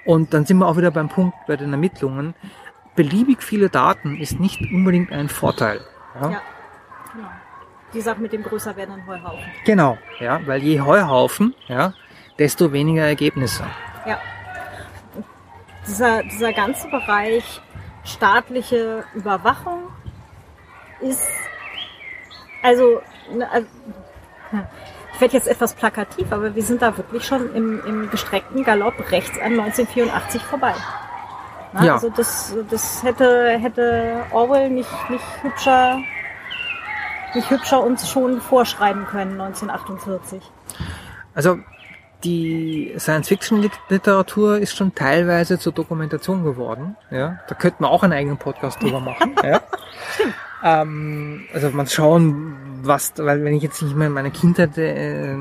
[0.04, 2.34] Und dann sind wir auch wieder beim Punkt bei den Ermittlungen.
[2.94, 5.80] Beliebig viele Daten ist nicht unbedingt ein Vorteil.
[6.20, 6.40] Ja, ja
[7.14, 7.28] genau.
[7.94, 9.44] Die Sache mit dem größer werdenden Heuhaufen.
[9.64, 11.94] Genau, ja, weil je Heuhaufen, ja,
[12.38, 13.64] desto weniger Ergebnisse.
[14.06, 14.18] Ja.
[15.86, 17.62] Dieser, dieser ganze Bereich
[18.04, 19.84] staatliche Überwachung
[21.00, 21.22] ist,
[22.62, 23.00] also,
[23.32, 23.66] ne, also
[25.14, 29.10] ich werde jetzt etwas plakativ, aber wir sind da wirklich schon im, im gestreckten Galopp
[29.10, 30.74] rechts an 1984 vorbei.
[31.72, 31.94] Na, ja.
[31.94, 35.98] Also das, das hätte, hätte Orwell nicht, nicht hübscher,
[37.34, 40.42] nicht hübscher uns schon vorschreiben können, 1948.
[41.34, 41.58] Also
[42.24, 46.96] die Science-Fiction-Literatur ist schon teilweise zur Dokumentation geworden.
[47.10, 49.34] Ja, da könnte man auch einen eigenen Podcast drüber machen.
[49.42, 49.60] ja.
[50.14, 50.34] Stimmt.
[50.62, 55.34] Ähm, also man schauen, was, weil wenn ich jetzt nicht mehr in meine Kindheit äh,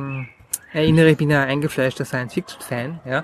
[0.73, 3.23] erinnere, ich bin ja eingefleischter Science-Fiction-Fan, ja,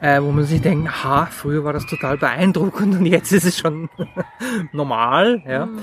[0.00, 3.58] äh, wo man sich denkt, ha, früher war das total beeindruckend und jetzt ist es
[3.58, 3.88] schon
[4.72, 5.66] normal, ja.
[5.66, 5.78] Mhm.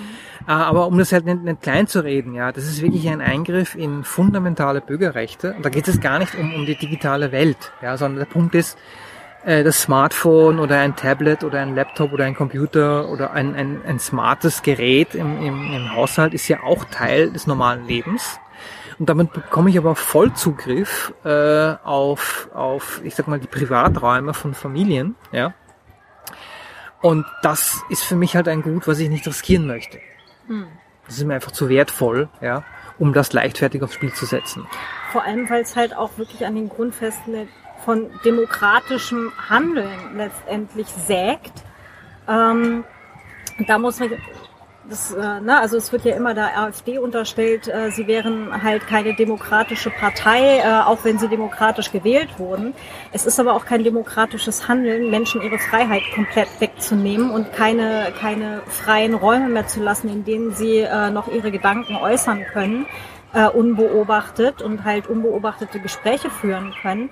[0.48, 3.22] Äh, aber um das halt nicht, nicht klein zu reden, ja, das ist wirklich ein
[3.22, 5.54] Eingriff in fundamentale Bürgerrechte.
[5.54, 8.54] Und da geht es gar nicht um, um die digitale Welt, ja, sondern der Punkt
[8.54, 8.78] ist,
[9.46, 13.82] äh, das Smartphone oder ein Tablet oder ein Laptop oder ein Computer oder ein, ein,
[13.86, 18.40] ein smartes Gerät im, im, im Haushalt ist ja auch Teil des normalen Lebens.
[19.00, 24.54] Und damit bekomme ich aber Vollzugriff äh, auf, auf, ich sag mal, die Privaträume von
[24.54, 25.54] Familien, ja.
[27.02, 30.00] Und das ist für mich halt ein Gut, was ich nicht riskieren möchte.
[30.48, 30.66] Hm.
[31.06, 32.64] Das ist mir einfach zu wertvoll, ja,
[32.98, 34.66] um das leichtfertig aufs Spiel zu setzen.
[35.12, 37.48] Vor allem, weil es halt auch wirklich an den Grundfesten
[37.88, 41.54] von demokratischem Handeln letztendlich sägt.
[42.28, 42.84] Ähm,
[43.66, 44.10] da muss man
[44.90, 48.86] das, äh, ne, also es wird ja immer der AfD unterstellt, äh, sie wären halt
[48.88, 52.74] keine demokratische Partei, äh, auch wenn sie demokratisch gewählt wurden.
[53.14, 58.64] Es ist aber auch kein demokratisches Handeln, Menschen ihre Freiheit komplett wegzunehmen und keine, keine
[58.68, 62.86] freien Räume mehr zu lassen, in denen sie äh, noch ihre Gedanken äußern können,
[63.34, 67.10] äh, unbeobachtet und halt unbeobachtete Gespräche führen können.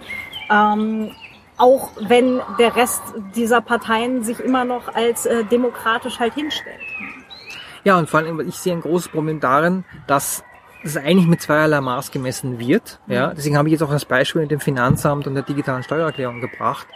[0.50, 1.12] Ähm,
[1.58, 3.02] auch wenn der Rest
[3.36, 6.82] dieser Parteien sich immer noch als äh, demokratisch halt hinstellt.
[7.84, 10.44] Ja, und vor allem, ich sehe ein großes Problem darin, dass
[10.84, 13.00] es eigentlich mit zweierlei Maß gemessen wird.
[13.08, 13.36] Ja, mhm.
[13.36, 16.88] deswegen habe ich jetzt auch das Beispiel mit dem Finanzamt und der digitalen Steuererklärung gebracht.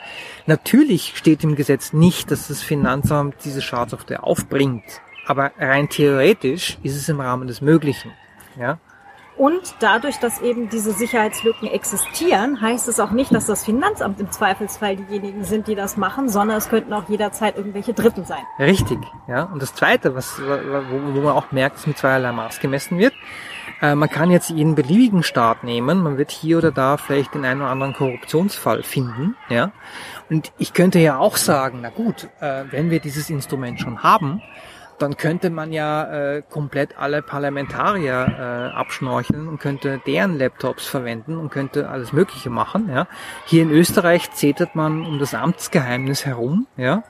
[0.45, 4.84] Natürlich steht im Gesetz nicht, dass das Finanzamt diese Schadsoftware aufbringt.
[5.26, 8.11] Aber rein theoretisch ist es im Rahmen des Möglichen.
[8.59, 8.80] Ja.
[9.40, 14.30] Und dadurch, dass eben diese Sicherheitslücken existieren, heißt es auch nicht, dass das Finanzamt im
[14.30, 18.41] Zweifelsfall diejenigen sind, die das machen, sondern es könnten auch jederzeit irgendwelche Dritten sein.
[18.60, 18.99] Richtig,
[19.30, 19.44] ja.
[19.44, 23.14] Und das Zweite, was, wo, wo man auch merkt, dass mit zweierlei Maß gemessen wird,
[23.82, 27.45] äh, man kann jetzt jeden beliebigen Staat nehmen, man wird hier oder da vielleicht den
[27.45, 29.72] einen oder anderen Korruptionsfall finden, ja.
[30.30, 34.41] Und ich könnte ja auch sagen, na gut, äh, wenn wir dieses Instrument schon haben,
[34.99, 41.38] dann könnte man ja äh, komplett alle Parlamentarier äh, abschnorcheln und könnte deren Laptops verwenden
[41.38, 42.89] und könnte alles Mögliche machen.
[42.89, 43.07] Ja.
[43.45, 46.67] Hier in Österreich zetert man um das Amtsgeheimnis herum.
[46.77, 47.03] Ja.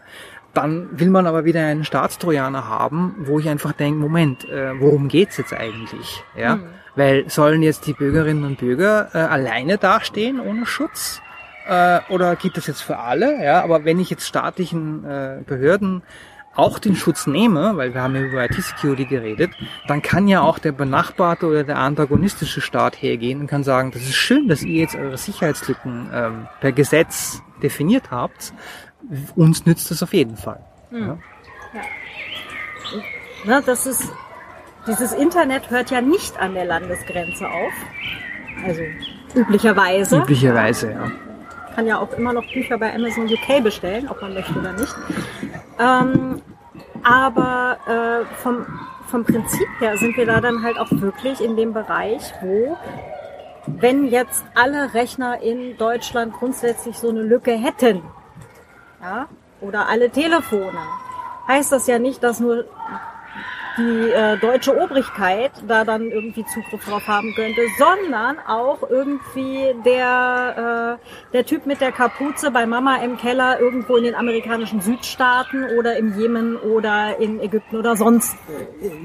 [0.54, 5.08] Dann will man aber wieder einen Staatstrojaner haben, wo ich einfach denke, Moment, äh, worum
[5.08, 6.24] geht's jetzt eigentlich?
[6.36, 6.56] Ja.
[6.56, 6.64] Mhm.
[6.96, 11.22] Weil sollen jetzt die Bürgerinnen und Bürger äh, alleine dastehen ohne Schutz?
[11.68, 13.44] Äh, oder geht das jetzt für alle?
[13.44, 16.02] Ja, aber wenn ich jetzt staatlichen äh, Behörden
[16.60, 19.52] auch den Schutz nehme, weil wir haben ja über IT-Security geredet,
[19.88, 24.04] dann kann ja auch der benachbarte oder der antagonistische Staat hergehen und kann sagen, das
[24.04, 28.54] ist schön, dass ihr jetzt eure Sicherheitslücken ähm, per Gesetz definiert habt.
[29.36, 30.60] Uns nützt das auf jeden Fall.
[30.92, 31.00] Mhm.
[31.00, 31.18] Ja.
[31.74, 31.82] Ja.
[33.46, 34.12] Na, das ist,
[34.88, 37.74] dieses Internet hört ja nicht an der Landesgrenze auf.
[38.66, 38.82] Also
[39.36, 40.18] üblicherweise.
[40.18, 41.12] Üblicherweise, ja
[41.80, 44.94] kann ja auch immer noch Bücher bei Amazon UK bestellen, ob man möchte oder nicht.
[45.80, 46.42] Ähm,
[47.04, 48.66] aber äh, vom,
[49.08, 52.78] vom Prinzip her sind wir da dann halt auch wirklich in dem Bereich, wo
[53.66, 58.02] wenn jetzt alle Rechner in Deutschland grundsätzlich so eine Lücke hätten,
[59.02, 59.30] ja,
[59.62, 60.80] oder alle Telefone,
[61.48, 62.66] heißt das ja nicht, dass nur
[63.80, 71.00] die äh, deutsche Obrigkeit da dann irgendwie Zugriff drauf haben könnte, sondern auch irgendwie der,
[71.00, 75.66] äh, der Typ mit der Kapuze bei Mama im Keller irgendwo in den amerikanischen Südstaaten
[75.78, 78.38] oder im Jemen oder in Ägypten oder sonst.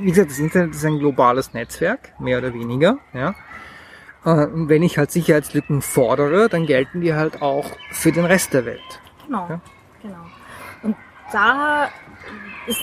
[0.01, 3.35] Wie gesagt, das Internet ist ein globales Netzwerk, mehr oder weniger, ja.
[4.25, 8.55] Äh, und wenn ich halt Sicherheitslücken fordere, dann gelten die halt auch für den Rest
[8.55, 8.81] der Welt.
[9.27, 9.61] Genau, ja?
[10.03, 10.27] genau.
[10.83, 10.97] Und
[11.33, 11.89] da
[12.67, 12.81] ist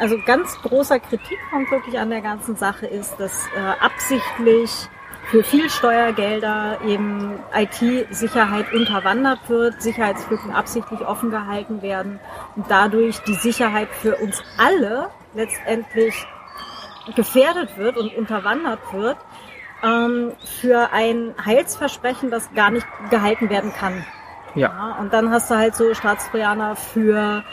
[0.00, 4.88] also ganz großer Kritikpunkt wirklich an der ganzen Sache ist, dass äh, absichtlich
[5.30, 12.18] für viel Steuergelder eben IT-Sicherheit unterwandert wird, Sicherheitslücken absichtlich offen gehalten werden
[12.56, 16.14] und dadurch die Sicherheit für uns alle letztendlich
[17.14, 19.18] gefährdet wird und unterwandert wird
[19.82, 24.04] ähm, für ein Heilsversprechen, das gar nicht gehalten werden kann.
[24.54, 24.68] Ja.
[24.68, 24.96] ja.
[24.98, 27.44] Und dann hast du halt so Staatstrojaner für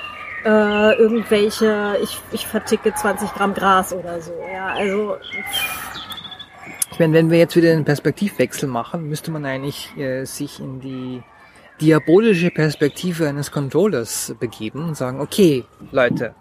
[0.48, 4.32] äh, irgendwelche, ich, ich verticke 20 Gramm Gras oder so.
[4.52, 5.18] Ja, also.
[6.91, 10.80] Ich meine, wenn wir jetzt wieder einen Perspektivwechsel machen, müsste man eigentlich äh, sich in
[10.80, 11.22] die
[11.82, 16.34] diabolische Perspektive eines Controllers begeben und sagen, okay, Leute,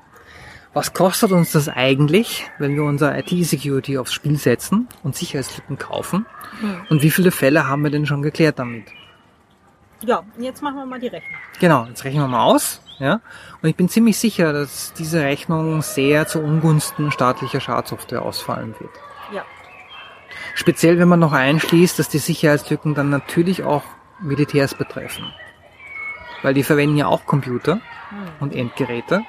[0.73, 6.27] was kostet uns das eigentlich, wenn wir unser IT-Security aufs Spiel setzen und Sicherheitslücken kaufen?
[6.61, 6.77] Hm.
[6.91, 8.85] Und wie viele Fälle haben wir denn schon geklärt damit?
[10.05, 11.39] Ja, jetzt machen wir mal die Rechnung.
[11.59, 12.81] Genau, jetzt rechnen wir mal aus.
[12.99, 13.21] Ja?
[13.63, 18.91] Und ich bin ziemlich sicher, dass diese Rechnung sehr zu Ungunsten staatlicher Schadsoftware ausfallen wird.
[19.33, 19.45] Ja.
[20.55, 23.83] Speziell, wenn man noch einschließt, dass die Sicherheitslücken dann natürlich auch
[24.21, 25.33] Militärs betreffen.
[26.43, 27.81] Weil die verwenden ja auch Computer hm.
[28.41, 29.23] und Endgeräte.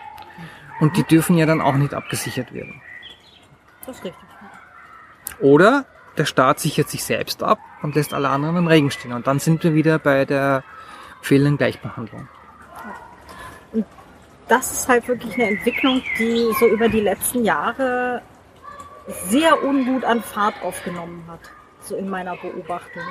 [0.80, 2.82] Und die dürfen ja dann auch nicht abgesichert werden.
[3.86, 4.24] Das ist richtig.
[5.40, 5.86] Oder
[6.18, 9.14] der Staat sichert sich selbst ab und lässt alle anderen im Regen stehen.
[9.14, 10.64] Und dann sind wir wieder bei der
[11.22, 12.28] fehlenden Gleichbehandlung
[14.48, 18.22] das ist halt wirklich eine Entwicklung, die so über die letzten Jahre
[19.30, 21.40] sehr ungut an Fahrt aufgenommen hat,
[21.82, 23.04] so in meiner Beobachtung.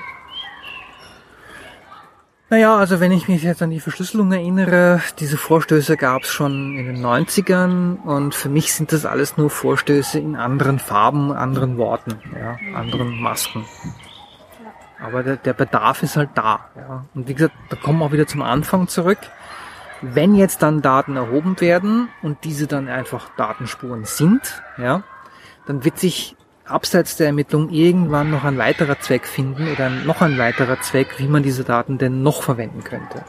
[2.48, 6.76] Naja, also wenn ich mich jetzt an die Verschlüsselung erinnere, diese Vorstöße gab es schon
[6.78, 11.76] in den 90ern und für mich sind das alles nur Vorstöße in anderen Farben, anderen
[11.76, 13.64] Worten, ja, anderen Masken.
[15.00, 16.70] Aber der, der Bedarf ist halt da.
[16.76, 17.04] Ja.
[17.14, 19.18] Und wie gesagt, da kommen wir auch wieder zum Anfang zurück.
[20.02, 25.02] Wenn jetzt dann Daten erhoben werden und diese dann einfach Datenspuren sind, ja,
[25.66, 30.39] dann wird sich abseits der Ermittlung irgendwann noch ein weiterer Zweck finden oder noch ein
[30.39, 33.24] weiterer Zweck, wie man diese Daten denn noch verwenden könnte.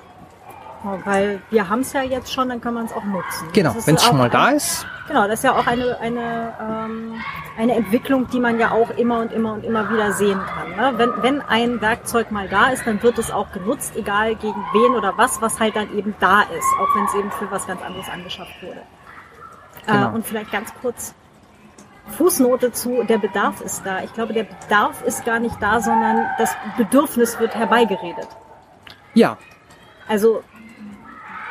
[1.05, 3.47] Weil wir haben es ja jetzt schon, dann kann man es auch nutzen.
[3.53, 4.85] Genau, wenn es schon mal da ist.
[5.07, 7.13] Genau, das ist ja auch eine, eine, ähm,
[7.57, 10.75] eine Entwicklung, die man ja auch immer und immer und immer wieder sehen kann.
[10.75, 10.97] Ne?
[10.97, 14.95] Wenn, wenn ein Werkzeug mal da ist, dann wird es auch genutzt, egal gegen wen
[14.95, 17.81] oder was, was halt dann eben da ist, auch wenn es eben für was ganz
[17.81, 18.81] anderes angeschafft wurde.
[19.87, 20.09] Äh, genau.
[20.09, 21.13] Äh, und vielleicht ganz kurz
[22.17, 24.01] Fußnote zu, der Bedarf ist da.
[24.03, 28.27] Ich glaube, der Bedarf ist gar nicht da, sondern das Bedürfnis wird herbeigeredet.
[29.13, 29.37] Ja.
[30.07, 30.43] Also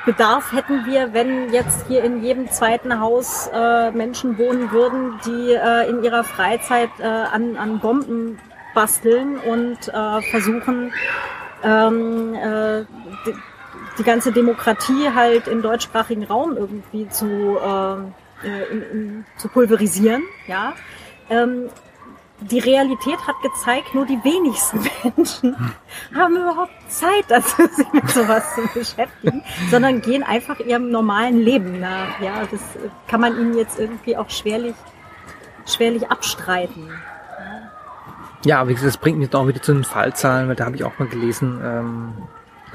[0.06, 5.52] Bedarf hätten wir, wenn jetzt hier in jedem zweiten Haus äh, Menschen wohnen würden, die
[5.52, 8.38] äh, in ihrer Freizeit äh, an, an Bomben
[8.72, 10.92] basteln und äh, versuchen,
[11.64, 12.84] ähm, äh,
[13.26, 13.34] die,
[13.98, 20.74] die ganze Demokratie halt im deutschsprachigen Raum irgendwie zu, äh, in, in, zu pulverisieren, ja.
[21.28, 21.68] Ähm,
[22.40, 25.56] die Realität hat gezeigt, nur die wenigsten Menschen
[26.14, 31.80] haben überhaupt Zeit dazu, sich mit sowas zu beschäftigen, sondern gehen einfach ihrem normalen Leben
[31.80, 32.20] nach.
[32.20, 32.60] Ja, das
[33.08, 34.74] kann man ihnen jetzt irgendwie auch schwerlich,
[35.66, 36.90] schwerlich abstreiten.
[38.44, 40.84] Ja, wie gesagt, das bringt mich doch wieder zu den Fallzahlen, weil da habe ich
[40.84, 42.12] auch mal gelesen, ähm,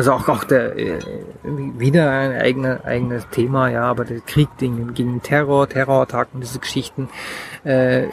[0.01, 0.99] also auch, auch der, äh,
[1.43, 7.07] wieder ein eigenes, eigenes Thema, ja, aber der Krieg gegen, gegen Terror, Terrorattacken, diese Geschichten.
[7.63, 8.07] Äh,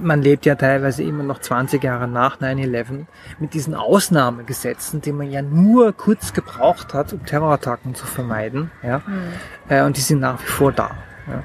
[0.00, 3.06] man lebt ja teilweise immer noch 20 Jahre nach 9-11
[3.40, 8.98] mit diesen Ausnahmegesetzen, die man ja nur kurz gebraucht hat, um Terrorattacken zu vermeiden, ja.
[8.98, 9.32] Mhm.
[9.68, 10.90] Äh, und die sind nach wie vor da.
[11.26, 11.42] Ja.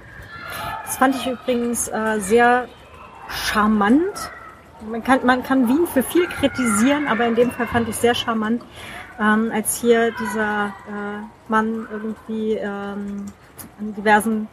[0.85, 2.67] Das fand ich übrigens äh, sehr
[3.27, 4.31] charmant.
[4.87, 8.13] Man kann, man kann Wien für viel kritisieren, aber in dem Fall fand ich sehr
[8.13, 8.61] charmant,
[9.19, 13.25] ähm, als hier dieser äh, Mann irgendwie ähm,
[13.79, 14.47] an diversen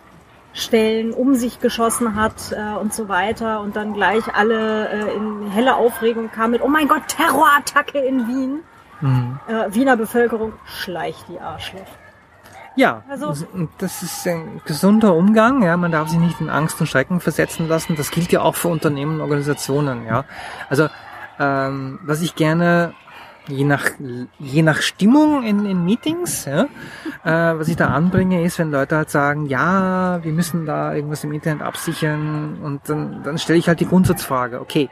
[0.52, 5.48] Stellen um sich geschossen hat äh, und so weiter und dann gleich alle äh, in
[5.50, 8.60] helle Aufregung kamen mit, oh mein Gott, Terrorattacke in Wien.
[9.00, 9.38] Mhm.
[9.48, 11.86] Äh, Wiener Bevölkerung schleicht die Arschloch.
[12.76, 13.46] Ja, Also- das-
[13.78, 15.62] das ist ein gesunder Umgang.
[15.62, 17.96] Ja, man darf sich nicht in Angst und Schrecken versetzen lassen.
[17.96, 20.04] Das gilt ja auch für Unternehmen und Organisationen.
[20.06, 20.24] Ja,
[20.68, 20.88] also
[21.38, 22.92] ähm, was ich gerne
[23.50, 23.90] je nach
[24.38, 26.64] je nach Stimmung in, in Meetings, ja,
[27.24, 31.24] äh, was ich da anbringe, ist, wenn Leute halt sagen, ja, wir müssen da irgendwas
[31.24, 34.88] im Internet absichern, und dann dann stelle ich halt die Grundsatzfrage: Okay,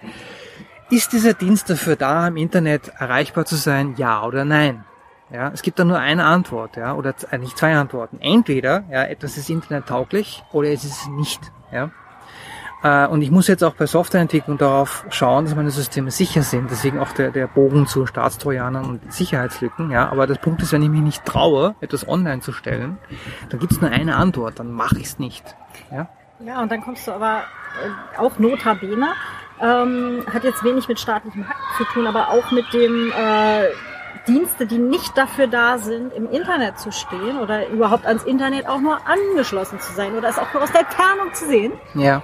[0.90, 3.94] ist dieser Dienst dafür da, im Internet erreichbar zu sein?
[3.96, 4.84] Ja oder nein?
[5.30, 8.18] Ja, es gibt da nur eine Antwort, ja, oder eigentlich zwei Antworten.
[8.20, 11.90] Entweder, ja, etwas ist internettauglich oder es ist nicht, ja.
[12.82, 16.70] Äh, Und ich muss jetzt auch bei Softwareentwicklung darauf schauen, dass meine Systeme sicher sind.
[16.70, 19.90] Deswegen auch der, der Bogen zu Staatstrojanern und Sicherheitslücken.
[19.90, 22.98] Ja, aber der Punkt ist, wenn ich mich nicht traue, etwas online zu stellen,
[23.50, 24.58] dann gibt es nur eine Antwort.
[24.58, 25.44] Dann mache ich es nicht.
[25.90, 26.08] Ja,
[26.44, 27.42] Ja, und dann kommst du aber
[27.84, 29.08] äh, auch notabene,
[29.60, 33.64] ähm, hat jetzt wenig mit staatlichem Hack zu tun, aber auch mit dem äh,
[34.28, 38.78] Dienste, die nicht dafür da sind, im Internet zu stehen oder überhaupt ans Internet auch
[38.78, 41.72] nur angeschlossen zu sein oder es auch nur aus der Entfernung zu sehen.
[41.94, 42.22] ja,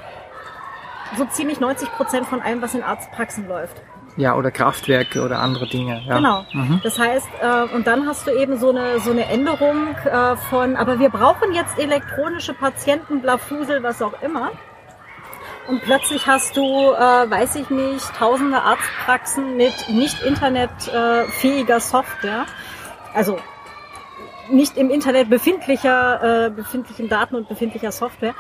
[1.17, 3.81] So ziemlich 90 Prozent von allem, was in Arztpraxen läuft.
[4.17, 6.01] ja, oder Kraftwerke oder andere Dinge.
[6.07, 6.17] Ja.
[6.17, 6.47] Genau.
[6.53, 6.81] Mhm.
[6.83, 10.77] Das heißt, äh, und dann hast du eben so eine, so eine Änderung äh, von,
[10.77, 14.53] aber wir brauchen jetzt elektronische Patienten, Blafusel, was auch immer.
[15.67, 22.47] Und plötzlich hast du, äh, weiß ich nicht, tausende Arztpraxen mit nicht internetfähiger Software.
[23.15, 23.39] Also
[24.51, 28.35] nicht im Internet befindlicher, äh, befindlichen Daten und befindlicher Software,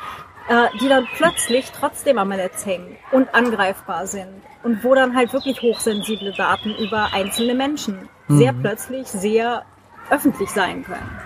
[0.49, 4.43] äh, die dann plötzlich trotzdem am Netz hängen und angreifbar sind.
[4.63, 9.65] Und wo dann halt wirklich hochsensible Daten über einzelne Menschen sehr plötzlich sehr
[10.11, 11.19] öffentlich sein können.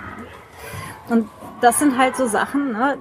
[1.09, 1.28] Und
[1.61, 2.99] das sind halt so Sachen, ne?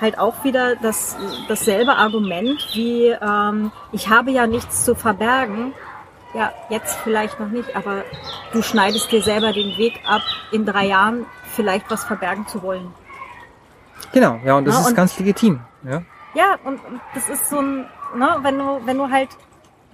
[0.00, 1.16] halt auch wieder das,
[1.48, 5.72] dasselbe Argument wie, ähm, ich habe ja nichts zu verbergen.
[6.34, 8.04] Ja, jetzt vielleicht noch nicht, aber
[8.52, 12.92] du schneidest dir selber den Weg ab, in drei Jahren vielleicht was verbergen zu wollen.
[14.12, 15.60] Genau, ja, und das Ja, ist und- ganz legitim.
[15.84, 16.02] Ja.
[16.34, 19.28] Ja, und und das ist so ein, ne, wenn du, wenn du halt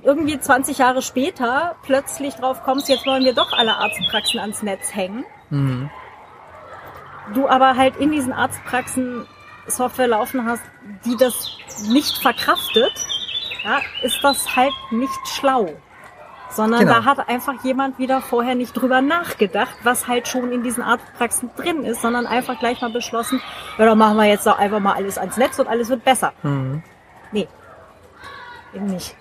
[0.02, 4.94] irgendwie 20 Jahre später plötzlich drauf kommst, jetzt wollen wir doch alle Arztpraxen ans Netz
[4.94, 5.90] hängen, Mhm.
[7.34, 9.26] du aber halt in diesen Arztpraxen
[9.66, 10.62] Software laufen hast,
[11.04, 11.56] die das
[11.88, 12.92] nicht verkraftet,
[13.64, 15.68] ja, ist das halt nicht schlau.
[16.50, 16.94] Sondern Genau.
[16.94, 21.50] da hat einfach jemand wieder vorher nicht drüber nachgedacht, was halt schon in diesen Arztpraxen
[21.56, 23.40] drin ist, sondern einfach gleich mal beschlossen,
[23.76, 26.32] ja, dann machen wir jetzt doch einfach mal alles ans Netz und alles wird besser.
[26.42, 26.82] Mhm.
[27.32, 27.46] Nee.
[28.74, 29.14] Eben nicht.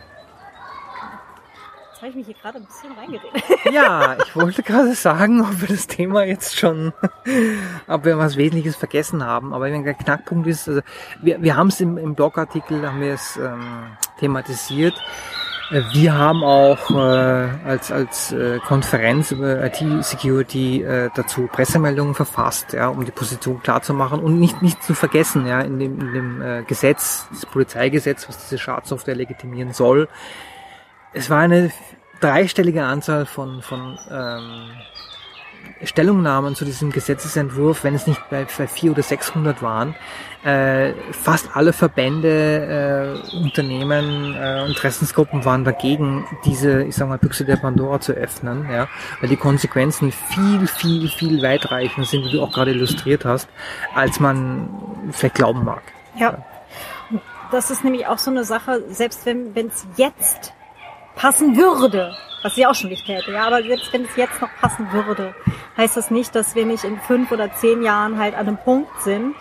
[1.90, 3.44] Jetzt habe ich mich hier gerade ein bisschen reingeredet.
[3.74, 6.94] Ja, ich wollte gerade sagen, ob wir das Thema jetzt schon,
[7.88, 9.52] ob wir was Wesentliches vergessen haben.
[9.54, 10.82] Aber der Knackpunkt ist, also
[11.22, 14.94] wir, wir haben es im, im Blogartikel, haben wir es ähm, thematisiert.
[15.72, 22.74] Äh, Wir haben auch äh, als, als äh, Konferenz über IT-Security äh, dazu Pressemeldungen verfasst,
[22.74, 26.00] ja, um die Position klar zu machen und nicht, nicht zu vergessen, ja, in dem,
[26.00, 30.08] in dem äh, Gesetz, das Polizeigesetz, was diese Schadsoftware legitimieren soll,
[31.14, 31.72] es war eine
[32.20, 34.70] dreistellige Anzahl von, von ähm,
[35.84, 39.96] Stellungnahmen zu diesem Gesetzesentwurf, wenn es nicht bei, bei 400 oder 600 waren.
[40.44, 47.44] Äh, fast alle Verbände, äh, Unternehmen, äh, Interessensgruppen waren dagegen, diese, ich sag mal, Büchse
[47.44, 48.88] der Pandora zu öffnen, ja,
[49.20, 53.50] weil die Konsequenzen viel, viel, viel weitreichender sind, wie du auch gerade illustriert hast,
[53.94, 54.70] als man
[55.12, 55.82] vielleicht glauben mag.
[56.18, 56.46] Ja.
[57.10, 57.22] Und
[57.52, 60.54] Das ist nämlich auch so eine Sache, selbst wenn es jetzt
[61.16, 64.50] passen würde, was ich auch schon nicht hätte, ja, aber selbst wenn es jetzt noch
[64.62, 65.34] passen würde,
[65.78, 69.02] heißt das nicht, dass wir nicht in fünf oder zehn Jahren halt an einem Punkt
[69.02, 69.36] sind,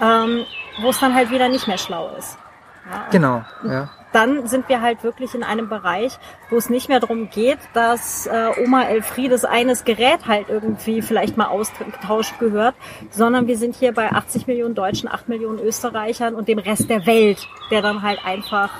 [0.00, 0.44] ähm,
[0.80, 2.38] wo es dann halt wieder nicht mehr schlau ist.
[2.88, 3.88] Ja, Genau, ja.
[4.12, 6.18] dann sind wir halt wirklich in einem Bereich,
[6.50, 11.36] wo es nicht mehr darum geht, dass äh, Oma Elfriedes eines Gerät halt irgendwie vielleicht
[11.36, 12.76] mal ausgetauscht gehört,
[13.10, 17.06] sondern wir sind hier bei 80 Millionen Deutschen, 8 Millionen Österreichern und dem Rest der
[17.06, 18.70] Welt, der dann halt einfach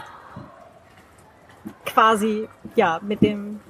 [1.87, 3.61] quasi ja mit dem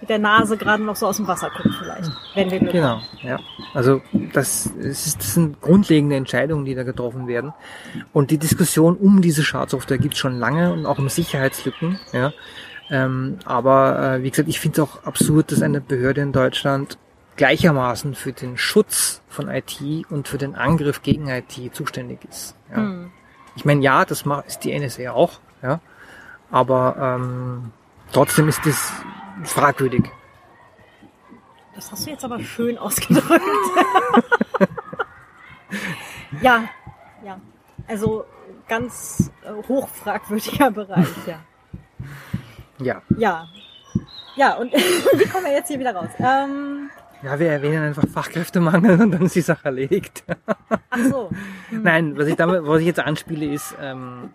[0.00, 2.88] mit der Nase gerade noch so aus dem Wasser guckt vielleicht, wenn wir Glück Genau,
[2.88, 3.02] haben.
[3.22, 3.38] ja.
[3.74, 4.00] Also
[4.32, 7.52] das, es ist, das sind grundlegende Entscheidungen, die da getroffen werden.
[8.14, 11.98] Und die Diskussion um diese Schadsoftware gibt es schon lange und auch um Sicherheitslücken.
[12.14, 12.32] Ja.
[12.90, 16.96] Ähm, aber äh, wie gesagt, ich finde es auch absurd, dass eine Behörde in Deutschland
[17.36, 22.56] gleichermaßen für den Schutz von IT und für den Angriff gegen IT zuständig ist.
[22.70, 22.78] Ja.
[22.78, 23.10] Hm.
[23.54, 25.80] Ich meine, ja, das macht ist die NSA auch, ja,
[26.50, 27.72] aber ähm,
[28.12, 28.92] trotzdem ist das
[29.44, 30.04] fragwürdig.
[31.74, 33.42] Das hast du jetzt aber schön ausgedrückt.
[36.42, 36.64] ja,
[37.24, 37.40] ja.
[37.88, 38.24] Also
[38.68, 41.40] ganz äh, hochfragwürdiger Bereich, ja.
[42.78, 43.02] Ja.
[43.16, 43.48] Ja.
[44.36, 46.08] Ja, und wie kommen wir jetzt hier wieder raus?
[46.18, 46.90] Ähm,
[47.22, 50.24] Ja, wir erwähnen einfach Fachkräftemangel und dann ist die Sache erledigt.
[50.90, 51.30] ach so.
[51.70, 54.30] Nein, was ich damit, was ich jetzt anspiele, ist ähm,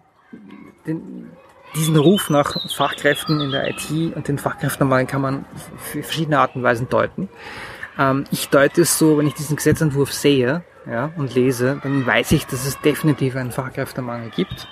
[0.86, 1.30] den,
[1.76, 5.46] diesen Ruf nach Fachkräften in der IT und den Fachkräftemangel kann man
[5.78, 7.30] für verschiedene Arten und Weisen deuten.
[8.00, 12.32] Ähm, ich deute es so, wenn ich diesen Gesetzentwurf sehe ja, und lese, dann weiß
[12.34, 14.68] ich, dass es definitiv einen Fachkräftemangel gibt.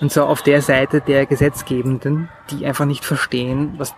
[0.00, 3.94] Und zwar auf der Seite der Gesetzgebenden, die einfach nicht verstehen, was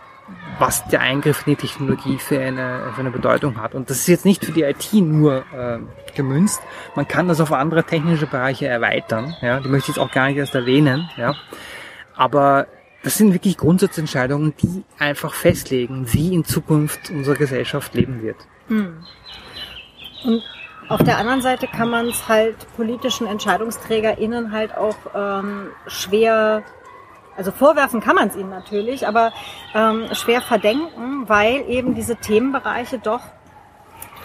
[0.59, 3.75] was der Eingriff in die Technologie für eine, für eine Bedeutung hat.
[3.75, 5.79] Und das ist jetzt nicht für die IT nur äh,
[6.15, 6.61] gemünzt.
[6.95, 9.35] Man kann das auf andere technische Bereiche erweitern.
[9.41, 11.09] Ja, die möchte ich jetzt auch gar nicht erst erwähnen.
[11.17, 11.33] Ja,
[12.19, 12.67] aber
[13.01, 18.35] das sind wirklich Grundsatzentscheidungen, die einfach festlegen, wie in Zukunft unsere Gesellschaft leben wird.
[20.25, 20.43] Und
[20.89, 26.63] auf der anderen Seite kann man es halt politischen EntscheidungsträgerInnen halt auch ähm, schwer,
[27.37, 29.31] also vorwerfen kann man es ihnen natürlich, aber
[29.73, 33.21] ähm, schwer verdenken, weil eben diese Themenbereiche doch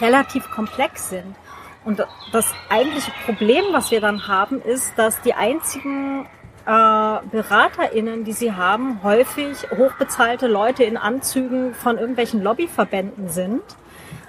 [0.00, 1.36] relativ komplex sind.
[1.84, 6.26] Und das eigentliche Problem, was wir dann haben, ist, dass die einzigen
[6.64, 13.62] BeraterInnen, die sie haben, häufig hochbezahlte Leute in Anzügen von irgendwelchen Lobbyverbänden sind,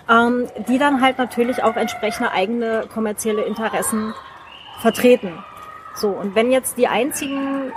[0.10, 4.14] ähm, die dann halt natürlich auch entsprechende eigene kommerzielle Interessen
[4.82, 5.44] vertreten.
[5.95, 7.72] So, und wenn jetzt die einzigen,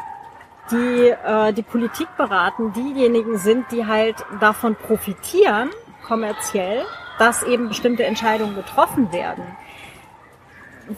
[0.72, 5.70] die äh, die Politik beraten, diejenigen sind, die halt davon profitieren,
[6.04, 6.82] kommerziell,
[7.18, 9.44] dass eben bestimmte Entscheidungen getroffen werden,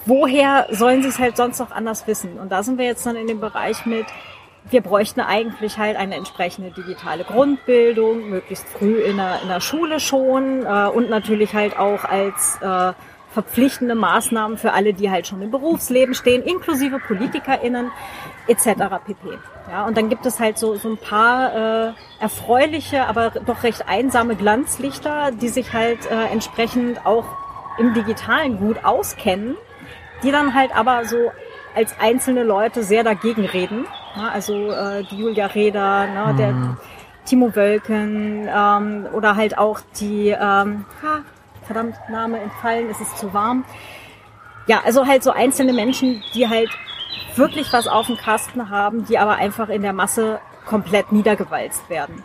[0.06, 2.38] woher sollen sie es halt sonst noch anders wissen?
[2.38, 4.06] Und da sind wir jetzt dann in dem Bereich mit,
[4.68, 10.00] wir bräuchten eigentlich halt eine entsprechende digitale Grundbildung, möglichst früh in der, in der Schule
[10.00, 12.92] schon äh, und natürlich halt auch als äh,
[13.32, 17.90] verpflichtende Maßnahmen für alle, die halt schon im Berufsleben stehen, inklusive PolitikerInnen
[18.48, 18.64] etc.
[19.06, 19.38] pp.
[19.70, 23.88] Ja, und dann gibt es halt so, so ein paar äh, erfreuliche, aber doch recht
[23.88, 27.24] einsame Glanzlichter, die sich halt äh, entsprechend auch
[27.78, 29.56] im Digitalen gut auskennen,
[30.22, 31.30] die dann halt aber so
[31.74, 33.86] als einzelne Leute sehr dagegen reden.
[34.16, 36.76] Ja, also äh, die Julia Reda, ne, der
[37.24, 41.20] Timo Wölken ähm, oder halt auch die, ähm, ha,
[41.62, 43.64] verdammt, Name entfallen, es ist zu warm.
[44.66, 46.70] Ja, also halt so einzelne Menschen, die halt
[47.36, 52.22] wirklich was auf dem Kasten haben, die aber einfach in der Masse komplett niedergewalzt werden.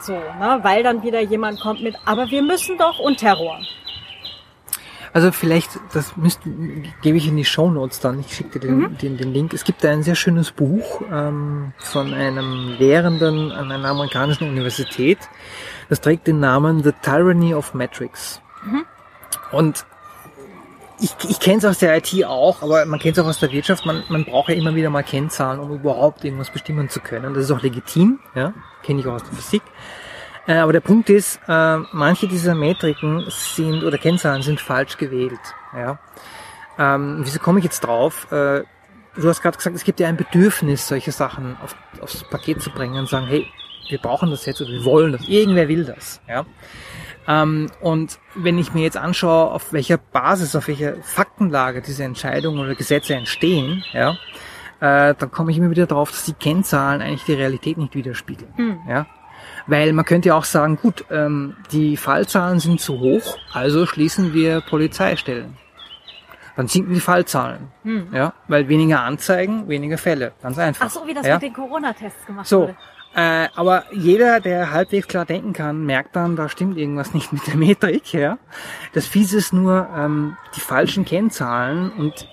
[0.00, 3.58] So, ne, weil dann wieder jemand kommt mit, aber wir müssen doch und Terror.
[5.12, 6.40] Also vielleicht, das müsst,
[7.02, 8.20] gebe ich in die Show Notes dann.
[8.20, 9.52] Ich schicke dir den, den, den Link.
[9.52, 15.18] Es gibt ein sehr schönes Buch ähm, von einem Lehrenden an einer amerikanischen Universität.
[15.88, 18.40] Das trägt den Namen The Tyranny of Metrics.
[19.52, 19.84] Und
[21.00, 23.50] ich, ich kenne es aus der IT auch, aber man kennt es auch aus der
[23.52, 23.86] Wirtschaft.
[23.86, 27.34] Man, man braucht ja immer wieder mal Kennzahlen, um überhaupt irgendwas bestimmen zu können.
[27.34, 29.62] Das ist auch legitim, ja, kenne ich auch aus der Physik.
[30.50, 35.38] Äh, aber der Punkt ist, äh, manche dieser Metriken sind oder Kennzahlen sind falsch gewählt.
[35.72, 36.00] Ja.
[36.76, 38.26] Ähm, wieso komme ich jetzt drauf?
[38.32, 38.64] Äh,
[39.14, 42.70] du hast gerade gesagt, es gibt ja ein Bedürfnis, solche Sachen auf, aufs Paket zu
[42.70, 43.46] bringen und sagen, hey,
[43.90, 45.28] wir brauchen das jetzt oder wir wollen das.
[45.28, 46.20] Irgendwer will das.
[46.28, 46.44] Ja.
[47.28, 52.58] Ähm, und wenn ich mir jetzt anschaue, auf welcher Basis, auf welcher Faktenlage diese Entscheidungen
[52.58, 54.16] oder Gesetze entstehen, ja,
[54.80, 58.80] äh, dann komme ich immer wieder drauf, dass die Kennzahlen eigentlich die Realität nicht widerspiegeln.
[58.88, 59.06] Ja.
[59.66, 64.32] Weil man könnte ja auch sagen, gut, ähm, die Fallzahlen sind zu hoch, also schließen
[64.34, 65.56] wir Polizeistellen.
[66.56, 67.68] Dann sinken die Fallzahlen.
[68.12, 70.32] Ja, weil weniger Anzeigen, weniger Fälle.
[70.42, 70.86] Ganz einfach.
[70.86, 71.34] Ach so, wie das ja?
[71.34, 72.76] mit den Corona-Tests gemacht So, wurde.
[73.14, 77.46] äh, aber jeder, der halbwegs klar denken kann, merkt dann, da stimmt irgendwas nicht mit
[77.46, 78.12] der Metrik.
[78.12, 78.36] Ja?
[78.92, 82.28] Das Fiese ist nur ähm, die falschen Kennzahlen und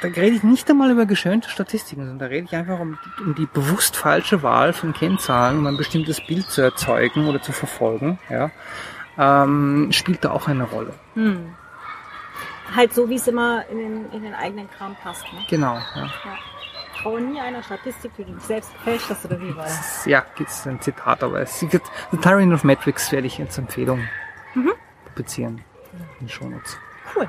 [0.00, 3.34] da rede ich nicht einmal über geschönte Statistiken, sondern da rede ich einfach um, um
[3.34, 8.18] die bewusst falsche Wahl von Kennzahlen, um ein bestimmtes Bild zu erzeugen oder zu verfolgen.
[8.30, 8.50] Ja?
[9.18, 10.94] Ähm, spielt da auch eine Rolle.
[12.74, 15.24] Halt so, wie es immer in den, in den eigenen Kram passt.
[15.32, 15.40] Ne?
[15.48, 15.74] Genau.
[15.74, 16.38] Ja, Ja.
[17.02, 20.04] Traue nie einer Statistik, die du dich selbst gefälscht hast oder wie war das?
[20.06, 21.82] ja gibt's ein Zitat, aber es wird
[22.12, 24.06] The Tyranny of Metrics werde ich jetzt Empfehlung
[25.12, 25.62] publizieren
[26.20, 26.78] in den Shownotes.
[27.14, 27.28] Cool.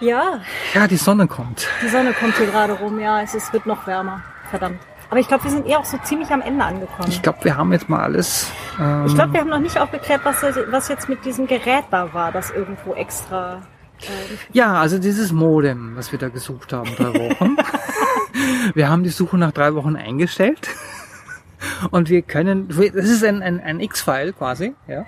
[0.00, 0.40] Ja.
[0.74, 1.66] Ja, die Sonne kommt.
[1.82, 2.98] die Sonne kommt hier gerade rum.
[3.00, 4.22] Ja, es ist, wird noch wärmer.
[4.50, 4.80] Verdammt.
[5.10, 7.08] Aber ich glaube, wir sind eher auch so ziemlich am Ende angekommen.
[7.08, 8.50] Ich glaube, wir haben jetzt mal alles
[8.80, 12.12] Ähm, Ich glaube, wir haben noch nicht aufgeklärt, was, was jetzt mit diesem Gerät da
[12.12, 13.62] war, das irgendwo extra.
[14.00, 14.06] Äh,
[14.52, 17.56] Ja, also dieses Modem, was wir da gesucht haben, drei Wochen.
[18.74, 20.68] wir haben die Suche nach drei Wochen eingestellt.
[21.90, 25.04] Und wir können, das ist ein, ein, ein X-File quasi, ja.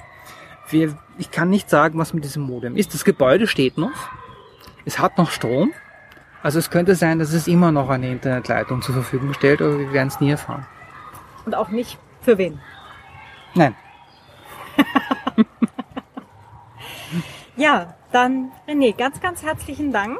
[0.70, 2.92] Wir, ich kann nicht sagen, was mit diesem Modem ist.
[2.94, 3.90] Das Gebäude steht noch.
[4.86, 5.74] Es hat noch Strom.
[6.42, 9.92] Also es könnte sein, dass es immer noch eine Internetleitung zur Verfügung stellt, aber wir
[9.92, 10.66] werden es nie erfahren.
[11.44, 12.60] und auch nicht für wen.
[13.54, 13.74] Nein.
[17.56, 20.18] Ja, dann René, ganz, ganz herzlichen Dank.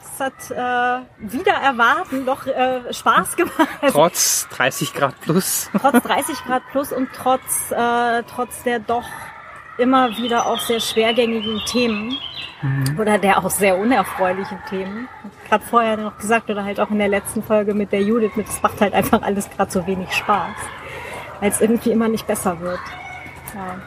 [0.00, 3.68] Es hat äh, wieder erwarten doch äh, Spaß gemacht.
[3.88, 5.70] Trotz 30 Grad plus.
[5.80, 9.08] trotz 30 Grad plus und trotz, äh, trotz der doch
[9.78, 12.18] immer wieder auch sehr schwergängigen Themen
[12.98, 15.08] oder der auch sehr unerfreulichen Themen.
[15.48, 18.48] Gerade vorher noch gesagt oder halt auch in der letzten Folge mit der Judith, mit
[18.48, 20.54] es macht halt einfach alles gerade so wenig Spaß,
[21.40, 22.80] weil es irgendwie immer nicht besser wird.
[23.54, 23.80] Ja.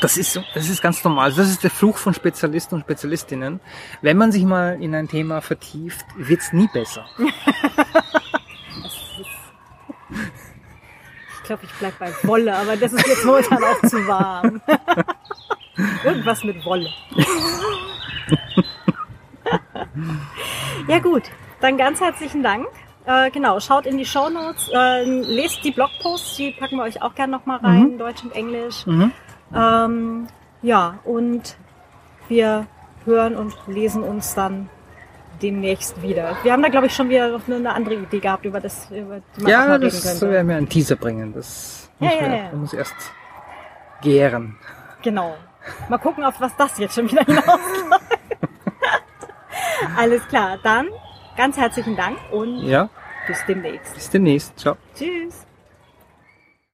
[0.00, 1.32] Das ist, das ist ganz normal.
[1.32, 3.60] Das ist der Fluch von Spezialisten und Spezialistinnen.
[4.02, 7.06] Wenn man sich mal in ein Thema vertieft, wird's nie besser.
[11.44, 14.62] Glaube, ich bleib bei Wolle, aber das ist jetzt momentan auch zu warm.
[16.04, 16.88] Irgendwas mit Wolle.
[20.88, 21.24] ja gut,
[21.60, 22.66] dann ganz herzlichen Dank.
[23.06, 27.14] Äh, genau, schaut in die Shownotes, äh, lest die Blogposts, die packen wir euch auch
[27.14, 28.86] gerne nochmal rein, Deutsch und Englisch.
[28.86, 29.12] Mhm.
[29.54, 30.26] Ähm,
[30.62, 31.56] ja, und
[32.28, 32.66] wir
[33.04, 34.70] hören und lesen uns dann
[35.44, 36.36] demnächst wieder.
[36.42, 39.20] Wir haben da, glaube ich, schon wieder noch eine andere Idee gehabt, über das, über
[39.36, 40.30] die man Ja, mal das könnte.
[40.30, 41.32] werden wir einen Teaser bringen.
[41.34, 42.52] Das Ja, muss, ja, wir- ja.
[42.54, 42.94] muss erst
[44.00, 44.56] gären.
[45.02, 45.36] Genau.
[45.88, 48.18] Mal gucken, auf was das jetzt schon wieder hinausläuft.
[49.96, 50.88] Alles klar, dann
[51.36, 52.88] ganz herzlichen Dank und Ja,
[53.26, 53.94] bis demnächst.
[53.94, 54.58] bis demnächst.
[54.58, 54.76] Ciao.
[54.94, 55.43] Tschüss.